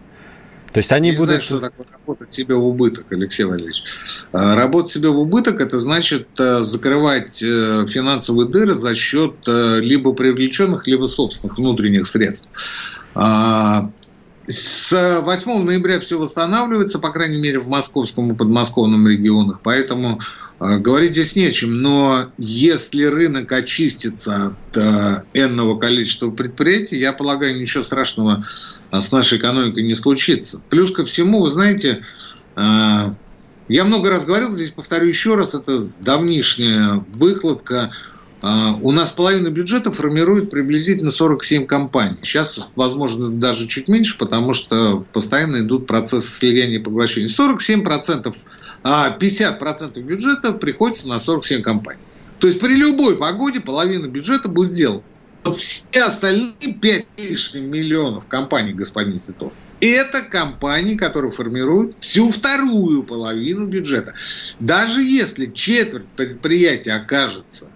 То 0.73 0.77
есть 0.77 0.91
они 0.93 1.09
я 1.09 1.15
будут... 1.15 1.27
знаю, 1.27 1.41
что 1.41 1.59
такое 1.59 1.85
работать 1.91 2.31
себе 2.31 2.55
в 2.55 2.65
убыток, 2.65 3.05
Алексей 3.09 3.43
Валерьевич. 3.43 3.83
А, 4.31 4.55
работать 4.55 4.91
себе 4.91 5.09
в 5.09 5.19
убыток– 5.19 5.59
это 5.61 5.77
значит 5.79 6.27
э, 6.39 6.61
закрывать 6.61 7.43
э, 7.43 7.85
финансовые 7.89 8.47
дыры 8.47 8.73
за 8.73 8.95
счет 8.95 9.35
э, 9.47 9.79
либо 9.81 10.13
привлеченных, 10.13 10.87
либо 10.87 11.07
собственных 11.07 11.57
внутренних 11.57 12.07
средств. 12.07 12.47
А, 13.13 13.91
с 14.47 15.21
8 15.21 15.63
ноября 15.63 15.99
все 15.99 16.17
восстанавливается, 16.17 16.99
по 16.99 17.11
крайней 17.11 17.39
мере, 17.39 17.59
в 17.59 17.67
московском 17.67 18.31
и 18.31 18.35
подмосковном 18.35 19.07
регионах, 19.07 19.59
поэтому 19.63 20.19
а, 20.59 20.77
говорить 20.77 21.11
здесь 21.11 21.35
нечем. 21.35 21.81
Но 21.81 22.31
если 22.37 23.03
рынок 23.03 23.51
очистится 23.51 24.47
от 24.47 24.77
э, 24.77 25.23
энного 25.33 25.77
количества 25.77 26.31
предприятий, 26.31 26.97
я 26.97 27.13
полагаю, 27.13 27.59
ничего 27.59 27.83
страшного 27.83 28.45
с 28.91 29.11
нашей 29.11 29.37
экономикой 29.37 29.83
не 29.83 29.95
случится. 29.95 30.61
Плюс 30.69 30.91
ко 30.91 31.05
всему, 31.05 31.41
вы 31.41 31.49
знаете, 31.49 32.03
я 32.57 33.85
много 33.85 34.09
раз 34.09 34.25
говорил, 34.25 34.51
здесь 34.51 34.71
повторю 34.71 35.07
еще 35.07 35.35
раз, 35.35 35.53
это 35.53 35.81
давнишняя 36.01 37.05
выкладка– 37.13 37.91
а, 38.01 38.10
у 38.43 38.91
нас 38.91 39.11
половину 39.11 39.51
бюджета 39.51 39.91
формирует 39.91 40.49
приблизительно 40.49 41.11
47 41.11 41.65
компаний. 41.65 42.17
Сейчас, 42.23 42.59
возможно, 42.75 43.29
даже 43.29 43.67
чуть 43.67 43.87
меньше, 43.87 44.17
потому 44.17 44.53
что 44.53 45.05
постоянно 45.13 45.57
идут 45.59 45.85
процессы 45.85 46.27
слияния 46.27 46.79
и 46.79 46.83
поглощения. 46.83 47.27
47%, 47.27 48.35
а 48.83 49.15
50% 49.17 50.01
бюджета 50.01 50.53
приходится 50.53 51.07
на 51.07 51.19
47 51.19 51.61
компаний. 51.61 52.01
То 52.39 52.47
есть 52.47 52.59
при 52.59 52.75
любой 52.75 53.17
погоде 53.17 53.59
половина 53.59 54.07
бюджета 54.07 54.49
будет 54.49 54.71
сделана. 54.71 55.03
Все 55.55 56.03
остальные 56.03 56.75
5 56.81 57.05
лишним 57.17 57.71
миллионов 57.71 58.27
компаний, 58.27 58.73
господин 58.73 59.17
Титов, 59.17 59.53
это 59.79 60.21
компании, 60.21 60.95
которые 60.95 61.31
формируют 61.31 61.95
всю 61.99 62.29
вторую 62.29 63.03
половину 63.03 63.65
бюджета. 63.65 64.13
Даже 64.59 65.01
если 65.01 65.47
четверть 65.47 66.05
предприятия 66.15 66.93
окажется 66.93 67.70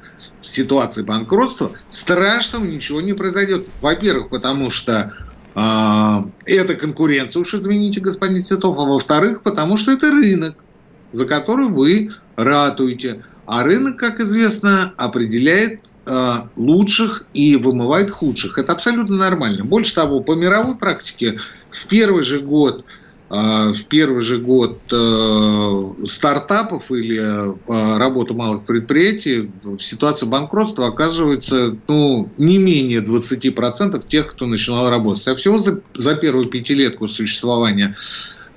ситуации 0.45 1.01
банкротства, 1.01 1.71
страшного 1.87 2.65
ничего 2.65 3.01
не 3.01 3.13
произойдет. 3.13 3.67
Во-первых, 3.81 4.29
потому 4.29 4.69
что 4.69 5.13
э, 5.55 6.17
это 6.45 6.75
конкуренция, 6.75 7.41
уж 7.41 7.53
извините, 7.53 7.99
господин 7.99 8.43
Титов, 8.43 8.77
а 8.77 8.85
во-вторых, 8.85 9.41
потому 9.41 9.77
что 9.77 9.91
это 9.91 10.11
рынок, 10.11 10.55
за 11.11 11.25
который 11.25 11.69
вы 11.69 12.11
ратуете. 12.35 13.23
А 13.45 13.63
рынок, 13.63 13.97
как 13.97 14.19
известно, 14.19 14.93
определяет 14.97 15.81
э, 16.05 16.31
лучших 16.55 17.25
и 17.33 17.55
вымывает 17.55 18.11
худших. 18.11 18.57
Это 18.57 18.71
абсолютно 18.71 19.17
нормально. 19.17 19.65
Больше 19.65 19.95
того, 19.95 20.21
по 20.21 20.33
мировой 20.33 20.75
практике 20.75 21.39
в 21.69 21.87
первый 21.87 22.23
же 22.23 22.39
год 22.39 22.85
а, 22.85 23.04
в 23.35 23.85
первый 23.85 24.21
же 24.21 24.37
год 24.37 24.79
э, 24.91 26.05
стартапов 26.05 26.91
или 26.91 27.19
э, 27.19 27.97
работу 27.97 28.35
малых 28.35 28.63
предприятий 28.65 29.51
в 29.63 29.79
ситуации 29.79 30.25
банкротства 30.25 30.87
оказывается 30.87 31.75
ну, 31.87 32.29
не 32.37 32.57
менее 32.57 33.01
20% 33.01 34.07
тех, 34.07 34.27
кто 34.27 34.45
начинал 34.45 34.89
работать. 34.89 35.27
А 35.27 35.35
всего 35.35 35.59
за, 35.59 35.81
за 35.93 36.15
первую 36.15 36.45
пятилетку 36.47 37.07
существования 37.07 37.95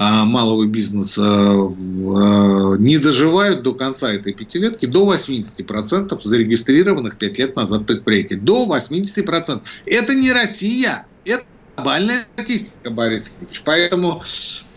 а, 0.01 0.25
малого 0.25 0.65
бизнеса 0.67 1.25
э, 1.25 2.77
не 2.79 2.99
доживают 2.99 3.63
до 3.63 3.75
конца 3.75 4.13
этой 4.13 4.33
пятилетки 4.33 4.87
до 4.87 5.13
80% 5.13 6.21
зарегистрированных 6.23 7.19
5 7.19 7.39
лет 7.39 7.57
назад 7.57 7.85
предприятий. 7.85 8.37
До 8.37 8.65
80%. 8.67 9.61
Это 9.87 10.15
не 10.15 10.31
Россия, 10.31 11.07
это 11.25 11.45
глобальная 11.79 12.27
статистика, 12.35 12.91
Борис 12.91 13.39
Ильич. 13.41 13.63
Поэтому, 13.65 14.23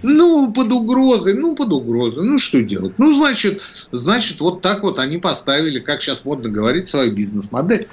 ну, 0.03 0.51
под 0.51 0.71
угрозой, 0.71 1.33
ну, 1.33 1.55
под 1.55 1.73
угрозой, 1.73 2.23
ну, 2.23 2.39
что 2.39 2.61
делать? 2.61 2.93
Ну, 2.97 3.13
значит, 3.13 3.61
значит, 3.91 4.39
вот 4.39 4.61
так 4.61 4.83
вот 4.83 4.99
они 4.99 5.17
поставили, 5.17 5.79
как 5.79 6.01
сейчас 6.01 6.25
модно 6.25 6.49
говорить, 6.49 6.87
свою 6.87 7.11
бизнес-модель. 7.11 7.87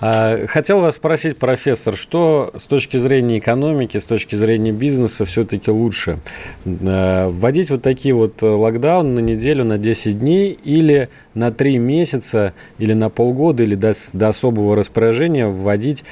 А, 0.00 0.46
хотел 0.48 0.80
вас 0.80 0.96
спросить, 0.96 1.38
профессор, 1.38 1.96
что 1.96 2.52
с 2.56 2.64
точки 2.64 2.96
зрения 2.98 3.38
экономики, 3.38 3.96
с 3.96 4.04
точки 4.04 4.34
зрения 4.34 4.72
бизнеса 4.72 5.24
все-таки 5.24 5.70
лучше? 5.70 6.18
А, 6.66 7.28
вводить 7.28 7.70
вот 7.70 7.82
такие 7.82 8.14
вот 8.14 8.42
локдауны 8.42 9.20
на 9.20 9.24
неделю, 9.24 9.64
на 9.64 9.78
10 9.78 10.18
дней 10.18 10.52
или 10.52 11.08
на 11.32 11.52
3 11.52 11.78
месяца, 11.78 12.52
или 12.78 12.92
на 12.92 13.08
полгода, 13.08 13.62
или 13.62 13.76
до, 13.76 13.94
до 14.12 14.28
особого 14.28 14.76
распоряжения 14.76 15.46
вводить 15.46 16.04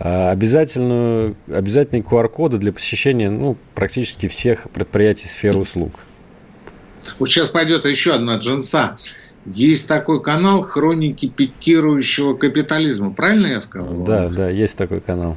обязательную, 0.00 1.36
обязательные 1.48 2.02
QR-коды 2.02 2.58
для 2.58 2.72
посещения 2.72 3.30
ну, 3.30 3.56
практически 3.74 4.28
всех 4.28 4.70
предприятий 4.70 5.26
сферы 5.26 5.58
услуг. 5.58 5.92
Вот 7.18 7.28
сейчас 7.28 7.48
пойдет 7.48 7.84
еще 7.84 8.12
одна 8.12 8.36
джинса. 8.36 8.96
Есть 9.46 9.88
такой 9.88 10.22
канал 10.22 10.62
«Хроники 10.62 11.26
пикирующего 11.26 12.34
капитализма». 12.34 13.12
Правильно 13.12 13.46
я 13.46 13.60
сказал? 13.60 13.94
Да, 14.04 14.28
да, 14.28 14.50
есть 14.50 14.76
такой 14.76 15.00
канал. 15.00 15.36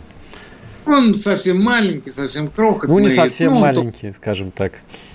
Он 0.86 1.16
совсем 1.16 1.62
маленький, 1.62 2.10
совсем 2.10 2.48
крохотный. 2.48 2.94
Ну, 2.94 3.00
не 3.00 3.10
совсем 3.10 3.54
ну, 3.54 3.60
маленький, 3.60 4.10
то... 4.12 4.16
скажем 4.16 4.52
так. 4.52 4.74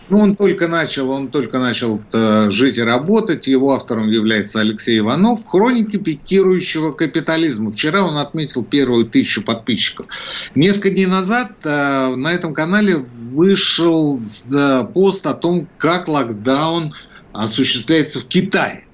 Ну, 0.08 0.18
он 0.18 0.36
только 0.36 0.68
начал, 0.68 1.10
он 1.10 1.28
только 1.28 1.58
начал 1.58 2.00
э, 2.12 2.50
жить 2.50 2.78
и 2.78 2.82
работать. 2.82 3.48
Его 3.48 3.72
автором 3.72 4.08
является 4.08 4.60
Алексей 4.60 4.98
Иванов. 4.98 5.44
Хроники 5.44 5.96
пикирующего 5.96 6.92
капитализма. 6.92 7.72
Вчера 7.72 8.04
он 8.04 8.16
отметил 8.18 8.64
первую 8.64 9.06
тысячу 9.06 9.42
подписчиков. 9.42 10.06
Несколько 10.54 10.90
дней 10.90 11.06
назад 11.06 11.52
э, 11.64 12.14
на 12.14 12.32
этом 12.32 12.54
канале 12.54 12.96
вышел 12.96 14.20
э, 14.20 14.84
пост 14.94 15.26
о 15.26 15.34
том, 15.34 15.68
как 15.78 16.06
локдаун 16.06 16.94
осуществляется 17.32 18.20
в 18.20 18.26
Китае. 18.26 18.84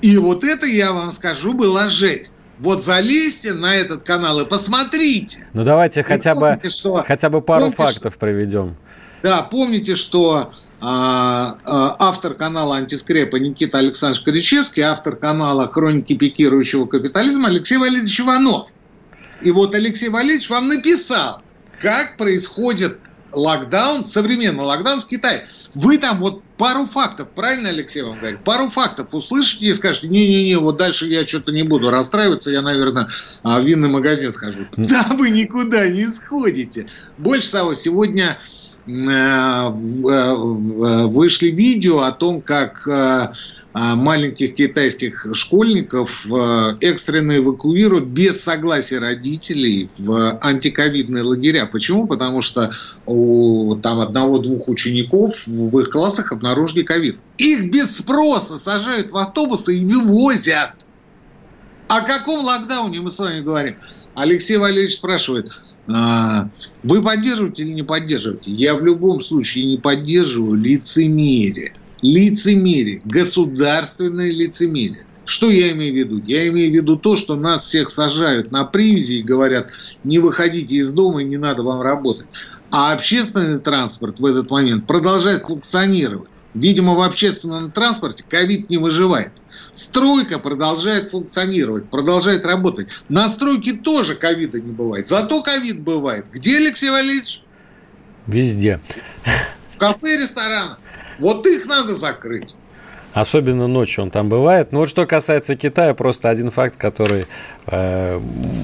И 0.00 0.16
вот 0.16 0.42
это, 0.42 0.66
я 0.66 0.92
вам 0.92 1.12
скажу, 1.12 1.54
была 1.54 1.88
жесть. 1.88 2.36
Вот 2.62 2.84
залезьте 2.84 3.54
на 3.54 3.74
этот 3.74 4.04
канал 4.04 4.40
и 4.40 4.46
посмотрите. 4.46 5.44
Ну 5.52 5.64
давайте 5.64 6.04
хотя 6.04 6.36
бы, 6.36 6.60
что, 6.68 7.02
хотя 7.02 7.28
бы 7.28 7.42
пару 7.42 7.72
фактов 7.72 8.12
что, 8.12 8.20
приведем. 8.20 8.76
Да, 9.24 9.42
помните, 9.42 9.96
что 9.96 10.52
а, 10.80 11.56
а, 11.64 11.96
автор 11.98 12.34
канала 12.34 12.76
«Антискрепа» 12.76 13.36
Никита 13.36 13.78
Александрович 13.78 14.24
Коричевский, 14.24 14.84
автор 14.84 15.16
канала 15.16 15.66
«Хроники 15.66 16.14
пикирующего 16.14 16.86
капитализма» 16.86 17.48
Алексей 17.48 17.78
Валерьевич 17.78 18.20
Иванов. 18.20 18.70
И 19.40 19.50
вот 19.50 19.74
Алексей 19.74 20.08
Валерьевич 20.08 20.48
вам 20.48 20.68
написал, 20.68 21.42
как 21.80 22.16
происходит 22.16 23.00
локдаун, 23.32 24.04
современный 24.04 24.62
локдаун 24.62 25.00
в 25.00 25.08
Китае. 25.08 25.48
Вы 25.74 25.98
там 25.98 26.20
вот 26.20 26.42
пару 26.62 26.86
фактов, 26.86 27.26
правильно 27.34 27.70
Алексей 27.70 28.02
вам 28.02 28.16
говорит? 28.16 28.44
Пару 28.44 28.68
фактов 28.68 29.08
услышите 29.10 29.66
и 29.66 29.74
скажете, 29.74 30.06
не-не-не, 30.06 30.60
вот 30.60 30.76
дальше 30.76 31.06
я 31.06 31.26
что-то 31.26 31.50
не 31.50 31.64
буду 31.64 31.90
расстраиваться, 31.90 32.52
я, 32.52 32.62
наверное, 32.62 33.08
в 33.42 33.60
винный 33.62 33.88
магазин 33.88 34.32
схожу. 34.32 34.66
Да, 34.76 35.04
вы 35.18 35.30
никуда 35.30 35.88
не 35.88 36.06
сходите. 36.06 36.86
Больше 37.18 37.50
того, 37.50 37.74
сегодня 37.74 38.38
э, 38.86 38.90
э, 38.92 39.66
вышли 41.06 41.48
видео 41.48 42.02
о 42.02 42.12
том, 42.12 42.40
как 42.40 42.86
э, 42.86 42.92
а, 42.92 43.32
маленьких 43.74 44.54
китайских 44.54 45.26
школьников 45.32 46.26
э, 46.30 46.76
экстренно 46.80 47.38
эвакуируют 47.38 48.04
без 48.04 48.42
согласия 48.42 48.98
родителей 48.98 49.88
в 49.96 50.38
антиковидные 50.42 51.22
лагеря. 51.22 51.66
Почему? 51.66 52.06
Потому 52.06 52.42
что 52.42 52.70
у 53.06 53.74
там 53.76 54.00
одного-двух 54.00 54.68
учеников 54.68 55.46
в 55.46 55.78
их 55.78 55.88
классах 55.88 56.32
обнаружили 56.32 56.82
ковид. 56.82 57.16
Их 57.38 57.70
без 57.70 57.96
спроса 57.96 58.58
сажают 58.58 59.10
в 59.10 59.16
автобусы 59.16 59.78
и 59.78 59.84
вывозят. 59.84 60.72
О 61.88 62.00
каком 62.02 62.44
локдауне 62.44 63.00
мы 63.00 63.10
с 63.10 63.18
вами 63.18 63.40
говорим? 63.40 63.76
Алексей 64.14 64.58
Валерьевич 64.58 64.96
спрашивает, 64.96 65.50
«А, 65.88 66.48
вы 66.82 67.02
поддерживаете 67.02 67.62
или 67.62 67.72
не 67.72 67.82
поддерживаете? 67.82 68.50
Я 68.50 68.74
в 68.74 68.84
любом 68.84 69.20
случае 69.20 69.64
не 69.64 69.78
поддерживаю 69.78 70.54
лицемерие 70.54 71.72
лицемерие, 72.02 73.00
государственное 73.04 74.30
лицемерие. 74.30 75.06
Что 75.24 75.50
я 75.50 75.70
имею 75.70 75.94
в 75.94 75.96
виду? 75.96 76.22
Я 76.26 76.48
имею 76.48 76.70
в 76.70 76.74
виду 76.74 76.96
то, 76.96 77.16
что 77.16 77.36
нас 77.36 77.62
всех 77.62 77.90
сажают 77.90 78.50
на 78.50 78.64
привязи 78.64 79.14
и 79.14 79.22
говорят, 79.22 79.70
не 80.02 80.18
выходите 80.18 80.76
из 80.76 80.90
дома, 80.92 81.22
не 81.22 81.36
надо 81.36 81.62
вам 81.62 81.80
работать. 81.80 82.26
А 82.72 82.92
общественный 82.92 83.60
транспорт 83.60 84.18
в 84.18 84.26
этот 84.26 84.50
момент 84.50 84.86
продолжает 84.86 85.42
функционировать. 85.42 86.28
Видимо, 86.54 86.94
в 86.94 87.00
общественном 87.00 87.70
транспорте 87.70 88.24
ковид 88.28 88.68
не 88.68 88.76
выживает. 88.76 89.32
Стройка 89.72 90.38
продолжает 90.38 91.10
функционировать, 91.10 91.88
продолжает 91.88 92.44
работать. 92.44 92.88
На 93.08 93.28
стройке 93.28 93.72
тоже 93.72 94.16
ковида 94.16 94.60
не 94.60 94.72
бывает. 94.72 95.08
Зато 95.08 95.42
ковид 95.42 95.80
бывает. 95.80 96.26
Где, 96.30 96.58
Алексей 96.58 96.90
Валерьевич? 96.90 97.42
Везде. 98.26 98.80
В 99.74 99.78
кафе 99.78 100.16
и 100.16 100.18
ресторанах. 100.18 100.78
Вот 101.22 101.46
их 101.46 101.66
надо 101.66 101.92
закрыть. 101.92 102.56
Особенно 103.14 103.66
ночью 103.68 104.04
он 104.04 104.10
там 104.10 104.28
бывает. 104.28 104.72
Но 104.72 104.80
вот 104.80 104.88
что 104.88 105.06
касается 105.06 105.54
Китая, 105.54 105.94
просто 105.94 106.30
один 106.30 106.50
факт, 106.50 106.76
который 106.76 107.26
э, 107.66 108.18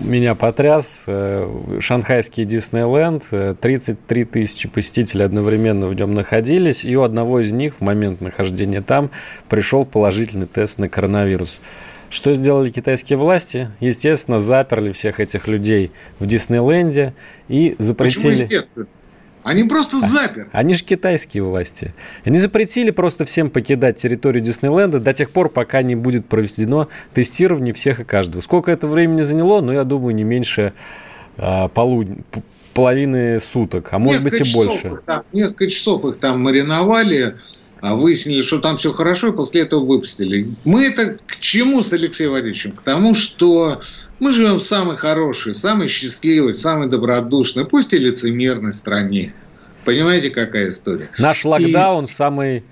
меня 0.04 0.34
потряс. 0.34 1.04
Э, 1.06 1.78
шанхайский 1.80 2.44
Диснейленд, 2.44 3.24
э, 3.30 3.54
33 3.60 4.24
тысячи 4.24 4.68
посетителей 4.68 5.24
одновременно 5.24 5.86
в 5.86 5.94
нем 5.94 6.14
находились, 6.14 6.84
и 6.86 6.96
у 6.96 7.02
одного 7.02 7.40
из 7.40 7.52
них 7.52 7.74
в 7.76 7.80
момент 7.82 8.22
нахождения 8.22 8.80
там 8.80 9.10
пришел 9.50 9.84
положительный 9.84 10.46
тест 10.46 10.78
на 10.78 10.88
коронавирус. 10.88 11.60
Что 12.10 12.32
сделали 12.32 12.70
китайские 12.70 13.18
власти? 13.18 13.70
Естественно, 13.80 14.38
заперли 14.38 14.92
всех 14.92 15.20
этих 15.20 15.46
людей 15.46 15.92
в 16.18 16.26
Диснейленде 16.26 17.12
и 17.48 17.76
запретили... 17.78 18.30
Почему 18.30 18.32
естественно? 18.32 18.86
Они 19.42 19.64
просто 19.64 19.98
а, 19.98 20.06
заперты. 20.06 20.50
Они 20.52 20.74
же 20.74 20.84
китайские 20.84 21.42
власти. 21.42 21.94
Они 22.24 22.38
запретили 22.38 22.90
просто 22.90 23.24
всем 23.24 23.50
покидать 23.50 23.98
территорию 23.98 24.42
Диснейленда 24.42 25.00
до 25.00 25.12
тех 25.12 25.30
пор, 25.30 25.48
пока 25.48 25.82
не 25.82 25.94
будет 25.94 26.26
проведено 26.26 26.88
тестирование 27.14 27.74
всех 27.74 28.00
и 28.00 28.04
каждого. 28.04 28.40
Сколько 28.40 28.70
это 28.70 28.86
времени 28.86 29.22
заняло? 29.22 29.60
Ну, 29.60 29.72
я 29.72 29.84
думаю, 29.84 30.14
не 30.14 30.24
меньше 30.24 30.72
а, 31.36 31.68
полудня 31.68 32.16
половины 32.78 33.40
суток, 33.40 33.88
а 33.90 33.98
может 33.98 34.22
несколько 34.22 34.44
быть 34.44 34.52
и 34.52 34.54
больше. 34.54 35.00
Там, 35.04 35.22
несколько 35.32 35.66
часов 35.66 36.04
их 36.04 36.18
там 36.18 36.40
мариновали, 36.40 37.34
а 37.80 37.96
выяснили, 37.96 38.40
что 38.42 38.58
там 38.58 38.76
все 38.76 38.92
хорошо, 38.92 39.28
и 39.28 39.32
после 39.32 39.62
этого 39.62 39.84
выпустили. 39.84 40.54
Мы 40.64 40.86
это 40.86 41.16
к 41.26 41.40
чему 41.40 41.82
с 41.82 41.92
Алексеем 41.92 42.30
Валерьевичем? 42.30 42.72
К 42.72 42.82
тому, 42.82 43.16
что 43.16 43.80
мы 44.20 44.32
живем 44.32 44.56
в 44.56 44.62
самой 44.62 44.96
хорошей, 44.96 45.54
самой 45.54 45.88
счастливой, 45.88 46.54
самой 46.54 46.88
добродушной, 46.88 47.64
пусть 47.64 47.92
и 47.92 47.98
лицемерной 47.98 48.72
стране. 48.72 49.32
Понимаете, 49.84 50.30
какая 50.30 50.70
история? 50.70 51.10
Наш 51.18 51.44
локдаун 51.44 52.04
и... 52.04 52.08
самый 52.08 52.64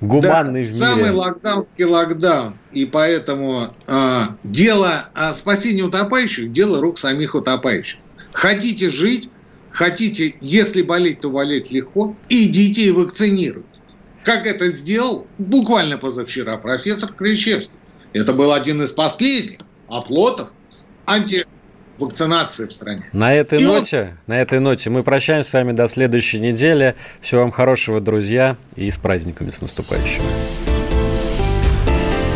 гуманный 0.00 0.62
да, 0.62 0.68
в 0.68 0.72
мире. 0.72 0.84
Самый 0.84 1.10
локдаунский 1.10 1.84
локдаун. 1.84 2.58
И 2.72 2.86
поэтому 2.86 3.68
э, 3.86 4.20
дело 4.42 5.10
о 5.14 5.34
спасении 5.34 5.82
утопающих– 5.82 6.52
дело 6.52 6.80
рук 6.80 6.98
самих 6.98 7.34
утопающих. 7.34 8.00
Хотите 8.32 8.90
жить, 8.90 9.28
хотите, 9.70 10.34
если 10.40 10.82
болеть, 10.82 11.20
то 11.20 11.30
болеть 11.30 11.70
легко, 11.70 12.16
идите 12.28 12.82
и 12.82 12.90
вакцинируйтесь. 12.90 13.68
Как 14.24 14.46
это 14.46 14.70
сделал 14.70 15.26
буквально 15.38 15.96
позавчера 15.96 16.56
профессор 16.58 17.12
Кричевский. 17.12 17.72
Это 18.12 18.32
был 18.32 18.52
один 18.52 18.82
из 18.82 18.92
последних 18.92 19.58
оплотов 19.88 20.50
антивакцинации 21.08 22.66
в 22.66 22.72
стране. 22.72 23.04
На 23.12 23.34
этой, 23.34 23.62
ноте, 23.62 24.00
он... 24.00 24.18
на 24.26 24.40
этой 24.40 24.60
ноте 24.60 24.90
мы 24.90 25.02
прощаемся 25.02 25.50
с 25.50 25.52
вами 25.54 25.72
до 25.72 25.88
следующей 25.88 26.38
недели. 26.38 26.94
Всего 27.20 27.42
вам 27.42 27.50
хорошего, 27.50 28.00
друзья, 28.00 28.56
и 28.76 28.90
с 28.90 28.98
праздниками, 28.98 29.50
с 29.50 29.60
наступающими. 29.60 30.24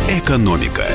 Экономика. 0.09 0.85